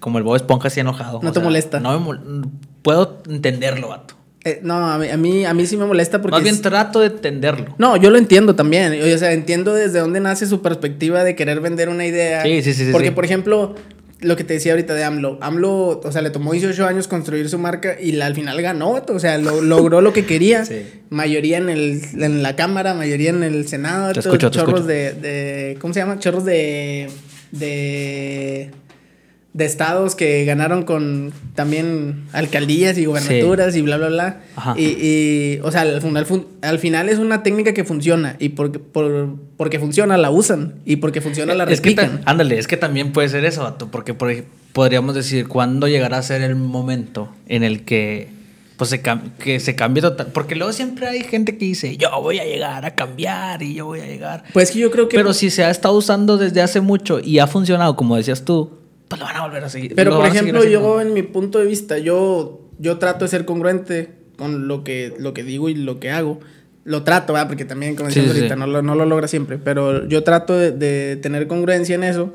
Como 0.01 0.19
el 0.19 0.25
Bob 0.25 0.35
Esponja 0.35 0.67
así 0.69 0.81
enojado. 0.81 1.21
No 1.23 1.29
O 1.29 1.33
te 1.33 1.39
sea, 1.39 1.45
molesta. 1.45 1.79
No 1.79 1.99
me 2.01 2.05
mol- 2.05 2.51
Puedo 2.83 3.23
entenderlo, 3.29 3.89
vato. 3.91 4.15
Eh, 4.45 4.59
no, 4.65 4.75
a 4.91 4.99
mí, 4.99 5.09
a 5.09 5.17
mí, 5.17 5.45
a 5.45 5.55
mí 5.55 5.67
sí 5.67 5.77
me 5.77 5.85
molesta 5.85 6.21
porque... 6.23 6.33
Más 6.35 6.43
bien 6.43 6.61
trato 6.63 7.01
de 7.01 7.07
entenderlo. 7.09 7.75
No, 7.79 7.97
yo 7.97 8.11
lo 8.11 8.19
entiendo 8.19 8.55
también. 8.57 8.93
O 9.15 9.19
sea, 9.19 9.33
entiendo 9.33 9.75
desde 9.75 9.99
dónde 10.01 10.19
nace 10.21 10.47
su 10.47 10.63
perspectiva 10.63 11.23
de 11.23 11.37
querer 11.37 11.61
vender 11.61 11.89
una 11.91 12.07
idea. 12.07 12.43
Sí, 12.43 12.63
sí, 12.63 12.73
sí, 12.75 12.87
sí, 12.87 12.93
Porque, 12.93 13.09
sí. 13.09 13.15
por 13.15 13.25
ejemplo, 13.25 13.75
lo 14.21 14.37
que 14.37 14.45
te 14.45 14.55
decía 14.55 14.73
ahorita 14.73 14.95
de 14.95 15.05
AMLO. 15.05 15.39
AMLO, 15.41 16.01
o 16.03 16.13
sea, 16.13 16.23
le 16.23 16.31
tomó 16.31 16.53
18 16.53 16.87
años 16.87 17.07
construir 17.09 17.49
su 17.49 17.59
marca 17.59 17.97
y 18.01 18.13
la- 18.13 18.27
al 18.27 18.35
final 18.35 18.61
ganó. 18.61 19.01
O 19.09 19.19
sea, 19.21 19.39
lo- 19.39 19.61
logró 19.63 20.01
lo 20.01 20.13
que 20.13 20.27
quería. 20.27 20.65
Sí. 20.65 20.83
Mayoría 21.11 21.59
en, 21.59 21.69
el, 21.69 22.01
en 22.21 22.43
la 22.43 22.57
Cámara, 22.57 22.95
mayoría 22.95 23.31
en 23.31 23.43
el 23.45 23.69
Senado. 23.69 24.13
Te 24.13 24.21
escucho, 24.21 24.51
chorros. 24.51 24.87
De, 24.87 25.13
de... 25.13 25.79
¿Cómo 25.81 25.95
se 25.95 26.01
llama? 26.01 26.19
Chorros 26.19 26.45
de... 26.45 27.09
De... 27.53 28.71
De 29.55 29.65
estados 29.65 30.15
que 30.15 30.45
ganaron 30.45 30.85
con 30.85 31.33
también 31.55 32.25
alcaldías 32.33 32.97
y 32.99 33.07
gobernaturas 33.07 33.75
y 33.75 33.81
bla, 33.83 33.97
bla, 33.97 34.09
bla. 34.09 34.41
Ajá. 34.55 34.75
Y, 34.79 34.85
y, 35.01 35.59
o 35.63 35.73
sea, 35.73 35.81
al 35.83 36.01
final, 36.03 36.27
fun- 36.27 36.47
al 36.63 36.79
final 36.79 37.09
es 37.09 37.19
una 37.19 37.43
técnica 37.43 37.73
que 37.73 37.83
funciona. 37.83 38.37
Y 38.39 38.51
porque, 38.51 38.79
por, 38.79 39.35
porque 39.57 39.81
funciona, 39.81 40.17
la 40.19 40.31
usan. 40.31 40.75
Y 40.85 40.97
porque 40.97 41.21
funciona, 41.23 41.55
la 41.55 41.65
es 41.65 41.81
que 41.81 41.91
replican. 41.91 42.21
ándale, 42.27 42.59
es 42.59 42.69
que 42.69 42.77
también 42.77 43.13
puede 43.13 43.31
ser 43.31 43.45
eso, 43.47 43.63
vato, 43.65 43.91
porque 43.91 44.15
por 44.15 44.33
podríamos 44.75 45.15
decir 45.15 45.49
cuándo 45.49 45.89
llegará 45.89 46.19
a 46.19 46.23
ser 46.23 46.43
el 46.43 46.55
momento 46.55 47.31
en 47.49 47.65
el 47.65 47.85
que 47.85 48.29
pues 48.77 48.91
se 48.91 49.03
que 49.41 49.59
se 49.59 49.75
cambie 49.75 50.03
total, 50.03 50.29
porque 50.33 50.55
luego 50.55 50.73
siempre 50.73 51.09
hay 51.09 51.25
gente 51.25 51.59
que 51.59 51.65
dice, 51.65 51.97
"Yo 51.97 52.11
voy 52.23 52.39
a 52.39 52.45
llegar 52.45 52.85
a 52.85 52.95
cambiar 52.95 53.61
y 53.63 53.75
yo 53.75 53.87
voy 53.87 53.99
a 54.01 54.07
llegar." 54.07 54.45
Pues 54.53 54.71
que 54.71 54.79
yo 54.79 54.93
creo 54.93 55.09
que. 55.09 55.17
Pero 55.17 55.33
si 55.33 55.51
se 55.51 55.65
ha 55.65 55.71
estado 55.71 55.95
usando 55.97 56.37
desde 56.37 56.63
hace 56.63 56.81
mucho 56.81 57.19
y 57.19 57.41
ha 57.41 57.49
funcionado, 57.49 57.97
como 57.97 58.15
decías 58.17 58.45
tú, 58.45 58.71
pues 59.09 59.19
lo 59.19 59.27
van 59.27 59.37
a 59.37 59.43
volver 59.47 59.65
a 59.65 59.69
seguir. 59.69 59.95
Pero 59.95 60.17
por 60.17 60.27
ejemplo, 60.27 60.65
yo 60.65 61.01
en 61.01 61.15
mi 61.15 61.23
punto 61.23 61.59
de 61.59 61.67
vista, 61.67 61.99
yo, 61.99 62.61
yo 62.79 62.99
trato 62.99 63.25
de 63.25 63.31
ser 63.31 63.45
congruente 63.45 64.11
con 64.37 64.69
lo 64.69 64.85
que, 64.85 65.15
lo 65.19 65.35
que 65.35 65.43
digo 65.43 65.69
y 65.69 65.75
lo 65.75 65.99
que 65.99 66.11
hago. 66.11 66.41
Lo 66.85 67.03
trato, 67.03 67.33
¿verdad? 67.33 67.49
Porque 67.49 67.65
también, 67.65 67.97
como 67.97 68.11
Sí, 68.11 68.21
ahorita, 68.21 68.55
sí. 68.55 68.61
No, 68.61 68.67
lo, 68.67 68.83
no 68.83 68.95
lo 68.95 69.05
logra 69.05 69.29
siempre. 69.29 69.59
Pero 69.59 70.07
yo 70.07 70.25
trato 70.25 70.57
de, 70.57 70.71
de 70.71 71.17
tener 71.17 71.47
congruencia 71.47 71.95
en 71.95 72.05
eso. 72.05 72.33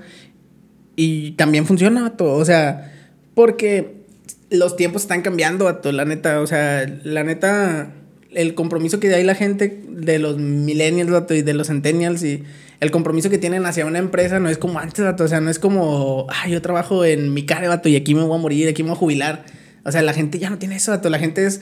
Y 0.95 1.31
también 1.31 1.65
funciona, 1.65 2.03
vato. 2.03 2.33
O 2.33 2.45
sea, 2.45 2.91
porque 3.33 4.03
los 4.49 4.75
tiempos 4.75 5.03
están 5.03 5.21
cambiando, 5.21 5.65
vato, 5.65 5.91
la 5.91 6.05
neta. 6.05 6.41
O 6.41 6.47
sea, 6.47 6.85
la 7.03 7.23
neta, 7.23 7.93
el 8.31 8.53
compromiso 8.53 8.99
que 8.99 9.13
hay 9.13 9.23
la 9.23 9.35
gente 9.35 9.81
de 9.87 10.19
los 10.19 10.37
millennials, 10.37 11.09
vato, 11.09 11.33
y 11.33 11.41
de 11.41 11.53
los 11.53 11.67
centennials 11.67 12.23
y 12.23 12.43
el 12.83 12.91
compromiso 12.91 13.29
que 13.29 13.37
tienen 13.37 13.65
hacia 13.65 13.85
una 13.85 13.99
empresa 13.99 14.39
no 14.39 14.49
es 14.49 14.57
como 14.57 14.79
antes, 14.79 15.03
vato. 15.03 15.23
O 15.23 15.27
sea, 15.27 15.41
no 15.41 15.49
es 15.49 15.59
como, 15.59 16.27
ah, 16.29 16.47
yo 16.47 16.61
trabajo 16.61 17.03
en 17.05 17.33
mi 17.33 17.45
cara, 17.45 17.67
vato, 17.67 17.89
y 17.89 17.95
aquí 17.95 18.13
me 18.13 18.23
voy 18.23 18.37
a 18.37 18.41
morir, 18.41 18.67
aquí 18.69 18.83
me 18.83 18.89
voy 18.89 18.97
a 18.97 18.99
jubilar. 18.99 19.45
O 19.83 19.91
sea, 19.91 20.01
la 20.01 20.13
gente 20.13 20.39
ya 20.39 20.49
no 20.49 20.57
tiene 20.57 20.75
eso, 20.75 20.91
vato. 20.91 21.09
La 21.09 21.19
gente 21.19 21.45
es, 21.45 21.61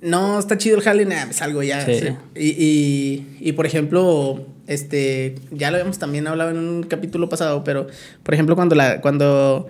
no, 0.00 0.38
está 0.38 0.58
chido 0.58 0.76
el 0.76 0.82
jale, 0.82 1.04
nada, 1.04 1.26
me 1.26 1.32
salgo 1.32 1.62
ya. 1.62 1.84
Sí. 1.84 2.00
Sí. 2.00 2.08
Y, 2.34 2.48
y, 2.48 3.36
y, 3.40 3.52
por 3.52 3.66
ejemplo, 3.66 4.46
este, 4.66 5.36
ya 5.50 5.70
lo 5.70 5.76
habíamos 5.76 5.98
también 5.98 6.26
hablado 6.26 6.50
en 6.50 6.58
un 6.58 6.82
capítulo 6.84 7.28
pasado, 7.28 7.64
pero 7.64 7.86
por 8.22 8.34
ejemplo, 8.34 8.54
cuando 8.56 8.74
la, 8.74 9.00
cuando 9.00 9.68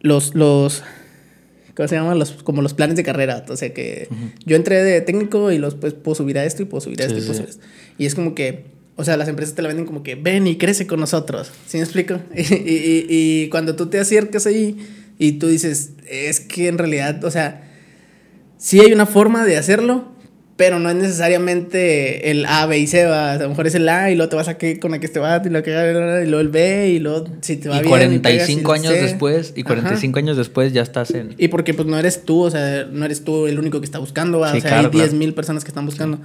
los, 0.00 0.34
los, 0.34 0.82
¿cómo 1.74 1.88
se 1.88 1.96
llaman? 1.96 2.18
Los, 2.18 2.32
como 2.42 2.62
los 2.62 2.74
planes 2.74 2.96
de 2.96 3.02
carrera. 3.02 3.44
O 3.48 3.56
sea 3.56 3.72
que 3.72 4.08
yo 4.44 4.56
entré 4.56 4.82
de 4.82 5.00
técnico 5.00 5.52
y 5.52 5.58
los 5.58 5.74
pues 5.74 5.94
puedo 5.94 6.14
subir 6.14 6.38
a 6.38 6.44
esto 6.44 6.62
y 6.62 6.66
puedo 6.66 6.80
subir 6.80 7.02
a 7.02 7.08
Sí, 7.08 7.14
esto 7.14 7.22
y 7.22 7.26
puedo 7.26 7.34
subir 7.34 7.48
a 7.48 7.50
esto. 7.50 7.66
Y 7.98 8.06
es 8.06 8.14
como 8.14 8.34
que, 8.34 8.64
o 8.96 9.04
sea, 9.04 9.16
las 9.16 9.28
empresas 9.28 9.54
te 9.54 9.62
la 9.62 9.68
venden 9.68 9.86
como 9.86 10.02
que 10.02 10.14
ven 10.14 10.46
y 10.46 10.56
crece 10.58 10.86
con 10.86 11.00
nosotros. 11.00 11.52
¿Sí 11.66 11.76
me 11.78 11.82
explico? 11.84 12.18
Y, 12.34 12.40
y- 12.54 13.06
y 13.08 13.48
cuando 13.50 13.76
tú 13.76 13.86
te 13.86 13.98
acercas 13.98 14.46
ahí 14.46 14.76
y 15.18 15.32
tú 15.32 15.48
dices, 15.48 15.90
es 16.08 16.40
que 16.40 16.68
en 16.68 16.78
realidad, 16.78 17.22
o 17.24 17.30
sea, 17.30 17.70
sí 18.58 18.80
hay 18.80 18.92
una 18.92 19.06
forma 19.06 19.44
de 19.44 19.56
hacerlo, 19.56 20.08
pero 20.56 20.78
no 20.78 20.88
es 20.88 20.96
necesariamente 20.96 22.30
el 22.30 22.46
A, 22.46 22.66
B 22.66 22.78
y 22.78 22.86
C, 22.86 23.04
va. 23.04 23.32
A 23.32 23.36
lo 23.38 23.50
mejor 23.50 23.66
es 23.66 23.74
el 23.74 23.88
A 23.88 24.10
y 24.10 24.14
luego 24.14 24.30
te 24.30 24.36
vas 24.36 24.48
a 24.48 24.56
que 24.56 24.80
con 24.80 24.90
la 24.90 24.98
que 25.00 25.06
este 25.06 25.18
va 25.20 25.42
y 25.44 25.48
luego, 25.50 25.66
y 25.68 25.70
el 26.40 26.48
B 26.48 26.88
y 26.88 26.98
luego 26.98 27.26
si 27.42 27.56
te 27.56 27.68
va 27.68 27.76
y 27.76 27.80
bien. 27.80 27.90
45 27.90 28.22
pegas, 28.22 28.48
y 28.48 28.52
el 28.62 28.70
años 28.70 28.92
C. 28.94 29.02
después, 29.02 29.52
y 29.54 29.60
Ajá. 29.60 29.66
45 29.68 30.18
años 30.18 30.36
después 30.36 30.72
ya 30.72 30.82
estás 30.82 31.10
en 31.10 31.34
Y 31.36 31.48
porque 31.48 31.74
pues 31.74 31.86
no 31.86 31.98
eres 31.98 32.22
tú, 32.24 32.42
o 32.42 32.50
sea, 32.50 32.86
no 32.90 33.04
eres 33.04 33.22
tú 33.24 33.46
el 33.46 33.58
único 33.58 33.80
que 33.80 33.84
está 33.84 33.98
buscando, 33.98 34.40
¿va? 34.40 34.52
Sí, 34.52 34.58
o 34.58 34.60
sea, 34.62 34.70
claro, 34.70 34.86
hay 34.86 34.92
10 34.92 35.04
claro. 35.04 35.18
mil 35.18 35.34
personas 35.34 35.62
que 35.64 35.68
están 35.70 35.84
buscando. 35.84 36.20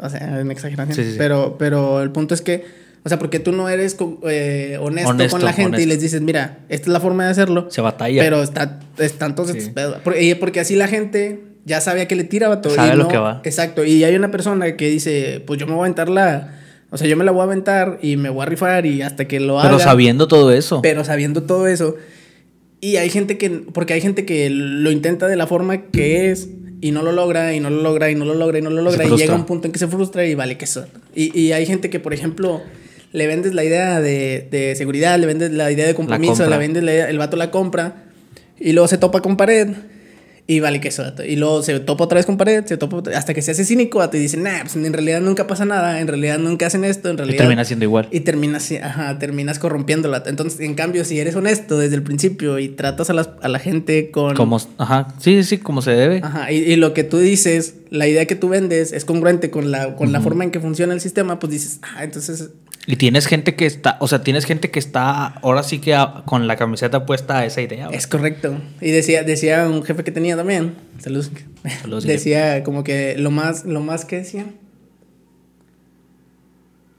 O 0.00 0.08
sea, 0.08 0.40
en 0.40 0.50
exageración. 0.50 0.94
Sí, 0.96 1.04
sí, 1.04 1.10
sí. 1.12 1.16
Pero, 1.18 1.56
pero 1.58 2.02
el 2.02 2.10
punto 2.10 2.34
es 2.34 2.40
que, 2.40 2.64
o 3.04 3.08
sea, 3.08 3.18
porque 3.18 3.38
tú 3.40 3.52
no 3.52 3.68
eres 3.68 3.96
eh, 4.26 4.78
honesto, 4.80 5.10
Honesto, 5.10 5.36
con 5.36 5.44
la 5.44 5.52
gente 5.52 5.72
y 5.80 5.84
honesto. 5.84 5.88
les 5.88 6.00
dices, 6.00 6.20
mira, 6.22 6.58
esta 6.70 6.86
es 6.86 6.92
la 6.92 7.00
forma 7.00 7.24
de 7.26 7.30
hacerlo. 7.30 7.66
se 7.70 7.82
batalla. 7.82 8.22
Pero 8.22 8.42
está, 8.42 8.80
están 8.98 9.34
todos 9.34 9.50
Sí. 9.50 9.58
estos 9.58 9.74
pedos. 9.74 9.98
Porque, 10.02 10.22
y 10.24 10.34
porque 10.34 10.60
así 10.60 10.74
la 10.76 10.88
gente 10.88 11.40
ya 11.66 11.82
sabe 11.82 12.00
a 12.00 12.08
qué 12.08 12.16
le 12.16 12.24
tira, 12.24 12.48
vato. 12.48 12.70
Sabe 12.70 12.88
y 12.88 12.90
a 12.92 12.94
lo 12.94 13.02
no- 13.04 13.08
que 13.10 13.18
va. 13.18 13.42
Exacto. 13.44 13.84
Y 13.84 14.02
hay 14.04 14.14
una 14.16 14.30
persona 14.30 14.76
que 14.76 14.88
dice, 14.88 15.42
pues 15.46 15.60
yo 15.60 15.66
me 15.66 15.72
voy 15.72 15.80
a 15.80 15.84
aventar 15.84 16.08
la. 16.08 16.54
O 16.90 16.96
sea, 16.96 17.06
yo 17.08 17.16
me 17.16 17.24
la 17.24 17.32
voy 17.32 17.40
a 17.40 17.44
aventar 17.44 17.98
y 18.00 18.16
me 18.16 18.30
voy 18.30 18.42
a 18.42 18.46
rifar 18.46 18.86
y 18.86 19.02
hasta 19.02 19.26
que 19.26 19.40
lo 19.40 19.58
haga. 19.60 19.68
Pero 19.68 19.80
sabiendo 19.80 20.28
todo 20.28 20.52
eso. 20.52 20.80
Pero 20.80 21.04
sabiendo 21.04 21.42
todo 21.42 21.66
eso. 21.66 21.96
Y 22.80 22.96
hay 22.96 23.10
gente 23.10 23.36
que. 23.36 23.50
Porque 23.50 23.92
hay 23.94 24.00
gente 24.00 24.24
que 24.24 24.48
lo 24.48 24.90
intenta 24.90 25.26
de 25.26 25.36
la 25.36 25.46
forma 25.46 25.82
que 25.90 26.30
es. 26.30 26.48
Y 26.80 26.90
no 26.92 27.02
lo 27.02 27.10
logra, 27.10 27.54
y 27.54 27.58
no 27.60 27.70
lo 27.70 27.82
logra, 27.82 28.10
y 28.10 28.14
no 28.14 28.24
lo 28.26 28.34
logra, 28.34 28.58
y 28.58 28.62
no 28.62 28.70
lo 28.70 28.82
logra. 28.82 29.04
Y 29.04 29.16
llega 29.16 29.34
un 29.34 29.46
punto 29.46 29.66
en 29.66 29.72
que 29.72 29.78
se 29.78 29.88
frustra 29.88 30.26
y 30.26 30.34
vale 30.34 30.58
que 30.58 30.66
eso. 30.66 30.86
Y, 31.14 31.36
y 31.36 31.52
hay 31.52 31.64
gente 31.64 31.88
que, 31.88 31.98
por 32.00 32.12
ejemplo, 32.12 32.60
le 33.12 33.26
vendes 33.26 33.54
la 33.54 33.64
idea 33.64 34.00
de, 34.02 34.46
de 34.50 34.76
seguridad, 34.76 35.18
le 35.18 35.26
vendes 35.26 35.50
la 35.52 35.72
idea 35.72 35.86
de 35.86 35.94
compromiso, 35.94 36.48
le 36.48 36.58
vendes 36.58 36.82
la 36.84 36.92
idea, 36.92 37.08
el 37.10 37.16
vato 37.18 37.36
la 37.38 37.50
compra. 37.50 38.04
Y 38.60 38.72
luego 38.72 38.88
se 38.88 38.98
topa 38.98 39.22
con 39.22 39.38
pared. 39.38 39.68
Y 40.48 40.60
vale 40.60 40.80
que 40.80 40.88
eso, 40.88 41.02
vato. 41.02 41.24
Y 41.24 41.34
luego 41.34 41.60
se 41.64 41.80
topa 41.80 42.04
otra 42.04 42.16
vez 42.16 42.24
con 42.26 42.36
pared, 42.36 42.64
se 42.66 42.76
topa 42.76 43.02
hasta 43.16 43.34
que 43.34 43.42
se 43.42 43.50
hace 43.50 43.64
cínico, 43.64 43.98
vato, 43.98 44.16
y 44.16 44.20
dice, 44.20 44.36
nah, 44.36 44.60
pues 44.62 44.76
en 44.76 44.92
realidad 44.92 45.20
nunca 45.20 45.48
pasa 45.48 45.64
nada, 45.64 46.00
en 46.00 46.06
realidad 46.06 46.38
nunca 46.38 46.66
hacen 46.68 46.84
esto, 46.84 47.08
en 47.08 47.14
Y 47.14 47.18
realidad... 47.18 47.38
termina 47.38 47.64
siendo 47.64 47.84
igual. 47.84 48.06
Y 48.12 48.20
terminas, 48.20 48.70
ajá, 48.80 49.18
terminas 49.18 49.58
corrompiéndola. 49.58 50.22
Entonces, 50.26 50.60
en 50.60 50.74
cambio, 50.74 51.04
si 51.04 51.18
eres 51.18 51.34
honesto 51.34 51.78
desde 51.78 51.96
el 51.96 52.02
principio 52.04 52.60
y 52.60 52.68
tratas 52.68 53.10
a, 53.10 53.14
las- 53.14 53.30
a 53.42 53.48
la 53.48 53.58
gente 53.58 54.12
con... 54.12 54.36
Como, 54.36 54.60
ajá, 54.78 55.08
sí, 55.18 55.42
sí, 55.42 55.58
como 55.58 55.82
se 55.82 55.90
debe. 55.90 56.20
Ajá, 56.22 56.52
y, 56.52 56.58
y 56.58 56.76
lo 56.76 56.94
que 56.94 57.02
tú 57.02 57.18
dices, 57.18 57.74
la 57.90 58.06
idea 58.06 58.26
que 58.26 58.36
tú 58.36 58.48
vendes 58.48 58.92
es 58.92 59.04
congruente 59.04 59.50
con 59.50 59.72
la, 59.72 59.96
con 59.96 60.12
la 60.12 60.20
forma 60.20 60.44
en 60.44 60.52
que 60.52 60.60
funciona 60.60 60.94
el 60.94 61.00
sistema, 61.00 61.40
pues 61.40 61.50
dices, 61.52 61.80
ah, 61.82 62.04
entonces... 62.04 62.50
Y 62.88 62.96
tienes 62.96 63.26
gente 63.26 63.56
que 63.56 63.66
está, 63.66 63.96
o 64.00 64.06
sea, 64.06 64.22
tienes 64.22 64.44
gente 64.44 64.70
que 64.70 64.78
está 64.78 65.26
ahora 65.26 65.62
sí 65.64 65.80
que 65.80 65.94
a- 65.94 66.22
con 66.24 66.46
la 66.46 66.56
camiseta 66.56 67.04
puesta 67.04 67.38
a 67.38 67.44
esa 67.46 67.60
idea. 67.60 67.88
Es 67.90 68.06
correcto. 68.06 68.56
Y 68.80 68.90
decía, 68.92 69.24
decía 69.24 69.68
un 69.68 69.82
jefe 69.82 70.04
que 70.04 70.12
tenía 70.12 70.36
también, 70.36 70.74
saludos, 71.00 71.30
Saludos, 71.82 72.04
decía 72.06 72.62
como 72.62 72.84
que 72.84 73.16
lo 73.18 73.30
más, 73.30 73.64
lo 73.64 73.80
más 73.80 74.04
que 74.04 74.16
decía... 74.18 74.46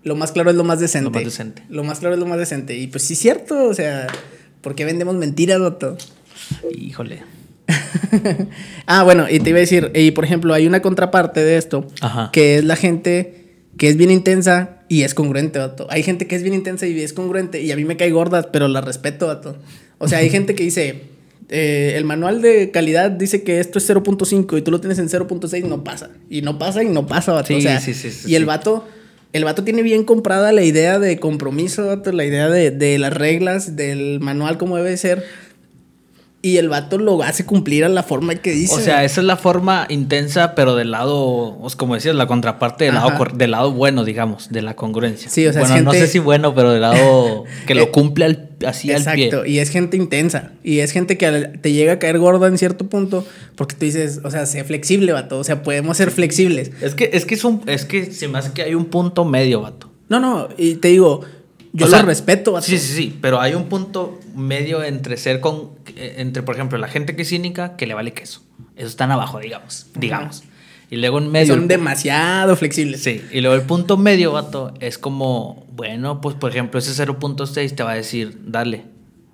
Lo 0.04 0.16
más 0.16 0.32
claro 0.32 0.50
es 0.50 0.56
lo 0.56 0.64
más 0.64 0.80
decente. 0.80 1.06
Lo 1.10 1.12
más 1.16 1.24
decente. 1.26 1.64
Lo 1.70 1.84
más 1.84 2.00
claro 2.00 2.14
es 2.16 2.20
lo 2.20 2.26
más 2.26 2.38
decente. 2.38 2.78
Y 2.78 2.88
pues 2.88 3.04
sí 3.04 3.14
es 3.14 3.20
cierto, 3.20 3.66
o 3.66 3.74
sea, 3.74 4.08
¿por 4.62 4.74
qué 4.74 4.86
vendemos 4.86 5.16
mentiras, 5.16 5.60
Doto? 5.60 5.98
Híjole. 6.78 7.24
ah, 8.86 9.04
bueno, 9.04 9.26
y 9.30 9.40
te 9.42 9.50
iba 9.50 9.58
a 9.58 9.62
decir, 9.62 9.92
y 9.94 10.12
por 10.12 10.24
ejemplo, 10.24 10.54
hay 10.54 10.66
una 10.66 10.82
contraparte 10.82 11.44
de 11.44 11.58
esto, 11.58 11.88
Ajá. 12.00 12.30
que 12.32 12.58
es 12.58 12.64
la 12.64 12.78
gente 12.78 13.56
que 13.78 13.90
es 13.90 13.98
bien 13.98 14.10
intensa 14.12 14.77
y 14.90 15.04
es 15.04 15.14
congruente, 15.14 15.60
vato. 15.60 15.88
Hay 15.90 16.04
gente 16.04 16.28
que 16.28 16.36
es 16.36 16.44
bien 16.44 16.56
intensa 16.56 16.88
y 16.88 17.00
es 17.02 17.14
congruente 17.14 17.62
y 17.62 17.72
a 17.72 17.76
mí 17.76 17.86
me 17.86 17.98
cae 17.98 18.12
gordas, 18.12 18.48
pero 18.52 18.68
la 18.68 18.82
respeto, 18.82 19.28
vato. 19.28 19.58
O 19.98 20.08
sea, 20.08 20.20
hay 20.20 20.30
gente 20.30 20.56
que 20.56 20.64
dice, 20.64 21.04
eh, 21.50 21.94
el 21.96 22.06
manual 22.06 22.42
de 22.42 22.72
calidad 22.72 23.12
dice 23.12 23.44
que 23.44 23.60
esto 23.60 23.80
es 23.80 23.90
0.5 23.90 24.58
y 24.58 24.62
tú 24.62 24.72
lo 24.72 24.80
tienes 24.80 25.00
en 25.00 25.10
0.6, 25.10 25.64
no 25.66 25.84
pasa. 25.84 26.10
Y 26.30 26.42
no 26.42 26.58
pasa 26.60 26.84
y 26.84 26.88
no 26.88 27.08
pasa, 27.08 27.34
vato. 27.34 27.48
Sí, 27.48 27.56
o 27.56 27.62
sea, 27.62 27.80
sí, 27.80 27.94
sí, 27.94 28.12
y 28.30 28.36
el 28.36 28.46
vato... 28.46 28.88
El 29.34 29.44
vato 29.44 29.66
tiene 29.66 29.84
bien 29.84 30.06
comprada 30.06 30.54
la 30.54 30.64
idea 30.64 31.00
de 31.00 31.20
compromiso, 31.20 31.86
vato, 31.86 32.14
la 32.14 32.24
idea 32.24 32.50
de, 32.50 32.72
de 32.72 32.98
las 32.98 33.14
reglas, 33.14 33.76
del 33.76 34.22
manual 34.22 34.58
como 34.58 34.78
debe 34.78 34.96
ser. 34.96 35.26
Y 36.48 36.58
el 36.58 36.70
vato 36.70 36.98
lo 36.98 37.22
hace 37.24 37.46
cumplir 37.46 37.84
a 37.84 37.90
la 37.90 38.04
forma 38.04 38.36
que 38.36 38.52
dice. 38.52 38.76
O 38.76 38.80
sea, 38.80 39.04
esa 39.04 39.22
es 39.22 39.28
la 39.28 39.36
forma 39.38 39.86
intensa, 39.90 40.56
pero 40.56 40.76
del 40.76 40.92
lado, 40.92 41.58
como 41.78 41.96
decías, 41.96 42.16
la 42.16 42.28
contraparte 42.28 42.86
del 42.86 42.94
lado, 42.96 43.10
Ajá. 43.10 43.26
del 43.34 43.52
lado 43.52 43.72
bueno, 43.74 44.06
digamos, 44.06 44.50
de 44.50 44.62
la 44.62 44.76
congruencia. 44.76 45.30
Sí, 45.30 45.46
o 45.46 45.52
sea, 45.54 45.64
bueno, 45.64 45.82
no 45.82 45.94
sé 45.94 46.08
si 46.08 46.20
bueno, 46.20 46.54
pero 46.56 46.72
del 46.72 46.82
lado 46.82 47.44
que 47.68 47.74
Eh, 47.74 47.76
lo 47.76 47.92
cumple 47.92 48.26
al, 48.26 48.50
así 48.66 48.92
al 48.92 48.98
Exacto, 49.00 49.42
pie. 49.44 49.52
y 49.52 49.60
es 49.60 49.70
gente 49.70 49.98
intensa. 49.98 50.52
Y 50.64 50.80
es 50.80 50.92
gente 50.92 51.18
que 51.18 51.26
al- 51.26 51.60
te 51.62 51.72
llega 51.74 51.94
a 51.94 52.00
caer 52.00 52.18
gorda 52.20 52.48
en 52.48 52.58
cierto 52.58 52.88
punto. 52.88 53.26
Porque 53.56 53.76
tú 53.76 53.86
dices, 53.86 54.22
o 54.24 54.32
sea, 54.32 54.46
sé 54.46 54.64
flexible, 54.64 55.12
vato. 55.14 55.40
O 55.40 55.44
sea, 55.44 55.64
podemos 55.64 55.98
ser 55.98 56.12
flexibles. 56.12 56.72
Es 56.82 56.96
que, 56.96 57.10
es 57.14 57.26
que 57.26 57.36
es 57.36 57.44
un, 57.44 57.62
es 57.66 57.86
que 57.86 58.12
se 58.12 58.28
me 58.28 58.38
hace 58.38 58.52
que 58.54 58.62
hay 58.62 58.76
un 58.76 58.86
punto 58.86 59.26
medio, 59.26 59.62
vato. 59.62 59.90
No, 60.10 60.20
no, 60.22 60.48
y 60.58 60.76
te 60.76 60.88
digo, 60.88 61.22
yo 61.78 61.86
O 61.86 61.90
lo 61.90 62.02
respeto, 62.02 62.54
vato. 62.54 62.66
Sí, 62.66 62.80
sí, 62.80 62.94
sí, 62.96 63.18
pero 63.22 63.40
hay 63.40 63.54
un 63.54 63.66
punto 63.66 64.20
medio 64.36 64.84
entre 64.84 65.16
ser 65.16 65.40
con, 65.40 65.70
entre, 65.96 66.42
por 66.42 66.56
ejemplo, 66.56 66.80
la 66.80 66.88
gente 66.88 67.16
que 67.16 67.22
es 67.22 67.30
cínica, 67.30 67.76
que 67.76 67.86
le 67.86 67.94
vale 67.94 68.14
queso. 68.14 68.42
Eso 68.76 68.88
están 68.88 69.12
abajo, 69.12 69.40
digamos, 69.40 69.86
digamos. 69.94 70.44
Y 70.90 70.96
luego 70.96 71.20
en 71.20 71.32
medio... 71.32 71.54
Son 71.54 71.68
demasiado 71.68 72.56
flexibles. 72.56 73.04
Sí, 73.04 73.22
y 73.32 73.42
luego 73.42 73.56
el 73.56 73.62
punto 73.62 73.96
medio, 73.96 74.32
vato, 74.32 74.74
es 74.80 74.98
como, 74.98 75.68
bueno, 75.72 76.20
pues 76.20 76.36
por 76.36 76.50
ejemplo, 76.50 76.80
ese 76.80 76.92
0.6 77.06 77.76
te 77.76 77.84
va 77.84 77.92
a 77.92 77.96
decir, 77.96 78.40
dale, 78.44 78.86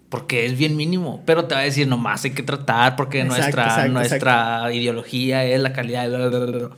porque 0.10 0.46
es 0.46 0.58
bien 0.58 0.76
mínimo, 0.76 1.24
pero 1.26 1.46
te 1.46 1.56
va 1.56 1.62
a 1.62 1.64
decir, 1.64 1.88
nomás 1.88 2.26
hay 2.26 2.32
que 2.32 2.44
tratar 2.44 2.98
porque 2.98 3.22
Exacto, 3.22 3.42
nuestra, 3.42 3.64
exacto, 3.64 3.92
nuestra 3.94 4.74
ideología 4.74 5.46
es 5.46 5.62
la 5.62 5.72
calidad. 5.72 6.10
bla, 6.10 6.28
bla, 6.28 6.40
bla, 6.40 6.58
bla". 6.58 6.70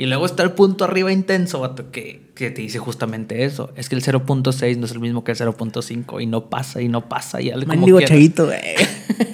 Y 0.00 0.06
luego 0.06 0.24
está 0.24 0.42
el 0.42 0.52
punto 0.52 0.84
arriba 0.84 1.12
intenso, 1.12 1.60
vato, 1.60 1.90
que, 1.90 2.22
que 2.34 2.50
te 2.50 2.62
dice 2.62 2.78
justamente 2.78 3.44
eso. 3.44 3.70
Es 3.76 3.90
que 3.90 3.96
el 3.96 4.02
0.6 4.02 4.78
no 4.78 4.86
es 4.86 4.92
el 4.92 4.98
mismo 4.98 5.24
que 5.24 5.32
el 5.32 5.36
0.5 5.36 6.22
y 6.22 6.24
no 6.24 6.48
pasa 6.48 6.80
y 6.80 6.88
no 6.88 7.06
pasa 7.06 7.42
y 7.42 7.52
Mendigo 7.66 8.00
chaguito, 8.00 8.46
güey. 8.46 8.60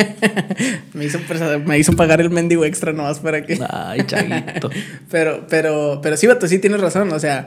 me, 0.93 1.05
hizo, 1.05 1.21
me 1.65 1.79
hizo 1.79 1.93
pagar 1.93 2.21
el 2.21 2.31
mendigo 2.31 2.65
extra 2.65 2.93
nomás 2.93 3.21
para 3.21 3.47
que. 3.47 3.61
Ay, 3.71 4.01
chaguito. 4.09 4.69
Pero, 5.09 5.47
pero, 5.49 6.01
pero 6.03 6.17
sí, 6.17 6.27
vato, 6.27 6.49
sí 6.49 6.59
tienes 6.59 6.81
razón. 6.81 7.13
O 7.13 7.21
sea, 7.21 7.47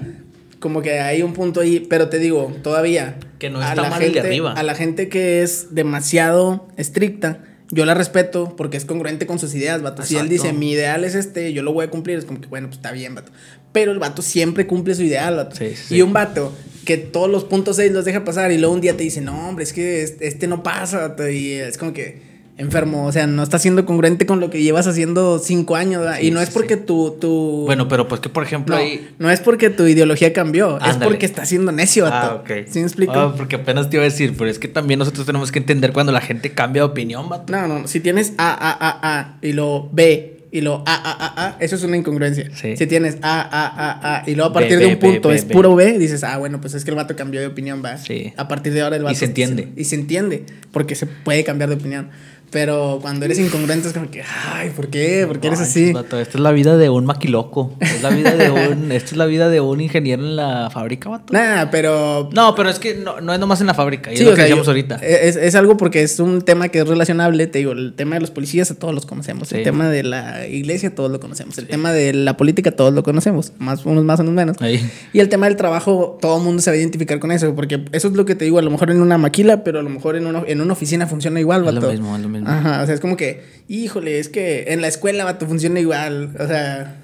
como 0.61 0.81
que 0.81 1.01
hay 1.01 1.21
un 1.21 1.33
punto 1.33 1.59
ahí. 1.59 1.85
Pero 1.89 2.07
te 2.07 2.19
digo, 2.19 2.53
todavía. 2.63 3.17
Que 3.37 3.49
no 3.49 3.61
está 3.61 3.83
mal 3.89 4.01
el 4.01 4.13
de 4.13 4.13
gente- 4.13 4.19
arriba. 4.21 4.53
A 4.53 4.63
la 4.63 4.75
gente 4.75 5.09
que 5.09 5.43
es 5.43 5.75
demasiado 5.75 6.69
estricta, 6.77 7.39
yo 7.71 7.85
la 7.85 7.93
respeto 7.93 8.55
porque 8.55 8.77
es 8.77 8.85
congruente 8.85 9.27
con 9.27 9.39
sus 9.39 9.53
ideas, 9.53 9.81
vato. 9.81 10.03
Si 10.03 10.17
él 10.17 10.29
dice, 10.29 10.53
mi 10.53 10.71
ideal 10.71 11.03
es 11.03 11.15
este, 11.15 11.53
yo 11.53 11.63
lo 11.63 11.73
voy 11.73 11.85
a 11.85 11.89
cumplir, 11.89 12.17
es 12.17 12.25
como 12.25 12.41
que, 12.41 12.47
bueno, 12.47 12.67
pues 12.67 12.77
está 12.77 12.91
bien, 12.91 13.15
vato. 13.15 13.31
Pero 13.71 13.91
el 13.91 13.99
vato 13.99 14.21
siempre 14.21 14.65
cumple 14.65 14.95
su 14.95 15.03
ideal, 15.03 15.35
vato. 15.35 15.55
Sí, 15.55 15.75
sí, 15.75 15.95
Y 15.95 16.01
un 16.01 16.13
vato 16.13 16.53
que 16.85 16.97
todos 16.97 17.29
los 17.29 17.43
puntos 17.43 17.75
6 17.75 17.91
los 17.91 18.05
deja 18.05 18.23
pasar 18.23 18.51
y 18.51 18.57
luego 18.57 18.73
un 18.73 18.81
día 18.81 18.97
te 18.97 19.03
dice, 19.03 19.21
no, 19.21 19.49
hombre, 19.49 19.63
es 19.63 19.73
que 19.73 20.01
este, 20.01 20.27
este 20.27 20.47
no 20.47 20.63
pasa, 20.63 20.99
vato", 20.99 21.29
Y 21.29 21.53
es 21.53 21.77
como 21.77 21.93
que 21.93 22.28
enfermo, 22.59 23.05
o 23.05 23.11
sea, 23.11 23.25
no 23.25 23.41
está 23.41 23.57
siendo 23.57 23.85
congruente 23.85 24.25
con 24.25 24.41
lo 24.41 24.49
que 24.49 24.61
llevas 24.61 24.85
haciendo 24.85 25.39
cinco 25.39 25.77
años, 25.77 26.05
y 26.21 26.29
no 26.29 26.39
sí, 26.41 26.43
es 26.43 26.49
porque 26.49 26.75
sí. 26.75 26.81
tu, 26.85 27.11
tu... 27.19 27.63
Bueno, 27.65 27.87
pero 27.87 28.07
pues 28.09 28.19
que 28.19 28.27
por 28.27 28.43
ejemplo 28.43 28.75
no, 28.75 28.81
ahí... 28.81 29.09
no 29.17 29.31
es 29.31 29.39
porque 29.39 29.69
tu 29.69 29.87
ideología 29.87 30.33
cambió, 30.33 30.77
es 30.85 30.97
porque 30.97 31.25
está 31.25 31.45
siendo 31.45 31.71
necio, 31.71 32.03
vato. 32.03 32.27
Ah, 32.31 32.35
ok. 32.35 32.67
¿Sí 32.67 32.79
me 32.79 32.85
explico? 32.85 33.13
Ah, 33.13 33.33
porque 33.35 33.55
apenas 33.55 33.89
te 33.89 33.95
iba 33.95 34.03
a 34.03 34.09
decir, 34.09 34.35
pero 34.37 34.49
es 34.49 34.59
que 34.59 34.67
también 34.67 34.99
nosotros 34.99 35.25
tenemos 35.25 35.51
que 35.51 35.59
entender 35.59 35.93
cuando 35.93 36.11
la 36.11 36.21
gente 36.21 36.51
cambia 36.51 36.81
de 36.81 36.89
opinión, 36.89 37.29
vato. 37.29 37.51
No, 37.53 37.65
no, 37.67 37.87
si 37.87 38.01
tienes 38.01 38.33
A, 38.37 38.51
A, 38.51 38.71
A, 38.71 39.19
A 39.19 39.37
y 39.41 39.53
luego 39.53 39.89
B 39.93 40.35
y 40.51 40.61
luego 40.61 40.83
A, 40.85 40.95
A, 40.95 41.11
A, 41.11 41.47
A, 41.47 41.57
eso 41.59 41.75
es 41.75 41.83
una 41.83 41.95
incongruencia. 41.95 42.49
Sí. 42.55 42.75
Si 42.75 42.87
tienes 42.87 43.17
A, 43.21 43.39
A, 43.41 43.67
A, 43.67 44.17
A 44.17 44.29
y 44.29 44.35
luego 44.35 44.49
a 44.49 44.53
partir 44.53 44.77
B, 44.79 44.85
de 44.85 44.85
un 44.87 44.99
B, 44.99 45.11
punto 45.11 45.29
B, 45.29 45.35
es 45.35 45.45
puro 45.45 45.75
B, 45.75 45.97
dices, 45.97 46.23
ah, 46.23 46.37
bueno, 46.37 46.59
pues 46.59 46.73
es 46.73 46.83
que 46.83 46.91
el 46.91 46.97
vato 46.97 47.15
cambió 47.15 47.39
de 47.39 47.47
opinión, 47.47 47.81
va. 47.85 47.97
Sí. 47.97 48.33
A 48.35 48.47
partir 48.47 48.73
de 48.73 48.81
ahora 48.81 48.95
el 48.95 49.03
Y 49.03 49.05
vato. 49.05 49.17
se 49.17 49.25
entiende. 49.25 49.69
Y 49.75 49.85
se 49.85 49.95
entiende, 49.95 50.45
porque 50.71 50.95
se 50.95 51.05
puede 51.05 51.43
cambiar 51.43 51.69
de 51.69 51.75
opinión. 51.75 52.09
Pero 52.51 52.99
cuando 53.01 53.25
eres 53.25 53.39
incongruente 53.39 53.87
es 53.87 53.93
como 53.93 54.09
que, 54.09 54.23
ay, 54.53 54.71
¿por 54.71 54.87
qué? 54.89 55.25
¿Por 55.27 55.39
qué 55.39 55.47
eres 55.47 55.59
así? 55.59 55.93
vato, 55.93 56.19
esta 56.19 56.37
es 56.37 56.41
la 56.41 56.51
vida 56.51 56.77
de 56.77 56.89
un 56.89 57.05
maquiloco. 57.05 57.73
Es 57.79 58.01
la 58.01 58.09
vida 58.09 58.33
de 58.35 58.49
un, 58.49 58.91
esta 58.91 59.11
es 59.11 59.17
la 59.17 59.25
vida 59.25 59.49
de 59.49 59.61
un 59.61 59.81
ingeniero 59.81 60.23
en 60.23 60.35
la 60.35 60.69
fábrica, 60.71 61.09
vato. 61.09 61.31
Nada, 61.33 61.69
pero 61.69 62.29
No, 62.33 62.55
pero 62.55 62.69
es 62.69 62.79
que 62.79 62.95
no, 62.95 63.21
no 63.21 63.33
es 63.33 63.39
nomás 63.39 63.61
en 63.61 63.67
la 63.67 63.73
fábrica. 63.73 64.09
Sí, 64.11 64.17
es 64.17 64.21
lo 64.23 64.33
que 64.35 64.41
decíamos 64.41 64.67
ahorita. 64.67 64.95
Es, 64.95 65.35
es 65.35 65.55
algo 65.55 65.77
porque 65.77 66.01
es 66.01 66.19
un 66.19 66.41
tema 66.41 66.69
que 66.69 66.79
es 66.79 66.87
relacionable. 66.87 67.47
Te 67.47 67.59
digo, 67.59 67.73
el 67.73 67.93
tema 67.93 68.15
de 68.15 68.21
los 68.21 68.31
policías, 68.31 68.71
a 68.71 68.75
todos 68.75 68.93
los 68.93 69.05
conocemos. 69.05 69.51
El 69.51 69.63
tema 69.63 69.89
de 69.89 70.03
la 70.03 70.47
iglesia, 70.47 70.93
todos 70.95 71.11
lo 71.11 71.19
conocemos. 71.19 71.57
El 71.57 71.67
tema 71.67 71.91
de 71.91 72.13
la 72.13 72.37
política, 72.37 72.71
todos 72.71 72.93
lo 72.93 73.03
conocemos. 73.03 73.53
Más, 73.59 73.85
unos 73.85 74.03
más, 74.03 74.19
unos 74.19 74.33
menos. 74.33 74.57
Ahí. 74.61 74.89
Y 75.13 75.19
el 75.19 75.29
tema 75.29 75.45
del 75.47 75.55
trabajo, 75.55 76.17
todo 76.21 76.37
el 76.37 76.43
mundo 76.43 76.61
se 76.61 76.71
va 76.71 76.75
a 76.75 76.77
identificar 76.79 77.19
con 77.19 77.31
eso. 77.31 77.53
Porque 77.55 77.85
eso 77.91 78.07
es 78.07 78.13
lo 78.15 78.25
que 78.25 78.35
te 78.35 78.45
digo, 78.45 78.59
a 78.59 78.61
lo 78.61 78.71
mejor 78.71 78.91
en 78.91 79.01
una 79.01 79.17
maquila, 79.17 79.63
pero 79.63 79.79
a 79.79 79.83
lo 79.83 79.89
mejor 79.89 80.15
en 80.15 80.25
una, 80.25 80.43
en 80.47 80.61
una 80.61 80.73
oficina 80.73 81.07
funciona 81.07 81.39
igual, 81.39 81.67
Es 81.67 81.73
lo 81.73 81.81
vato. 81.81 81.91
mismo, 81.91 82.15
es 82.15 82.21
lo 82.21 82.29
mismo. 82.29 82.38
Ajá, 82.47 82.81
o 82.81 82.85
sea, 82.85 82.95
es 82.95 83.01
como 83.01 83.17
que, 83.17 83.43
híjole, 83.67 84.19
es 84.19 84.29
que 84.29 84.65
en 84.69 84.81
la 84.81 84.87
escuela, 84.87 85.23
vato, 85.25 85.47
funciona 85.47 85.79
igual. 85.79 86.35
O 86.39 86.47
sea, 86.47 87.01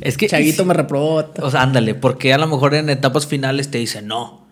Es 0.00 0.16
que. 0.16 0.28
Chaguito 0.28 0.64
me 0.64 0.74
reprobó. 0.74 1.24
O 1.40 1.50
sea, 1.50 1.62
ándale, 1.62 1.94
porque 1.94 2.32
a 2.32 2.38
lo 2.38 2.46
mejor 2.46 2.74
en 2.74 2.90
etapas 2.90 3.26
finales 3.26 3.70
te 3.70 3.78
dicen 3.78 4.06
no. 4.06 4.46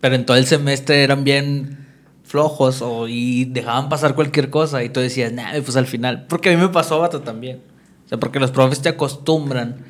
Pero 0.00 0.14
en 0.14 0.24
todo 0.24 0.36
el 0.36 0.46
semestre 0.46 1.02
eran 1.02 1.24
bien 1.24 1.86
flojos 2.24 2.80
o, 2.80 3.08
y 3.08 3.44
dejaban 3.46 3.88
pasar 3.88 4.14
cualquier 4.14 4.50
cosa 4.50 4.84
y 4.84 4.88
tú 4.88 5.00
decías, 5.00 5.32
nah, 5.32 5.52
pues 5.64 5.76
al 5.76 5.86
final. 5.86 6.26
Porque 6.28 6.50
a 6.50 6.56
mí 6.56 6.62
me 6.62 6.68
pasó, 6.68 6.98
vato, 7.00 7.20
también. 7.20 7.60
O 8.06 8.08
sea, 8.08 8.18
porque 8.18 8.40
los 8.40 8.50
profes 8.50 8.80
te 8.80 8.88
acostumbran, 8.88 9.84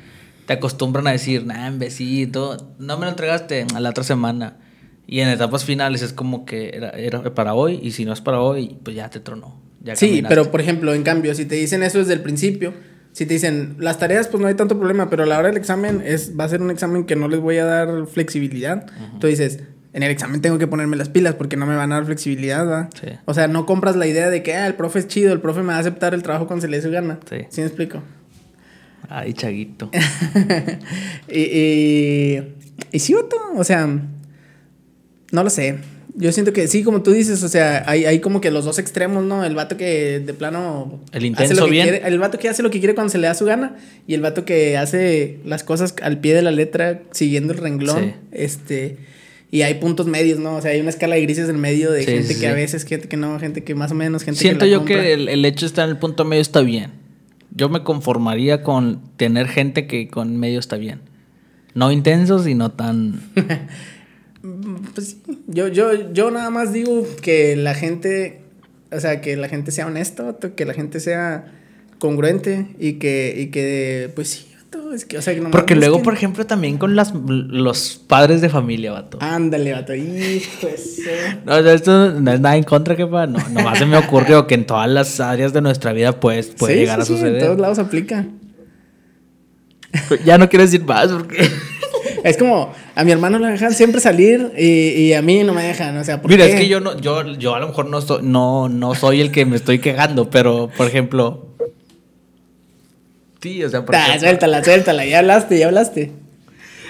te 0.47 0.53
acostumbran 0.53 1.07
a 1.07 1.11
decir, 1.11 1.45
nah, 1.45 1.67
imbecito, 1.67 2.73
no 2.79 2.97
me 2.97 3.05
lo 3.05 3.11
entregaste 3.11 3.67
a 3.73 3.79
la 3.79 3.91
otra 3.91 4.03
semana. 4.03 4.57
Y 5.07 5.19
en 5.19 5.29
etapas 5.29 5.65
finales 5.65 6.01
es 6.01 6.13
como 6.13 6.45
que 6.45 6.71
era, 6.73 6.89
era 6.91 7.33
para 7.33 7.53
hoy 7.53 7.79
y 7.81 7.91
si 7.91 8.05
no 8.05 8.13
es 8.13 8.21
para 8.21 8.41
hoy, 8.41 8.77
pues 8.83 8.95
ya 8.95 9.09
te 9.09 9.19
tronó. 9.19 9.60
Ya 9.83 9.95
Sí, 9.95 10.07
caminaste. 10.07 10.35
pero 10.35 10.51
por 10.51 10.61
ejemplo, 10.61 10.93
en 10.93 11.03
cambio, 11.03 11.33
si 11.35 11.45
te 11.45 11.55
dicen 11.55 11.83
eso 11.83 11.99
desde 11.99 12.13
el 12.13 12.21
principio, 12.21 12.73
si 13.13 13.25
te 13.25 13.33
dicen 13.33 13.75
las 13.79 13.97
tareas, 13.99 14.27
pues 14.27 14.39
no 14.41 14.47
hay 14.47 14.53
tanto 14.55 14.77
problema, 14.77 15.09
pero 15.09 15.23
a 15.23 15.25
la 15.25 15.37
hora 15.39 15.47
del 15.49 15.57
examen 15.57 16.01
es, 16.05 16.33
va 16.39 16.45
a 16.45 16.49
ser 16.49 16.61
un 16.61 16.71
examen 16.71 17.03
que 17.05 17.15
no 17.15 17.27
les 17.27 17.39
voy 17.39 17.57
a 17.57 17.65
dar 17.65 18.05
flexibilidad. 18.07 18.85
Tú 19.19 19.27
dices, 19.27 19.59
en 19.93 20.03
el 20.03 20.11
examen 20.11 20.39
tengo 20.41 20.57
que 20.57 20.67
ponerme 20.67 20.95
las 20.95 21.09
pilas 21.09 21.35
porque 21.35 21.57
no 21.57 21.65
me 21.65 21.75
van 21.75 21.91
a 21.91 21.95
dar 21.95 22.05
flexibilidad, 22.05 22.65
¿va? 22.69 22.89
Sí. 22.99 23.07
O 23.25 23.33
sea, 23.33 23.47
no 23.49 23.65
compras 23.65 23.95
la 23.97 24.07
idea 24.07 24.29
de 24.29 24.43
que 24.43 24.53
ah, 24.53 24.65
el 24.67 24.75
profe 24.75 24.99
es 24.99 25.07
chido, 25.07 25.33
el 25.33 25.41
profe 25.41 25.61
me 25.61 25.67
va 25.69 25.75
a 25.77 25.79
aceptar 25.79 26.13
el 26.13 26.23
trabajo 26.23 26.47
cuando 26.47 26.61
se 26.61 26.69
le 26.69 26.77
dé 26.77 26.83
su 26.83 26.91
gana. 26.91 27.19
Sí. 27.29 27.37
¿Sí 27.49 27.61
me 27.61 27.67
explico? 27.67 28.01
Ay, 29.09 29.33
chaguito. 29.33 29.89
y, 31.27 31.39
y, 31.41 32.53
y 32.93 32.99
sí, 32.99 33.13
vato, 33.13 33.35
o 33.55 33.63
sea, 33.65 33.85
no 35.31 35.43
lo 35.43 35.49
sé. 35.49 35.77
Yo 36.15 36.31
siento 36.31 36.51
que 36.51 36.67
sí, 36.67 36.83
como 36.83 37.03
tú 37.03 37.11
dices, 37.11 37.41
o 37.43 37.47
sea, 37.47 37.83
hay, 37.87 38.05
hay 38.05 38.19
como 38.19 38.41
que 38.41 38.51
los 38.51 38.65
dos 38.65 38.79
extremos, 38.79 39.23
¿no? 39.23 39.45
El 39.45 39.55
vato 39.55 39.77
que 39.77 40.19
de 40.19 40.33
plano. 40.33 40.99
El 41.13 41.25
intenso 41.25 41.67
bien. 41.67 41.87
Quiere, 41.87 42.07
el 42.07 42.19
vato 42.19 42.37
que 42.37 42.49
hace 42.49 42.63
lo 42.63 42.69
que 42.69 42.79
quiere 42.79 42.95
cuando 42.95 43.11
se 43.11 43.17
le 43.17 43.27
da 43.27 43.33
su 43.33 43.45
gana. 43.45 43.77
Y 44.07 44.13
el 44.13 44.21
vato 44.21 44.43
que 44.43 44.77
hace 44.77 45.39
las 45.45 45.63
cosas 45.63 45.95
al 46.01 46.19
pie 46.19 46.35
de 46.35 46.41
la 46.41 46.51
letra, 46.51 47.01
siguiendo 47.11 47.53
el 47.53 47.59
renglón. 47.59 48.13
Este. 48.31 48.97
Y 49.51 49.63
hay 49.63 49.75
puntos 49.75 50.07
medios, 50.07 50.39
¿no? 50.39 50.55
O 50.55 50.61
sea, 50.61 50.71
hay 50.71 50.79
una 50.79 50.89
escala 50.89 51.15
de 51.15 51.21
grises 51.21 51.49
en 51.49 51.59
medio 51.59 51.91
de 51.91 52.05
gente 52.05 52.37
que 52.37 52.47
a 52.47 52.53
veces, 52.53 52.85
gente 52.85 53.07
que 53.07 53.17
no, 53.17 53.37
gente 53.39 53.63
que 53.63 53.75
más 53.75 53.91
o 53.91 53.95
menos, 53.95 54.23
gente 54.23 54.39
Siento 54.39 54.65
que 54.65 54.71
yo 54.71 54.85
que 54.85 55.13
el, 55.13 55.27
el 55.27 55.43
hecho 55.45 55.61
de 55.61 55.67
estar 55.67 55.85
en 55.85 55.91
el 55.91 55.97
punto 55.97 56.23
medio 56.25 56.41
está 56.41 56.61
bien. 56.61 56.91
Yo 57.53 57.67
me 57.67 57.83
conformaría 57.83 58.63
con 58.63 59.01
tener 59.17 59.47
gente 59.47 59.87
que 59.87 60.07
con 60.07 60.37
medio 60.37 60.59
está 60.59 60.77
bien. 60.77 61.01
No 61.73 61.91
intensos 61.91 62.47
y 62.47 62.55
no 62.55 62.71
tan. 62.71 63.21
pues 64.93 65.07
sí. 65.07 65.21
Yo, 65.47 65.67
yo, 65.67 66.11
yo 66.11 66.31
nada 66.31 66.49
más 66.49 66.73
digo 66.73 67.05
que 67.21 67.55
la 67.55 67.73
gente. 67.73 68.41
O 68.91 68.99
sea, 68.99 69.21
que 69.21 69.37
la 69.37 69.47
gente 69.47 69.71
sea 69.71 69.87
honesta, 69.87 70.35
que 70.55 70.65
la 70.65 70.73
gente 70.73 70.99
sea 70.99 71.45
congruente 71.97 72.67
y 72.79 72.93
que, 72.93 73.33
y 73.37 73.47
que 73.47 74.11
pues 74.15 74.27
sí, 74.29 74.51
es 74.93 75.05
que, 75.05 75.17
o 75.17 75.21
sea, 75.21 75.33
que 75.33 75.41
Porque 75.41 75.75
luego, 75.75 76.01
por 76.01 76.13
ejemplo, 76.13 76.45
también 76.45 76.77
con 76.77 76.95
las, 76.95 77.13
los 77.13 78.01
padres 78.07 78.41
de 78.41 78.49
familia, 78.49 78.91
vato. 78.91 79.17
Ándale, 79.21 79.71
vato. 79.73 79.93
Hijo 79.93 80.67
No, 81.45 81.57
esto 81.57 82.11
no 82.11 82.31
es 82.31 82.39
nada 82.39 82.57
en 82.57 82.63
contra, 82.63 82.95
que 82.95 83.05
No, 83.05 83.27
nomás 83.27 83.79
se 83.79 83.85
me 83.85 83.97
ocurrió 83.97 84.47
que 84.47 84.55
en 84.55 84.65
todas 84.65 84.89
las 84.89 85.19
áreas 85.19 85.53
de 85.53 85.61
nuestra 85.61 85.93
vida 85.93 86.19
pues, 86.19 86.47
puede 86.47 86.75
llegar 86.75 86.99
a 87.01 87.05
suceder. 87.05 87.35
en 87.35 87.39
todos 87.39 87.59
lados 87.59 87.79
aplica. 87.79 88.25
Ya 90.25 90.37
no 90.37 90.49
quiero 90.49 90.63
decir 90.63 90.83
más 90.85 91.09
porque... 91.09 91.49
Es 92.23 92.37
como, 92.37 92.73
a 92.95 93.03
mi 93.03 93.11
hermano 93.11 93.39
le 93.39 93.47
dejan 93.47 93.73
siempre 93.73 94.01
salir 94.01 94.51
y, 94.57 94.65
y 94.65 95.13
a 95.13 95.21
mí 95.21 95.43
no 95.43 95.53
me 95.53 95.63
dejan, 95.63 95.97
o 95.97 96.03
sea, 96.03 96.21
¿por 96.21 96.29
Mira, 96.29 96.45
es 96.45 96.55
que 96.55 96.67
yo 96.67 96.79
no, 96.79 96.99
yo, 96.99 97.25
yo 97.35 97.55
a 97.55 97.59
lo 97.59 97.67
mejor 97.67 97.87
no, 97.87 97.99
no, 98.21 98.69
no 98.69 98.95
soy 98.95 99.21
el 99.21 99.31
que 99.31 99.45
me 99.45 99.55
estoy 99.55 99.79
quejando, 99.79 100.29
pero, 100.29 100.69
por 100.75 100.87
ejemplo, 100.87 101.51
Sí, 103.41 103.63
o 103.63 103.69
sea, 103.69 103.83
por 103.83 103.95
ah, 103.95 104.19
suéltala, 104.19 104.63
suéltala, 104.63 105.03
ya 105.05 105.19
hablaste, 105.19 105.57
ya 105.57 105.65
hablaste. 105.65 106.11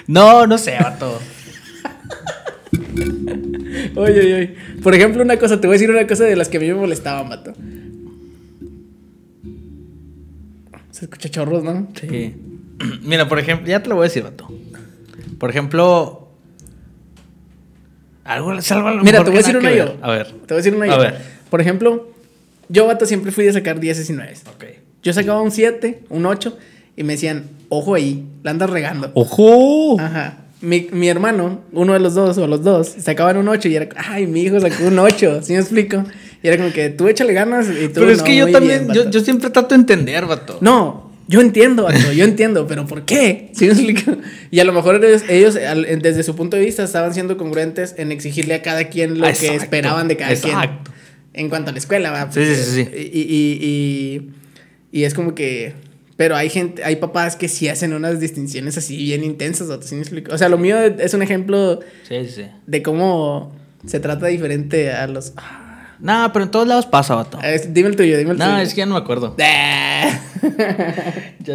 No, 0.06 0.46
no 0.46 0.58
sé, 0.58 0.76
vato. 0.78 1.18
oye, 3.96 4.20
oye, 4.20 4.34
oye. 4.34 4.54
Por 4.82 4.94
ejemplo, 4.94 5.22
una 5.22 5.38
cosa, 5.38 5.58
te 5.60 5.66
voy 5.66 5.76
a 5.76 5.78
decir 5.78 5.90
una 5.90 6.06
cosa 6.06 6.24
de 6.24 6.36
las 6.36 6.50
que 6.50 6.58
a 6.58 6.60
mí 6.60 6.66
me 6.66 6.74
molestaban, 6.74 7.30
vato. 7.30 7.54
Se 10.90 11.06
escucha 11.06 11.30
chorros, 11.30 11.64
¿no? 11.64 11.88
Sí. 11.98 12.34
Mira, 13.02 13.26
por 13.28 13.38
ejemplo, 13.38 13.66
ya 13.66 13.82
te 13.82 13.88
lo 13.88 13.94
voy 13.94 14.04
a 14.04 14.08
decir, 14.08 14.22
vato. 14.22 14.46
Por 15.42 15.50
ejemplo. 15.50 16.28
Algo, 18.22 18.52
algo 18.52 19.02
Mira, 19.02 19.24
te 19.24 19.30
voy 19.30 19.34
a 19.34 19.38
decir 19.38 19.56
una 19.56 19.74
yo. 19.74 19.96
A 20.00 20.12
ver. 20.12 20.28
Te 20.28 20.32
voy 20.32 20.52
a 20.52 20.56
decir 20.58 20.72
una 20.72 20.86
yo. 20.86 20.92
A 20.92 20.98
ver. 20.98 21.16
Por 21.50 21.60
ejemplo, 21.60 22.12
yo, 22.68 22.86
vato, 22.86 23.06
siempre 23.06 23.32
fui 23.32 23.46
de 23.46 23.52
sacar 23.52 23.80
10 23.80 24.08
y 24.08 24.12
9. 24.12 24.34
Ok. 24.54 24.64
Yo 25.02 25.12
sacaba 25.12 25.42
un 25.42 25.50
7, 25.50 26.04
un 26.10 26.26
8 26.26 26.56
y 26.94 27.02
me 27.02 27.14
decían, 27.14 27.50
ojo 27.70 27.96
ahí, 27.96 28.24
la 28.44 28.52
andas 28.52 28.70
regando. 28.70 29.10
¡Ojo! 29.14 29.98
Ajá. 29.98 30.44
Mi, 30.60 30.86
mi, 30.92 31.08
hermano, 31.08 31.62
uno 31.72 31.94
de 31.94 31.98
los 31.98 32.14
dos 32.14 32.38
o 32.38 32.46
los 32.46 32.62
dos, 32.62 32.86
sacaban 33.00 33.36
un 33.36 33.48
8 33.48 33.68
y 33.68 33.74
era, 33.74 33.88
ay, 33.96 34.28
mi 34.28 34.42
hijo 34.42 34.60
sacó 34.60 34.84
un 34.86 34.96
8, 34.96 35.40
¿sí 35.42 35.54
me 35.54 35.58
explico? 35.58 36.04
Y 36.40 36.46
era 36.46 36.56
como 36.56 36.72
que 36.72 36.90
tú 36.90 37.08
échale 37.08 37.32
ganas 37.32 37.66
y 37.68 37.88
tú 37.88 37.94
Pero 37.94 38.12
es 38.12 38.22
que 38.22 38.36
yo 38.36 38.48
también, 38.52 38.92
yo, 38.92 39.10
yo, 39.10 39.18
siempre 39.18 39.50
trato 39.50 39.70
de 39.70 39.80
entender, 39.80 40.24
vato. 40.24 40.58
No, 40.60 41.11
yo 41.28 41.40
entiendo, 41.40 41.84
vato, 41.84 42.12
yo 42.12 42.24
entiendo, 42.24 42.66
pero 42.66 42.86
¿por 42.86 43.04
qué? 43.04 43.50
¿Sí 43.54 43.66
me 43.66 43.72
explico? 43.72 44.16
Y 44.50 44.60
a 44.60 44.64
lo 44.64 44.72
mejor 44.72 45.04
ellos, 45.04 45.22
ellos, 45.28 45.54
desde 45.54 46.22
su 46.22 46.36
punto 46.36 46.56
de 46.56 46.64
vista, 46.64 46.82
estaban 46.82 47.14
siendo 47.14 47.36
congruentes 47.36 47.94
en 47.98 48.12
exigirle 48.12 48.54
a 48.54 48.62
cada 48.62 48.88
quien 48.88 49.18
lo 49.18 49.26
que 49.26 49.54
esperaban 49.54 50.08
de 50.08 50.16
cada 50.16 50.32
Exacto. 50.32 50.80
quien. 50.84 50.92
En 51.34 51.48
cuanto 51.48 51.70
a 51.70 51.72
la 51.72 51.78
escuela, 51.78 52.10
¿va? 52.10 52.30
Sí, 52.30 52.44
sí, 52.44 52.84
sí. 52.84 52.88
y, 52.94 53.20
y, 53.20 53.58
y 53.62 54.32
y 54.92 55.04
es 55.04 55.14
como 55.14 55.34
que. 55.34 55.72
Pero 56.16 56.36
hay 56.36 56.50
gente, 56.50 56.84
hay 56.84 56.96
papás 56.96 57.34
que 57.34 57.48
sí 57.48 57.68
hacen 57.68 57.94
unas 57.94 58.20
distinciones 58.20 58.76
así 58.76 58.96
bien 58.96 59.24
intensas, 59.24 59.68
¿o, 59.70 60.38
sea, 60.38 60.48
lo 60.50 60.58
mío 60.58 60.78
es 60.78 61.14
un 61.14 61.22
ejemplo 61.22 61.80
sí, 62.06 62.28
sí. 62.28 62.44
de 62.66 62.82
cómo 62.82 63.56
se 63.86 63.98
trata 63.98 64.26
diferente 64.26 64.92
a 64.92 65.06
los. 65.08 65.32
No, 66.02 66.30
pero 66.32 66.44
en 66.44 66.50
todos 66.50 66.66
lados 66.66 66.86
pasa, 66.86 67.14
vato. 67.14 67.38
dime 67.68 67.88
el 67.88 67.96
tuyo, 67.96 68.18
dime 68.18 68.32
el 68.32 68.38
no, 68.38 68.44
tuyo. 68.44 68.56
No, 68.56 68.60
es 68.60 68.74
que 68.74 68.78
ya 68.78 68.86
no 68.86 68.94
me 68.94 69.00
acuerdo. 69.00 69.36
ya 69.38 70.20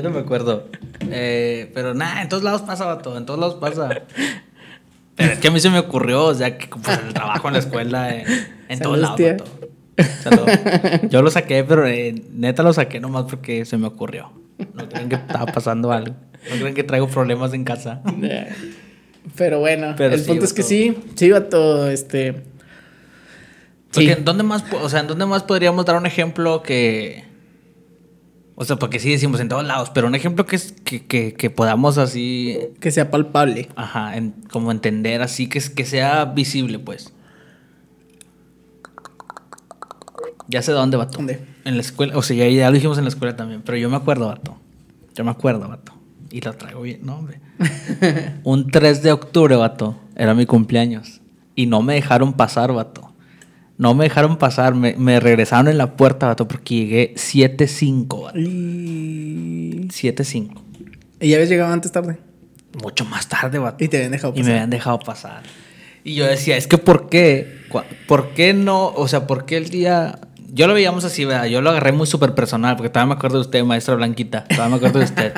no 0.02 0.10
me 0.10 0.20
acuerdo. 0.20 0.70
Eh, 1.12 1.70
pero 1.74 1.94
nada, 1.94 2.22
en 2.22 2.30
todos 2.30 2.44
lados 2.44 2.62
pasa, 2.62 2.86
vato. 2.86 3.18
En 3.18 3.26
todos 3.26 3.38
lados 3.38 3.56
pasa. 3.56 4.04
Pero 5.16 5.34
es 5.34 5.40
que 5.40 5.50
a 5.50 5.52
mí 5.52 5.60
se 5.60 5.70
me 5.70 5.80
ocurrió, 5.80 6.24
o 6.24 6.34
sea, 6.34 6.58
que 6.58 6.68
pues, 6.68 6.98
el 7.06 7.14
trabajo 7.14 7.50
en 7.50 7.56
la 7.56 7.60
escuela, 7.60 8.16
eh, 8.16 8.24
en 8.70 8.80
todos 8.80 8.98
lados, 8.98 9.20
vato. 9.20 9.44
Yo 11.10 11.22
lo 11.22 11.30
saqué, 11.30 11.66
pero 11.66 11.86
eh, 11.86 12.16
neta 12.32 12.64
lo 12.64 12.72
saqué 12.72 13.02
nomás 13.02 13.26
porque 13.26 13.66
se 13.66 13.78
me 13.78 13.88
ocurrió. 13.88 14.32
No 14.76 14.88
creen 14.88 15.10
que 15.10 15.16
estaba 15.16 15.48
pasando 15.48 15.92
algo. 15.92 16.16
No 16.50 16.56
creen 16.58 16.74
que 16.74 16.84
traigo 16.84 17.10
problemas 17.10 17.54
en 17.54 17.66
casa. 17.66 18.02
Pero 19.36 19.60
bueno, 19.60 19.94
el 20.00 20.24
punto 20.24 20.46
es 20.46 20.54
que 20.54 20.64
sí, 20.64 20.98
sí, 21.16 21.32
va 21.32 21.50
todo 21.50 21.90
sí. 23.98 24.10
¿dónde 24.24 24.44
más, 24.44 24.64
o 24.72 24.90
sea, 24.90 25.02
¿en 25.02 25.08
dónde 25.08 25.26
más 25.26 25.44
podríamos 25.44 25.86
dar 25.86 25.98
un 25.98 26.06
ejemplo 26.06 26.64
que. 26.64 27.26
O 28.56 28.66
sea, 28.66 28.78
porque 28.78 29.00
sí 29.00 29.12
decimos 29.12 29.40
en 29.40 29.50
todos 29.50 29.66
lados, 29.66 29.92
pero 29.92 30.08
un 30.08 30.16
ejemplo 30.16 30.46
que, 30.46 30.56
es, 30.56 30.74
que, 30.84 31.06
que, 31.06 31.50
podamos 31.50 31.98
así. 31.98 32.58
Que 32.80 32.90
sea 32.90 33.12
palpable. 33.12 33.70
Ajá, 33.76 34.14
como 34.52 34.72
entender 34.72 35.22
así, 35.22 35.48
que, 35.48 35.62
que 35.62 35.86
sea 35.86 36.26
visible, 36.26 36.80
pues. 36.80 37.14
Ya 40.48 40.62
sé 40.62 40.72
dónde, 40.72 40.98
vato. 40.98 41.18
¿Dónde? 41.18 41.40
En 41.66 41.76
la 41.76 41.82
escuela. 41.82 42.18
O 42.18 42.22
sea, 42.22 42.36
ya, 42.36 42.50
ya, 42.50 42.70
lo 42.70 42.74
dijimos 42.74 42.98
en 42.98 43.04
la 43.04 43.10
escuela 43.10 43.36
también. 43.36 43.62
Pero 43.64 43.78
yo 43.78 43.90
me 43.90 43.98
acuerdo, 43.98 44.28
vato. 44.28 44.58
Yo 45.14 45.24
me 45.24 45.32
acuerdo, 45.32 45.68
vato. 45.68 45.94
Y 46.32 46.42
lo 46.42 46.54
traigo 46.54 46.82
bien, 46.82 47.02
no, 47.04 47.18
hombre. 47.18 47.40
Un 48.44 48.72
3 48.72 49.04
de 49.04 49.12
octubre, 49.12 49.56
vato. 49.56 50.00
Era 50.16 50.34
mi 50.34 50.46
cumpleaños. 50.46 51.22
Y 51.56 51.66
no 51.66 51.82
me 51.82 51.96
dejaron 51.96 52.34
pasar, 52.34 52.72
vato. 52.74 53.07
No 53.78 53.94
me 53.94 54.06
dejaron 54.06 54.38
pasar. 54.38 54.76
Me, 54.76 54.96
me 54.98 55.20
regresaron 55.20 55.68
en 55.68 55.78
la 55.78 55.96
puerta, 55.96 56.28
vato, 56.28 56.48
porque 56.48 56.76
llegué 56.76 57.14
7-5, 57.16 58.24
vato. 58.24 58.40
7-5. 58.40 60.62
¿Y 61.20 61.30
ya 61.30 61.36
habías 61.36 61.50
llegado 61.50 61.74
antes 61.74 61.92
tarde? 61.92 62.18
Mucho 62.82 63.06
más 63.06 63.28
tarde, 63.28 63.60
vato. 63.60 63.84
Y 63.84 63.88
te 63.88 63.98
habían 63.98 64.12
dejado 64.12 64.34
pasar. 64.34 64.44
Y 64.44 64.48
me 64.48 64.54
habían 64.54 64.70
dejado 64.70 65.00
pasar. 65.00 65.44
Y 66.04 66.16
yo 66.16 66.26
decía, 66.26 66.58
es 66.58 66.68
que 66.68 66.78
¿por 66.78 67.10
qué? 67.10 67.58
¿Por 68.08 68.30
qué 68.30 68.54
no? 68.54 68.88
O 68.88 69.08
sea, 69.08 69.28
¿por 69.28 69.46
qué 69.46 69.58
el 69.58 69.70
día 69.70 70.20
yo 70.58 70.68
lo 70.68 70.74
veíamos 70.74 71.04
así, 71.04 71.26
¿verdad? 71.26 71.46
Yo 71.46 71.62
lo 71.62 71.70
agarré 71.70 71.92
muy 71.92 72.08
súper 72.08 72.34
personal, 72.34 72.76
porque 72.76 72.90
todavía 72.90 73.14
me 73.14 73.18
acuerdo 73.18 73.38
de 73.38 73.42
usted, 73.42 73.64
maestra 73.64 73.96
Blanquita. 73.96 74.44
Todavía 74.46 74.70
me 74.70 74.76
acuerdo 74.78 75.00
de 75.00 75.06
usted. 75.06 75.34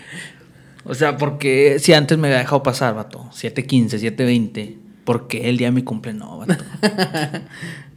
o 0.84 0.94
sea, 0.94 1.16
porque 1.16 1.78
si 1.78 1.92
antes 1.92 2.18
me 2.18 2.28
había 2.28 2.38
dejado 2.38 2.62
pasar, 2.62 2.94
vato, 2.94 3.30
7.15, 3.32 4.16
7.20, 4.16 4.76
¿por 5.04 5.28
qué 5.28 5.48
el 5.48 5.56
día 5.56 5.68
de 5.68 5.72
mi 5.72 5.82
cumple 5.82 6.12
no, 6.14 6.38
vato? 6.38 6.56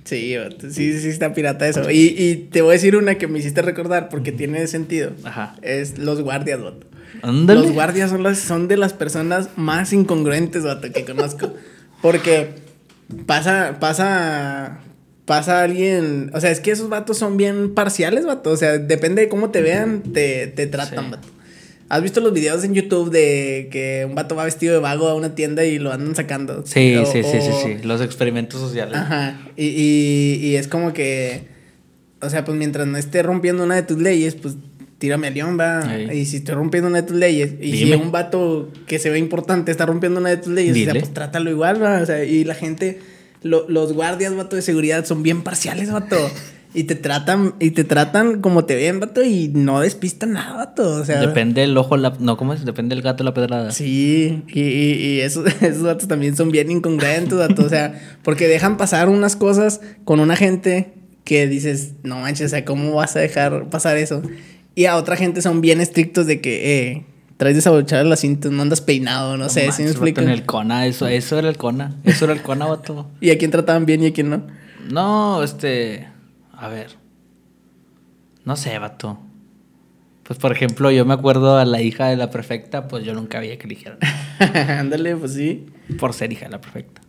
sí, 0.03 0.35
vato, 0.37 0.69
sí, 0.69 0.99
sí 0.99 1.09
está 1.09 1.33
pirata 1.33 1.67
eso. 1.67 1.89
Y, 1.91 2.15
y, 2.17 2.35
te 2.51 2.61
voy 2.61 2.71
a 2.71 2.73
decir 2.73 2.95
una 2.95 3.15
que 3.15 3.27
me 3.27 3.39
hiciste 3.39 3.61
recordar, 3.61 4.09
porque 4.09 4.31
tiene 4.31 4.65
sentido. 4.67 5.11
Ajá. 5.23 5.55
Es 5.61 5.97
los 5.97 6.21
guardias, 6.21 6.61
vato. 6.61 6.87
Ándale. 7.21 7.61
Los 7.61 7.71
guardias 7.71 8.09
son, 8.09 8.23
las, 8.23 8.39
son 8.39 8.67
de 8.67 8.77
las 8.77 8.93
personas 8.93 9.49
más 9.55 9.93
incongruentes, 9.93 10.63
vato, 10.63 10.91
que 10.91 11.05
conozco. 11.05 11.53
Porque 12.01 12.49
pasa, 13.25 13.77
pasa 13.79 14.81
pasa 15.25 15.63
alguien. 15.63 16.31
O 16.33 16.39
sea, 16.39 16.51
es 16.51 16.59
que 16.59 16.71
esos 16.71 16.89
vatos 16.89 17.17
son 17.17 17.37
bien 17.37 17.73
parciales, 17.73 18.25
vato. 18.25 18.51
O 18.51 18.57
sea, 18.57 18.77
depende 18.77 19.23
de 19.23 19.29
cómo 19.29 19.49
te 19.49 19.61
vean, 19.61 20.01
te, 20.01 20.47
te 20.47 20.67
tratan, 20.67 21.11
vato. 21.11 21.27
¿Has 21.87 22.01
visto 22.01 22.19
los 22.19 22.33
videos 22.33 22.63
en 22.63 22.73
YouTube 22.73 23.11
de 23.11 23.69
que 23.71 24.05
un 24.07 24.15
vato 24.15 24.35
va 24.35 24.43
vestido 24.43 24.73
de 24.73 24.79
vago 24.79 25.07
a 25.07 25.13
una 25.13 25.35
tienda 25.35 25.65
y 25.65 25.77
lo 25.77 25.91
andan 25.91 26.15
sacando? 26.15 26.65
Sí, 26.65 26.95
sí, 27.11 27.23
sí, 27.23 27.41
sí, 27.41 27.51
sí. 27.63 27.77
Los 27.83 28.01
experimentos 28.01 28.59
sociales. 28.59 28.97
Ajá. 28.97 29.39
Y, 29.55 29.67
y, 29.67 30.39
y, 30.41 30.55
es 30.55 30.67
como 30.67 30.93
que. 30.93 31.47
O 32.21 32.29
sea, 32.29 32.43
pues 32.43 32.57
mientras 32.57 32.87
no 32.87 32.97
esté 32.97 33.21
rompiendo 33.21 33.63
una 33.63 33.75
de 33.75 33.83
tus 33.83 33.99
leyes, 33.99 34.33
pues 34.33 34.55
tírame 34.97 35.27
a 35.27 35.29
león, 35.29 35.59
va. 35.59 35.83
Y 36.11 36.25
si 36.25 36.37
estoy 36.37 36.55
rompiendo 36.55 36.89
una 36.89 37.01
de 37.01 37.07
tus 37.07 37.17
leyes, 37.17 37.53
y 37.61 37.77
si 37.77 37.93
un 37.93 38.11
vato 38.11 38.71
que 38.87 38.97
se 38.97 39.11
ve 39.11 39.19
importante 39.19 39.71
está 39.71 39.85
rompiendo 39.85 40.19
una 40.19 40.29
de 40.29 40.37
tus 40.37 40.53
leyes, 40.53 40.75
o 40.75 40.91
sea, 40.91 40.99
pues 40.99 41.13
trátalo 41.13 41.51
igual, 41.51 41.83
va. 41.83 42.01
O 42.01 42.05
sea, 42.05 42.23
y 42.23 42.43
la 42.45 42.55
gente 42.55 42.99
los 43.45 43.93
guardias, 43.93 44.35
vato, 44.35 44.55
de 44.55 44.63
seguridad 44.63 45.05
son 45.05 45.21
bien 45.21 45.43
parciales, 45.43 45.91
vato. 45.91 46.17
Y 46.75 46.83
te 46.83 46.95
tratan, 46.95 47.55
y 47.59 47.71
te 47.71 47.85
tratan 47.85 48.41
como 48.41 48.65
te 48.65 48.75
ven, 48.75 48.99
vato, 48.99 49.23
y 49.23 49.47
no 49.47 49.79
despistan 49.79 50.33
nada, 50.33 50.57
vato. 50.57 51.01
O 51.01 51.05
sea. 51.05 51.21
Depende 51.21 51.63
el 51.63 51.77
ojo, 51.77 51.95
la, 51.95 52.13
no, 52.19 52.35
¿cómo 52.35 52.53
es? 52.53 52.65
Depende 52.65 52.95
el 52.95 53.01
gato 53.01 53.23
la 53.23 53.33
pedrada. 53.33 53.71
Sí, 53.71 54.43
y, 54.47 54.59
y, 54.59 55.21
esos, 55.21 55.45
esos 55.61 55.83
vatos 55.83 56.07
también 56.07 56.35
son 56.35 56.51
bien 56.51 56.69
incongruentes, 56.69 57.37
vato. 57.37 57.63
O 57.63 57.69
sea, 57.69 57.99
porque 58.23 58.47
dejan 58.47 58.77
pasar 58.77 59.07
unas 59.09 59.35
cosas 59.35 59.79
con 60.03 60.19
una 60.19 60.35
gente 60.35 60.93
que 61.23 61.47
dices, 61.47 61.93
no 62.03 62.19
manches, 62.19 62.47
o 62.47 62.49
sea, 62.49 62.65
¿cómo 62.65 62.93
vas 62.93 63.15
a 63.15 63.19
dejar 63.19 63.69
pasar 63.69 63.97
eso? 63.97 64.21
Y 64.75 64.85
a 64.85 64.97
otra 64.97 65.15
gente 65.15 65.41
son 65.41 65.61
bien 65.61 65.81
estrictos 65.81 66.27
de 66.27 66.41
que, 66.41 66.91
eh, 66.91 67.05
traes 67.37 67.55
desabochadas 67.55 68.05
las 68.05 68.19
cintas, 68.19 68.51
no 68.51 68.61
andas 68.61 68.81
peinado, 68.81 69.37
no, 69.37 69.49
sé, 69.49 69.61
¿sí 69.61 69.65
me 69.65 69.67
manches, 69.69 69.91
explico? 69.91 70.21
vato, 70.21 70.27
En 70.27 70.33
el 70.33 70.45
Cona, 70.45 70.85
eso, 70.85 71.07
eso 71.07 71.39
era 71.39 71.49
el 71.49 71.57
Cona. 71.57 71.95
Eso 72.03 72.25
era 72.25 72.33
el 72.33 72.41
Cona, 72.41 72.65
vato. 72.65 73.09
Y 73.21 73.31
a 73.31 73.37
quién 73.37 73.51
trataban 73.51 73.85
bien 73.85 74.03
y 74.03 74.07
a 74.07 74.13
quién 74.13 74.29
no. 74.29 74.43
No, 74.89 75.43
este. 75.43 76.07
A 76.65 76.69
ver. 76.69 76.95
No 78.43 78.55
sé, 78.55 78.77
vato. 78.79 79.19
Pues 80.23 80.39
por 80.39 80.51
ejemplo, 80.51 80.89
yo 80.89 81.05
me 81.05 81.13
acuerdo 81.13 81.57
a 81.57 81.65
la 81.65 81.81
hija 81.81 82.07
de 82.07 82.15
la 82.17 82.31
prefecta, 82.31 82.87
pues 82.87 83.03
yo 83.05 83.13
nunca 83.13 83.37
había 83.37 83.57
que 83.59 83.67
eligieran. 83.67 83.99
Ándale, 84.79 85.15
pues 85.15 85.33
sí. 85.33 85.67
Por 85.99 86.13
ser 86.13 86.31
hija 86.33 86.45
de 86.45 86.51
la 86.51 86.61
prefecta. 86.61 87.01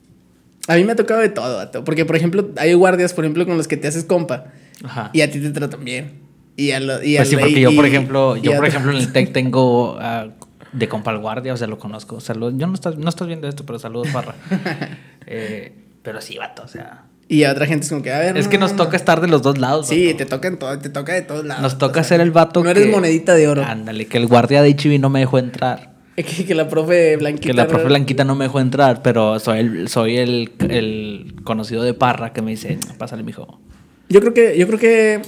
A 0.69 0.75
mí 0.77 0.85
me 0.85 0.93
ha 0.93 0.97
tocado 0.97 1.21
de 1.21 1.31
todo, 1.31 1.57
vato. 1.57 1.85
Porque, 1.85 2.05
por 2.05 2.17
ejemplo, 2.17 2.51
hay 2.59 2.75
guardias, 2.75 3.15
por 3.15 3.25
ejemplo, 3.25 3.47
con 3.47 3.57
los 3.57 3.67
que 3.69 3.77
te 3.79 3.89
haces 3.89 4.05
compa. 4.05 4.47
Ajá. 4.85 5.11
Y 5.15 5.23
a 5.23 5.31
ti 5.31 5.41
te 5.41 5.51
tratan 5.51 5.85
bien. 5.85 6.21
Y 6.57 6.73
a 6.73 6.81
lo, 6.81 7.03
y 7.03 7.17
a 7.17 7.21
Pues 7.21 7.31
sí, 7.31 7.37
la- 7.37 7.41
porque 7.43 7.59
y- 7.59 7.63
yo, 7.63 7.75
por 7.75 7.87
ejemplo, 7.87 8.37
yo, 8.37 8.53
a- 8.53 8.57
por 8.57 8.67
ejemplo, 8.67 8.91
en 8.93 8.99
el 8.99 9.13
TEC 9.13 9.33
tengo 9.33 9.97
ah, 9.99 10.29
de 10.73 10.89
compa 10.89 11.11
al 11.13 11.19
guardia, 11.19 11.55
o 11.55 11.57
sea, 11.57 11.69
lo 11.69 11.79
conozco. 11.79 12.21
Saludos. 12.21 12.55
Yo 12.59 12.67
no 12.67 12.75
estás, 12.75 12.99
no 12.99 13.09
estás 13.09 13.27
viendo 13.29 13.49
esto, 13.49 13.65
pero 13.65 13.79
saludos, 13.79 14.09
Parra. 14.13 14.35
Eh, 15.29 15.73
pero 16.03 16.21
sí, 16.21 16.37
vato, 16.39 16.63
o 16.63 16.69
sea. 16.69 17.05
Y 17.29 17.43
a 17.43 17.51
otra 17.53 17.67
gente 17.67 17.85
es 17.85 17.91
como 17.91 18.03
que, 18.03 18.13
a 18.13 18.21
ver. 18.21 18.37
Es 18.37 18.45
no, 18.45 18.51
que 18.51 18.59
nos 18.59 18.73
no, 18.73 18.79
no. 18.79 18.85
toca 18.85 18.97
estar 18.97 19.21
de 19.21 19.27
los 19.27 19.43
dos 19.43 19.59
lados. 19.59 19.89
Sí, 19.89 20.15
te 20.15 20.27
toca 20.27 20.47
en 20.49 20.59
todo, 20.59 20.79
te 20.79 20.91
toca 20.91 21.13
de 21.13 21.23
todos 21.23 21.45
lados. 21.45 21.61
Nos 21.63 21.77
toca 21.79 22.01
o 22.01 22.05
sea, 22.05 22.17
ser 22.17 22.21
el 22.21 22.31
vato 22.31 22.63
No 22.63 22.71
eres 22.71 22.87
que- 22.87 22.91
monedita 22.93 23.35
de 23.35 23.49
oro. 23.49 23.65
Ándale, 23.65 24.07
que 24.07 24.17
el 24.19 24.27
guardia 24.29 24.63
de 24.63 24.71
HB 24.77 25.01
no 25.01 25.11
me 25.11 25.21
dejó 25.21 25.39
entrar. 25.39 25.95
Que, 26.17 26.25
que 26.47 26.55
la 26.55 26.67
profe 26.67 27.17
Blanquita. 27.19 27.47
Que 27.49 27.53
la 27.53 27.67
profe. 27.69 27.85
Blanquita 27.85 28.25
no 28.25 28.35
me 28.37 28.45
dejó 28.47 28.59
entrar, 28.61 29.03
pero 29.03 29.39
soy 29.39 29.59
el, 29.59 29.89
soy 29.89 30.17
el, 30.17 30.51
el 30.71 31.35
conocido 31.45 31.83
de 31.83 31.93
Parra 31.93 32.33
que 32.33 32.41
me 32.41 32.53
dice, 32.53 32.79
pásale, 32.97 33.23
mijo. 33.23 33.61
Yo 34.09 34.21
creo 34.21 34.33
que, 34.33 34.57
yo 34.57 34.67
creo 34.67 34.79
que 34.79 35.21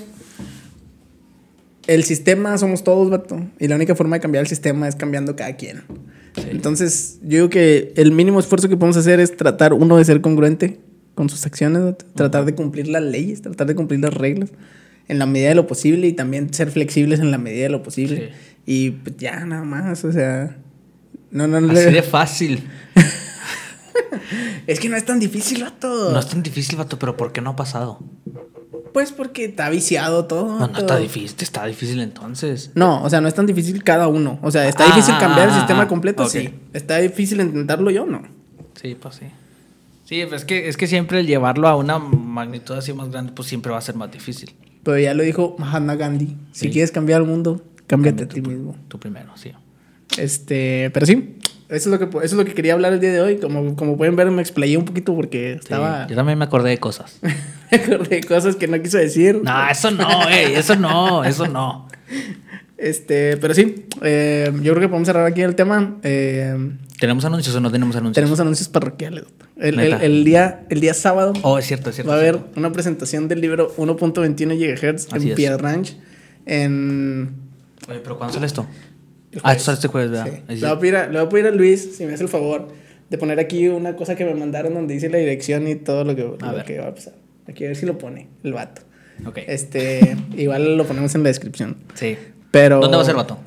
el 1.86 2.04
sistema 2.04 2.56
somos 2.58 2.84
todos, 2.84 3.10
vato. 3.10 3.38
Y 3.58 3.68
la 3.68 3.76
única 3.76 3.94
forma 3.94 4.16
de 4.16 4.20
cambiar 4.20 4.42
el 4.42 4.48
sistema 4.48 4.88
es 4.88 4.94
cambiando 4.96 5.36
cada 5.36 5.56
quien. 5.56 5.82
Sí. 6.36 6.44
Entonces, 6.50 7.18
yo 7.22 7.28
digo 7.38 7.48
que 7.50 7.92
el 7.96 8.12
mínimo 8.12 8.38
esfuerzo 8.40 8.68
que 8.68 8.76
podemos 8.76 8.96
hacer 8.96 9.20
es 9.20 9.36
tratar, 9.36 9.72
uno, 9.74 9.96
de 9.96 10.04
ser 10.04 10.20
congruente 10.20 10.78
con 11.18 11.28
sus 11.28 11.44
acciones, 11.46 11.96
tratar 12.14 12.44
de 12.44 12.54
cumplir 12.54 12.86
las 12.86 13.02
leyes, 13.02 13.42
tratar 13.42 13.66
de 13.66 13.74
cumplir 13.74 13.98
las 13.98 14.14
reglas 14.14 14.50
en 15.08 15.18
la 15.18 15.26
medida 15.26 15.48
de 15.48 15.56
lo 15.56 15.66
posible 15.66 16.06
y 16.06 16.12
también 16.12 16.54
ser 16.54 16.70
flexibles 16.70 17.18
en 17.18 17.32
la 17.32 17.38
medida 17.38 17.64
de 17.64 17.70
lo 17.70 17.82
posible. 17.82 18.30
Y 18.64 18.90
pues 18.90 19.16
ya, 19.16 19.44
nada 19.44 19.64
más, 19.64 20.04
o 20.04 20.12
sea. 20.12 20.56
No, 21.32 21.48
no, 21.48 21.60
no. 21.60 21.72
Así 21.72 21.90
de 21.90 22.02
fácil. 22.02 22.62
Es 24.68 24.78
que 24.78 24.88
no 24.88 24.96
es 24.96 25.04
tan 25.04 25.18
difícil, 25.18 25.62
vato. 25.64 26.12
No 26.12 26.20
es 26.20 26.28
tan 26.28 26.42
difícil, 26.42 26.76
vato, 26.76 26.98
pero 26.98 27.16
¿por 27.16 27.32
qué 27.32 27.40
no 27.40 27.50
ha 27.50 27.56
pasado? 27.56 27.98
Pues 28.92 29.10
porque 29.10 29.46
está 29.46 29.70
viciado 29.70 30.26
todo. 30.26 30.58
No, 30.58 30.68
no 30.68 30.78
está 30.78 30.98
difícil, 30.98 31.36
está 31.40 31.64
difícil 31.64 32.00
entonces. 32.00 32.70
No, 32.74 33.02
o 33.02 33.10
sea, 33.10 33.20
no 33.20 33.28
es 33.28 33.34
tan 33.34 33.46
difícil 33.46 33.82
cada 33.82 34.06
uno. 34.06 34.38
O 34.42 34.50
sea, 34.50 34.68
está 34.68 34.84
Ah, 34.84 34.86
difícil 34.88 35.14
cambiar 35.18 35.48
el 35.48 35.54
ah, 35.54 35.58
sistema 35.58 35.82
ah, 35.82 35.88
completo, 35.88 36.28
sí. 36.28 36.50
Está 36.74 36.98
difícil 36.98 37.40
intentarlo 37.40 37.90
yo, 37.90 38.06
no. 38.06 38.22
Sí, 38.80 38.94
pues 38.94 39.16
sí. 39.16 39.26
Sí, 40.08 40.24
pues 40.26 40.40
es 40.40 40.44
que, 40.46 40.68
es 40.68 40.78
que 40.78 40.86
siempre 40.86 41.20
el 41.20 41.26
llevarlo 41.26 41.68
a 41.68 41.76
una 41.76 41.98
magnitud 41.98 42.74
así 42.74 42.94
más 42.94 43.10
grande, 43.10 43.32
pues 43.34 43.46
siempre 43.46 43.70
va 43.70 43.76
a 43.76 43.82
ser 43.82 43.94
más 43.94 44.10
difícil. 44.10 44.54
Pero 44.82 44.98
ya 44.98 45.12
lo 45.12 45.22
dijo 45.22 45.54
Mahatma 45.58 45.96
Gandhi. 45.96 46.34
Si 46.52 46.66
Sí. 46.66 46.70
quieres 46.70 46.92
cambiar 46.92 47.20
el 47.20 47.26
mundo, 47.26 47.62
cámbiate 47.86 48.24
a 48.24 48.28
ti 48.28 48.40
mismo. 48.40 48.74
tú 48.88 48.98
primero, 48.98 49.36
sí. 49.36 49.52
Este, 50.16 50.88
pero 50.94 51.04
sí, 51.04 51.36
eso 51.68 51.76
es 51.76 51.86
lo 51.86 51.98
que 51.98 52.04
eso 52.06 52.24
es 52.24 52.32
lo 52.32 52.46
que 52.46 52.54
quería 52.54 52.72
hablar 52.72 52.94
el 52.94 53.00
día 53.00 53.12
de 53.12 53.20
hoy. 53.20 53.36
Como, 53.36 53.76
como 53.76 53.98
pueden 53.98 54.16
ver, 54.16 54.30
me 54.30 54.40
explayé 54.40 54.78
un 54.78 54.86
poquito 54.86 55.14
porque 55.14 55.54
Sí, 55.56 55.64
estaba 55.64 56.06
Yo 56.06 56.16
también 56.16 56.38
me 56.38 56.46
acordé 56.46 56.70
de 56.70 56.78
cosas. 56.78 57.18
me 57.70 57.76
acordé 57.76 58.16
de 58.16 58.24
cosas 58.24 58.56
que 58.56 58.66
no 58.66 58.80
quiso 58.80 58.96
decir. 58.96 59.42
No, 59.44 59.68
eso 59.68 59.90
no, 59.90 60.26
ey, 60.30 60.54
eso 60.54 60.74
no, 60.76 61.22
eso 61.24 61.46
no. 61.48 61.86
Este, 62.78 63.36
pero 63.38 63.54
sí, 63.54 63.86
eh, 64.02 64.50
yo 64.62 64.72
creo 64.72 64.80
que 64.82 64.88
podemos 64.88 65.06
cerrar 65.06 65.26
aquí 65.26 65.42
el 65.42 65.56
tema. 65.56 65.98
Eh, 66.04 66.56
¿Tenemos 67.00 67.24
anuncios 67.24 67.54
o 67.56 67.60
no 67.60 67.70
tenemos 67.72 67.96
anuncios? 67.96 68.14
tenemos 68.14 68.38
anuncios 68.40 68.68
parroquiales. 68.68 69.24
El, 69.56 69.78
el- 69.80 70.24
día, 70.24 70.64
el 70.70 70.80
día 70.80 70.94
sábado 70.94 71.32
Oh, 71.42 71.58
es 71.58 71.66
cierto, 71.66 71.90
es 71.90 71.96
cierto. 71.96 72.10
va 72.10 72.16
a 72.16 72.20
haber 72.20 72.36
cierto. 72.36 72.52
una 72.60 72.70
presentación 72.72 73.26
del 73.26 73.40
libro 73.40 73.74
1.21 73.76 74.56
GHz 74.56 75.12
Así 75.12 75.30
en. 75.30 75.34
Piedra 75.34 75.56
Ranch. 75.58 75.96
En. 76.46 77.30
Oye, 77.88 77.98
pero 78.02 78.16
¿cuándo 78.16 78.34
sale 78.34 78.46
esto? 78.46 78.66
Ah, 79.42 79.52
esto 79.52 79.64
sale 79.64 79.74
este 79.76 79.88
jueves, 79.88 80.10
¿verdad? 80.12 80.26
Sí. 80.48 80.54
Le 80.54 80.60
voy, 80.60 80.70
a 80.70 80.78
pedir 80.78 80.96
a, 80.96 81.06
le 81.08 81.18
voy 81.18 81.26
a 81.26 81.28
pedir 81.28 81.46
a 81.46 81.50
Luis, 81.50 81.96
si 81.96 82.06
me 82.06 82.14
hace 82.14 82.22
el 82.22 82.28
favor, 82.28 82.68
de 83.10 83.18
poner 83.18 83.40
aquí 83.40 83.68
una 83.68 83.96
cosa 83.96 84.14
que 84.14 84.24
me 84.24 84.34
mandaron 84.34 84.74
donde 84.74 84.94
dice 84.94 85.08
la 85.10 85.18
dirección 85.18 85.66
y 85.68 85.74
todo 85.74 86.04
lo 86.04 86.14
que, 86.14 86.22
lo 86.22 86.36
ver. 86.54 86.64
que 86.64 86.78
va 86.78 86.88
a 86.88 86.94
pasar. 86.94 87.14
Aquí 87.48 87.64
a 87.64 87.68
ver 87.68 87.76
si 87.76 87.86
lo 87.86 87.98
pone 87.98 88.28
el 88.44 88.52
vato. 88.52 88.82
Ok. 89.26 89.38
Este, 89.48 90.16
igual 90.36 90.76
lo 90.76 90.84
ponemos 90.86 91.14
en 91.16 91.24
la 91.24 91.28
descripción. 91.28 91.76
Sí. 91.94 92.16
Pero. 92.50 92.80
¿Dónde 92.80 92.96
va 92.96 93.02
a 93.02 93.06
ser, 93.06 93.14
vato? 93.16 93.38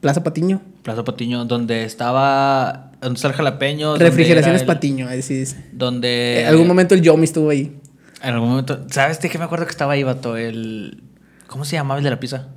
Plaza 0.00 0.22
Patiño. 0.22 0.60
Plaza 0.82 1.04
Patiño, 1.04 1.44
donde 1.44 1.84
estaba. 1.84 2.90
Donde 3.00 3.16
está 3.16 3.28
el 3.28 3.34
jalapeño. 3.34 3.96
Refrigeraciones 3.96 4.62
era 4.62 4.70
el- 4.72 4.76
Patiño, 4.76 5.08
ahí 5.08 5.22
sí 5.22 5.34
dice. 5.34 5.64
Donde. 5.72 6.40
en 6.42 6.46
algún 6.48 6.66
momento 6.66 6.94
el 6.94 7.02
Yomi 7.02 7.24
estuvo 7.24 7.50
ahí. 7.50 7.76
En 8.22 8.34
algún 8.34 8.48
momento. 8.50 8.84
¿Sabes 8.90 9.20
de 9.20 9.28
qué 9.28 9.38
me 9.38 9.44
acuerdo 9.44 9.64
que 9.66 9.70
estaba 9.72 9.92
ahí, 9.94 10.02
vato? 10.02 10.36
El. 10.36 11.02
¿Cómo 11.46 11.64
se 11.64 11.76
llamaba 11.76 11.98
el 11.98 12.04
de 12.04 12.10
la 12.10 12.20
pizza? 12.20 12.48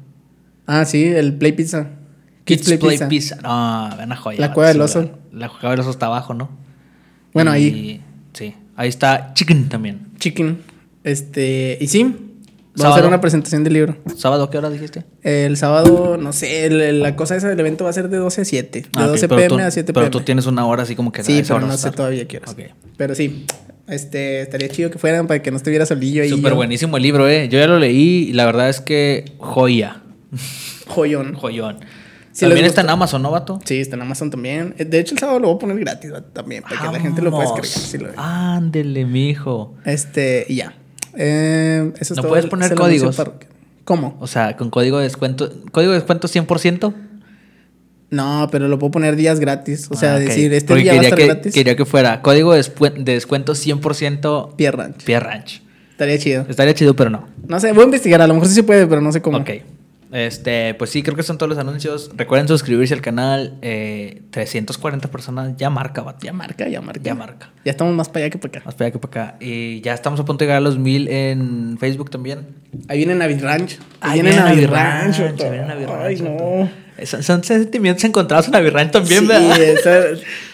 Ah, 0.67 0.85
sí, 0.85 1.03
el 1.05 1.33
Play 1.35 1.51
Pizza. 1.51 1.89
Kids 2.45 2.77
Play, 2.79 2.99
Pizza. 3.09 3.37
No, 3.41 3.89
una 4.03 4.15
joya. 4.15 4.39
La 4.39 4.53
Cueva 4.53 4.69
del 4.69 4.81
Oso. 4.81 5.01
La, 5.31 5.47
la 5.47 5.49
Cueva 5.49 5.71
del 5.71 5.79
Oso 5.79 5.89
está 5.91 6.05
abajo, 6.07 6.33
¿no? 6.33 6.49
Bueno, 7.33 7.51
Y- 7.55 7.55
ahí. 7.55 8.01
Sí. 8.33 8.55
Ahí 8.75 8.89
está 8.89 9.33
Chicken 9.33 9.67
también. 9.69 10.07
Chicken. 10.19 10.61
Este, 11.03 11.77
y 11.81 11.87
sí, 11.87 12.15
vamos 12.77 12.93
a 12.93 12.95
hacer 12.99 13.07
una 13.07 13.21
presentación 13.21 13.63
del 13.63 13.73
libro. 13.73 13.97
¿Sábado 14.17 14.49
qué 14.49 14.57
hora 14.57 14.69
dijiste? 14.69 15.05
El 15.23 15.57
sábado, 15.57 16.17
no 16.17 16.33
sé, 16.33 16.65
el- 16.65 17.01
la 17.01 17.15
cosa 17.15 17.35
esa 17.35 17.47
del 17.49 17.59
evento 17.59 17.83
va 17.83 17.89
a 17.89 17.93
ser 17.93 18.09
de 18.09 18.17
12 18.17 18.41
a 18.41 18.45
7. 18.45 18.81
De 18.81 18.87
Ah, 18.95 19.03
ok, 19.05 19.07
12 19.11 19.27
pero 19.27 19.37
pm 19.41 19.49
tú- 19.49 19.59
a 19.67 19.71
7 19.71 19.93
Pero 19.93 20.05
pm. 20.05 20.11
tú 20.11 20.21
tienes 20.21 20.45
una 20.45 20.65
hora 20.65 20.83
así 20.83 20.95
como 20.95 21.11
que. 21.11 21.23
Sí, 21.23 21.41
pero 21.47 21.59
no 21.61 21.77
sé 21.77 21.91
todavía 21.91 22.27
qué 22.27 22.37
horas. 22.37 22.55
Pero 22.97 23.15
sí, 23.15 23.45
este, 23.87 24.41
estaría 24.41 24.69
chido 24.69 24.89
que 24.91 24.97
fueran 24.97 25.27
para 25.27 25.41
que 25.41 25.51
no 25.51 25.57
estuviera 25.57 25.85
solillo 25.85 26.23
ahí. 26.23 26.29
Súper 26.29 26.53
buenísimo 26.53 26.97
el 26.97 27.03
libro, 27.03 27.27
¿eh? 27.29 27.47
Yo 27.49 27.59
ya 27.59 27.67
lo 27.67 27.79
leí 27.79 28.29
y 28.29 28.33
la 28.33 28.45
verdad 28.45 28.69
es 28.69 28.81
que 28.81 29.33
joya. 29.37 30.01
Joyón. 30.87 31.33
Joyón. 31.35 31.77
También 32.37 32.65
está 32.65 32.81
en. 32.81 32.89
Amazon, 32.89 33.21
¿no, 33.21 33.31
vato? 33.31 33.59
Sí, 33.63 33.79
está 33.79 33.95
en 33.95 34.01
Amazon 34.01 34.29
también. 34.29 34.75
Eh, 34.77 34.83
De 34.83 34.99
hecho, 34.99 35.13
el 35.15 35.19
sábado 35.19 35.39
lo 35.39 35.47
voy 35.47 35.55
a 35.55 35.59
poner 35.59 35.79
gratis 35.79 36.11
también, 36.33 36.63
para 36.63 36.81
que 36.81 36.87
la 36.91 36.99
gente 36.99 37.21
lo 37.21 37.31
pueda 37.31 37.43
descargar. 37.43 37.65
si 37.65 37.97
lo. 37.97 38.09
Ándele, 38.17 39.05
mijo. 39.05 39.73
Este, 39.85 40.45
y 40.49 40.55
ya. 40.55 40.73
Eh, 41.17 41.91
eso 41.99 42.13
es 42.13 42.17
¿No 42.21 42.27
puedes 42.27 42.45
el- 42.45 42.49
poner 42.49 42.71
el 42.71 42.77
códigos? 42.77 43.21
¿Cómo? 43.83 44.17
O 44.19 44.27
sea, 44.27 44.57
con 44.57 44.69
código 44.69 44.97
de 44.97 45.03
descuento. 45.03 45.51
¿Código 45.71 45.91
de 45.91 45.99
descuento 45.99 46.27
100%? 46.27 46.93
No, 48.11 48.47
pero 48.51 48.67
lo 48.67 48.79
puedo 48.79 48.91
poner 48.91 49.15
días 49.15 49.39
gratis. 49.39 49.87
O 49.91 49.95
sea, 49.95 50.13
Ah, 50.13 50.17
ok. 50.17 50.21
decir, 50.23 50.53
este 50.53 50.67
Porque 50.67 50.83
día 50.83 50.93
va 50.93 50.99
a 50.99 51.03
estar 51.03 51.17
que, 51.19 51.25
gratis. 51.25 51.53
Quería 51.53 51.75
que 51.75 51.85
fuera 51.85 52.21
código 52.21 52.53
de, 52.53 52.63
de 52.97 53.13
descuento 53.13 53.53
100% 53.55 54.55
Pier 54.55 54.75
Ranch. 54.77 55.03
Pier 55.03 55.23
Ranch. 55.23 55.61
Estaría 55.91 56.17
chido. 56.17 56.45
Estaría 56.49 56.73
chido, 56.73 56.95
pero 56.95 57.09
no. 57.09 57.27
No 57.47 57.59
sé, 57.59 57.71
voy 57.71 57.81
a 57.81 57.85
investigar. 57.85 58.21
A 58.21 58.27
lo 58.27 58.33
mejor 58.35 58.49
sí 58.49 58.55
se 58.55 58.63
puede, 58.63 58.85
pero 58.87 59.01
no 59.01 59.11
sé 59.11 59.21
cómo. 59.21 59.37
Ok. 59.39 59.49
Este, 60.15 60.73
pues 60.75 60.91
sí, 60.91 61.03
creo 61.03 61.17
que 61.17 61.23
son 61.23 61.37
todos 61.37 61.49
los 61.49 61.57
anuncios. 61.57 62.09
Recuerden 62.15 62.47
suscribirse 62.47 62.93
al 62.93 63.01
canal. 63.01 63.57
Eh, 63.61 64.21
340 64.31 65.11
personas. 65.11 65.57
Ya 65.57 65.69
marca, 65.69 66.03
vato. 66.03 66.25
Ya 66.25 66.31
marca, 66.31 66.69
ya 66.69 66.79
marca. 66.79 67.01
Ya 67.03 67.15
marca. 67.15 67.51
Ya 67.65 67.71
estamos 67.71 67.93
más 67.93 68.07
para 68.07 68.25
allá 68.25 68.29
que 68.29 68.37
para 68.37 68.59
acá. 68.59 68.65
Más 68.65 68.75
para 68.75 68.85
allá 68.85 68.93
que 68.93 68.99
para 68.99 69.23
acá. 69.25 69.37
Y 69.41 69.81
ya 69.81 69.93
estamos 69.93 70.17
a 70.21 70.23
punto 70.23 70.45
de 70.45 70.45
llegar 70.45 70.57
a 70.57 70.61
los 70.61 70.77
mil 70.77 71.09
en 71.09 71.77
Facebook 71.79 72.09
también. 72.09 72.47
Ahí 72.87 72.97
viene 72.99 73.15
Navid 73.15 73.41
Ranch. 73.41 73.77
Ahí 74.01 74.21
viene 74.21 74.37
Navid 74.37 74.67
Ranch. 74.69 75.17
Ranch, 75.19 75.41
ahí 75.41 75.49
viene 75.49 75.65
Navid 75.67 75.85
Ay, 75.87 76.15
Ranch, 76.15 76.21
no. 76.21 76.85
Son, 77.03 77.23
son 77.23 77.43
sentimientos 77.43 78.05
encontrados 78.05 78.47
en 78.47 78.55
Avirranch 78.55 78.91
también, 78.91 79.19
Sí, 79.21 79.27
¿verdad? 79.27 79.59
esa- 79.61 80.05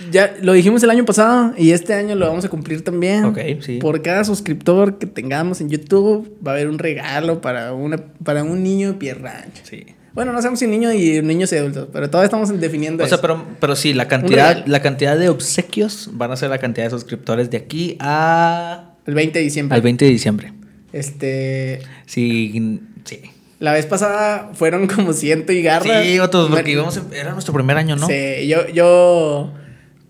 ya 0.10 0.34
lo 0.42 0.54
dijimos 0.54 0.82
el 0.82 0.90
año 0.90 1.06
pasado 1.06 1.54
y 1.56 1.70
este 1.70 1.94
año 1.94 2.16
lo 2.16 2.28
vamos 2.28 2.44
a 2.46 2.50
cumplir 2.50 2.84
también. 2.84 3.26
Ok, 3.26 3.38
sí. 3.60 3.78
Por 3.78 4.02
cada 4.02 4.24
suscriptor 4.24 4.98
que 4.98 5.06
tengamos 5.06 5.62
en 5.62 5.70
YouTube 5.70 6.36
va 6.46 6.52
a 6.52 6.56
haber 6.56 6.68
un 6.68 6.80
regalo 6.80 7.42
para, 7.42 7.74
una, 7.74 7.98
para 8.24 8.44
un 8.44 8.64
niño 8.64 8.94
de 8.94 9.14
Ranch. 9.14 9.62
Sí. 9.70 9.86
Bueno, 10.14 10.34
no 10.34 10.40
sabemos 10.40 10.60
si 10.60 10.66
niño 10.66 10.92
y 10.92 11.22
niños 11.22 11.54
y 11.54 11.58
adultos, 11.58 11.90
pero 11.94 12.10
todavía 12.10 12.26
estamos 12.26 12.60
definiendo 12.60 13.04
O 13.04 13.08
sea, 13.08 13.18
eso. 13.18 13.22
pero, 13.22 13.46
pero 13.60 13.76
sí, 13.76 13.94
la 13.94 14.08
cantidad, 14.08 14.66
la 14.66 14.82
cantidad 14.82 15.18
de 15.20 15.30
obsequios 15.30 16.10
van 16.14 16.32
a 16.32 16.36
ser 16.38 16.50
la 16.50 16.58
cantidad 16.58 16.86
de 16.88 16.90
suscriptores 16.90 17.52
de 17.52 17.58
aquí 17.58 17.98
a 18.00 18.96
El 19.06 19.14
20 19.14 19.38
de 19.38 19.46
diciembre. 19.46 19.76
al 19.76 19.82
20 19.84 20.06
de 20.06 20.12
diciembre. 20.12 20.54
Este. 20.94 21.80
Sí, 22.06 22.82
sí. 23.06 23.22
La 23.60 23.74
vez 23.74 23.86
pasada 23.86 24.52
fueron 24.54 24.88
como 24.88 25.14
ciento 25.14 25.52
y 25.54 25.62
garras. 25.62 26.06
Sí, 26.06 26.20
otros, 26.20 26.50
porque 26.50 26.64
Me- 26.64 26.72
íbamos 26.72 26.98
en- 26.98 27.14
era 27.14 27.34
nuestro 27.34 27.54
primer 27.54 27.78
año, 27.78 27.96
¿no? 27.96 28.08
Sí, 28.08 28.48
yo, 28.48 28.68
yo. 28.70 29.54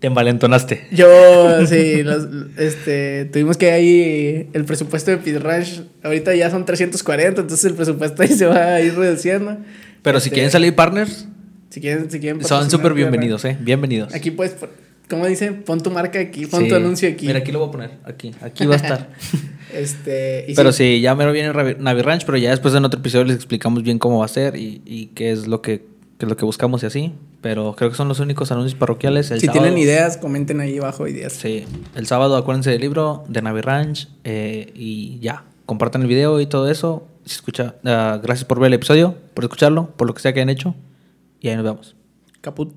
Te 0.00 0.08
envalentonaste. 0.08 0.88
Yo, 0.90 1.64
sí, 1.66 2.02
los- 2.02 2.26
este, 2.58 3.26
tuvimos 3.26 3.56
que 3.56 3.70
ahí 3.70 4.48
el 4.52 4.64
presupuesto 4.64 5.12
de 5.12 5.18
Pit 5.18 5.36
Ranch, 5.36 5.82
ahorita 6.02 6.34
ya 6.34 6.50
son 6.50 6.64
340, 6.64 7.42
entonces 7.42 7.64
el 7.66 7.74
presupuesto 7.74 8.22
ahí 8.22 8.28
se 8.28 8.46
va 8.46 8.74
a 8.74 8.80
ir 8.80 8.94
reduciendo. 8.96 9.58
Pero 10.02 10.18
si 10.18 10.26
Este, 10.28 10.34
quieren 10.34 10.50
salir 10.50 10.74
partners, 10.74 11.28
Si 11.70 11.80
quieren, 11.80 12.10
si 12.10 12.18
quieren 12.18 12.42
son 12.44 12.68
súper 12.70 12.94
bienvenidos, 12.94 13.44
¿eh? 13.44 13.56
Bienvenidos. 13.60 14.12
Aquí 14.12 14.30
puedes, 14.32 14.56
¿cómo 15.12 15.26
dice? 15.26 15.52
Pon 15.52 15.82
tu 15.82 15.90
marca 15.90 16.18
aquí, 16.18 16.46
pon 16.46 16.66
tu 16.66 16.74
anuncio 16.74 17.06
aquí. 17.06 17.26
Mira, 17.26 17.40
aquí 17.40 17.52
lo 17.52 17.58
voy 17.58 17.68
a 17.68 17.70
poner, 17.70 17.90
aquí, 18.04 18.32
aquí 18.40 18.64
va 18.64 18.74
a 18.74 18.76
estar. 18.78 19.10
este, 19.74 20.46
pero 20.56 20.72
sí. 20.72 21.02
ya 21.02 21.14
me 21.14 21.26
lo 21.26 21.32
viene 21.32 21.52
Navi 21.78 22.00
Ranch, 22.00 22.24
pero 22.24 22.38
ya 22.38 22.48
después 22.48 22.74
en 22.74 22.82
otro 22.86 22.98
episodio 22.98 23.26
les 23.26 23.36
explicamos 23.36 23.82
bien 23.82 23.98
cómo 23.98 24.20
va 24.20 24.24
a 24.24 24.28
ser 24.28 24.56
y, 24.56 24.80
y 24.86 25.08
qué 25.08 25.30
es 25.30 25.46
lo 25.46 25.60
que 25.60 25.84
qué 26.16 26.24
es 26.24 26.30
lo 26.30 26.36
que 26.36 26.46
buscamos 26.46 26.82
y 26.82 26.86
así. 26.86 27.12
Pero 27.42 27.74
creo 27.76 27.90
que 27.90 27.96
son 27.96 28.08
los 28.08 28.20
únicos 28.20 28.50
anuncios 28.52 28.78
parroquiales. 28.78 29.26
si 29.26 29.48
tienen 29.48 29.76
ideas, 29.76 30.16
comenten 30.16 30.60
ahí 30.60 30.78
abajo 30.78 31.06
ideas. 31.06 31.34
Sí, 31.34 31.64
el 31.94 32.06
sábado 32.06 32.36
acuérdense 32.36 32.70
del 32.70 32.80
libro 32.80 33.24
de 33.28 33.42
Navi 33.42 33.60
Ranch 33.60 34.08
eh, 34.24 34.72
y 34.74 35.18
ya, 35.18 35.44
compartan 35.66 36.00
el 36.00 36.08
video 36.08 36.40
y 36.40 36.46
todo 36.46 36.70
eso. 36.70 37.06
Si 37.26 37.34
escucha, 37.34 37.74
ah, 37.84 38.18
gracias 38.22 38.46
por 38.46 38.60
ver 38.60 38.68
el 38.68 38.74
episodio, 38.74 39.16
por 39.34 39.44
escucharlo, 39.44 39.90
por 39.90 40.06
lo 40.06 40.14
que 40.14 40.22
sea 40.22 40.32
que 40.32 40.40
hayan 40.40 40.48
hecho 40.48 40.74
y 41.40 41.48
ahí 41.48 41.56
nos 41.56 41.64
vemos. 41.64 41.96
Caput. 42.40 42.72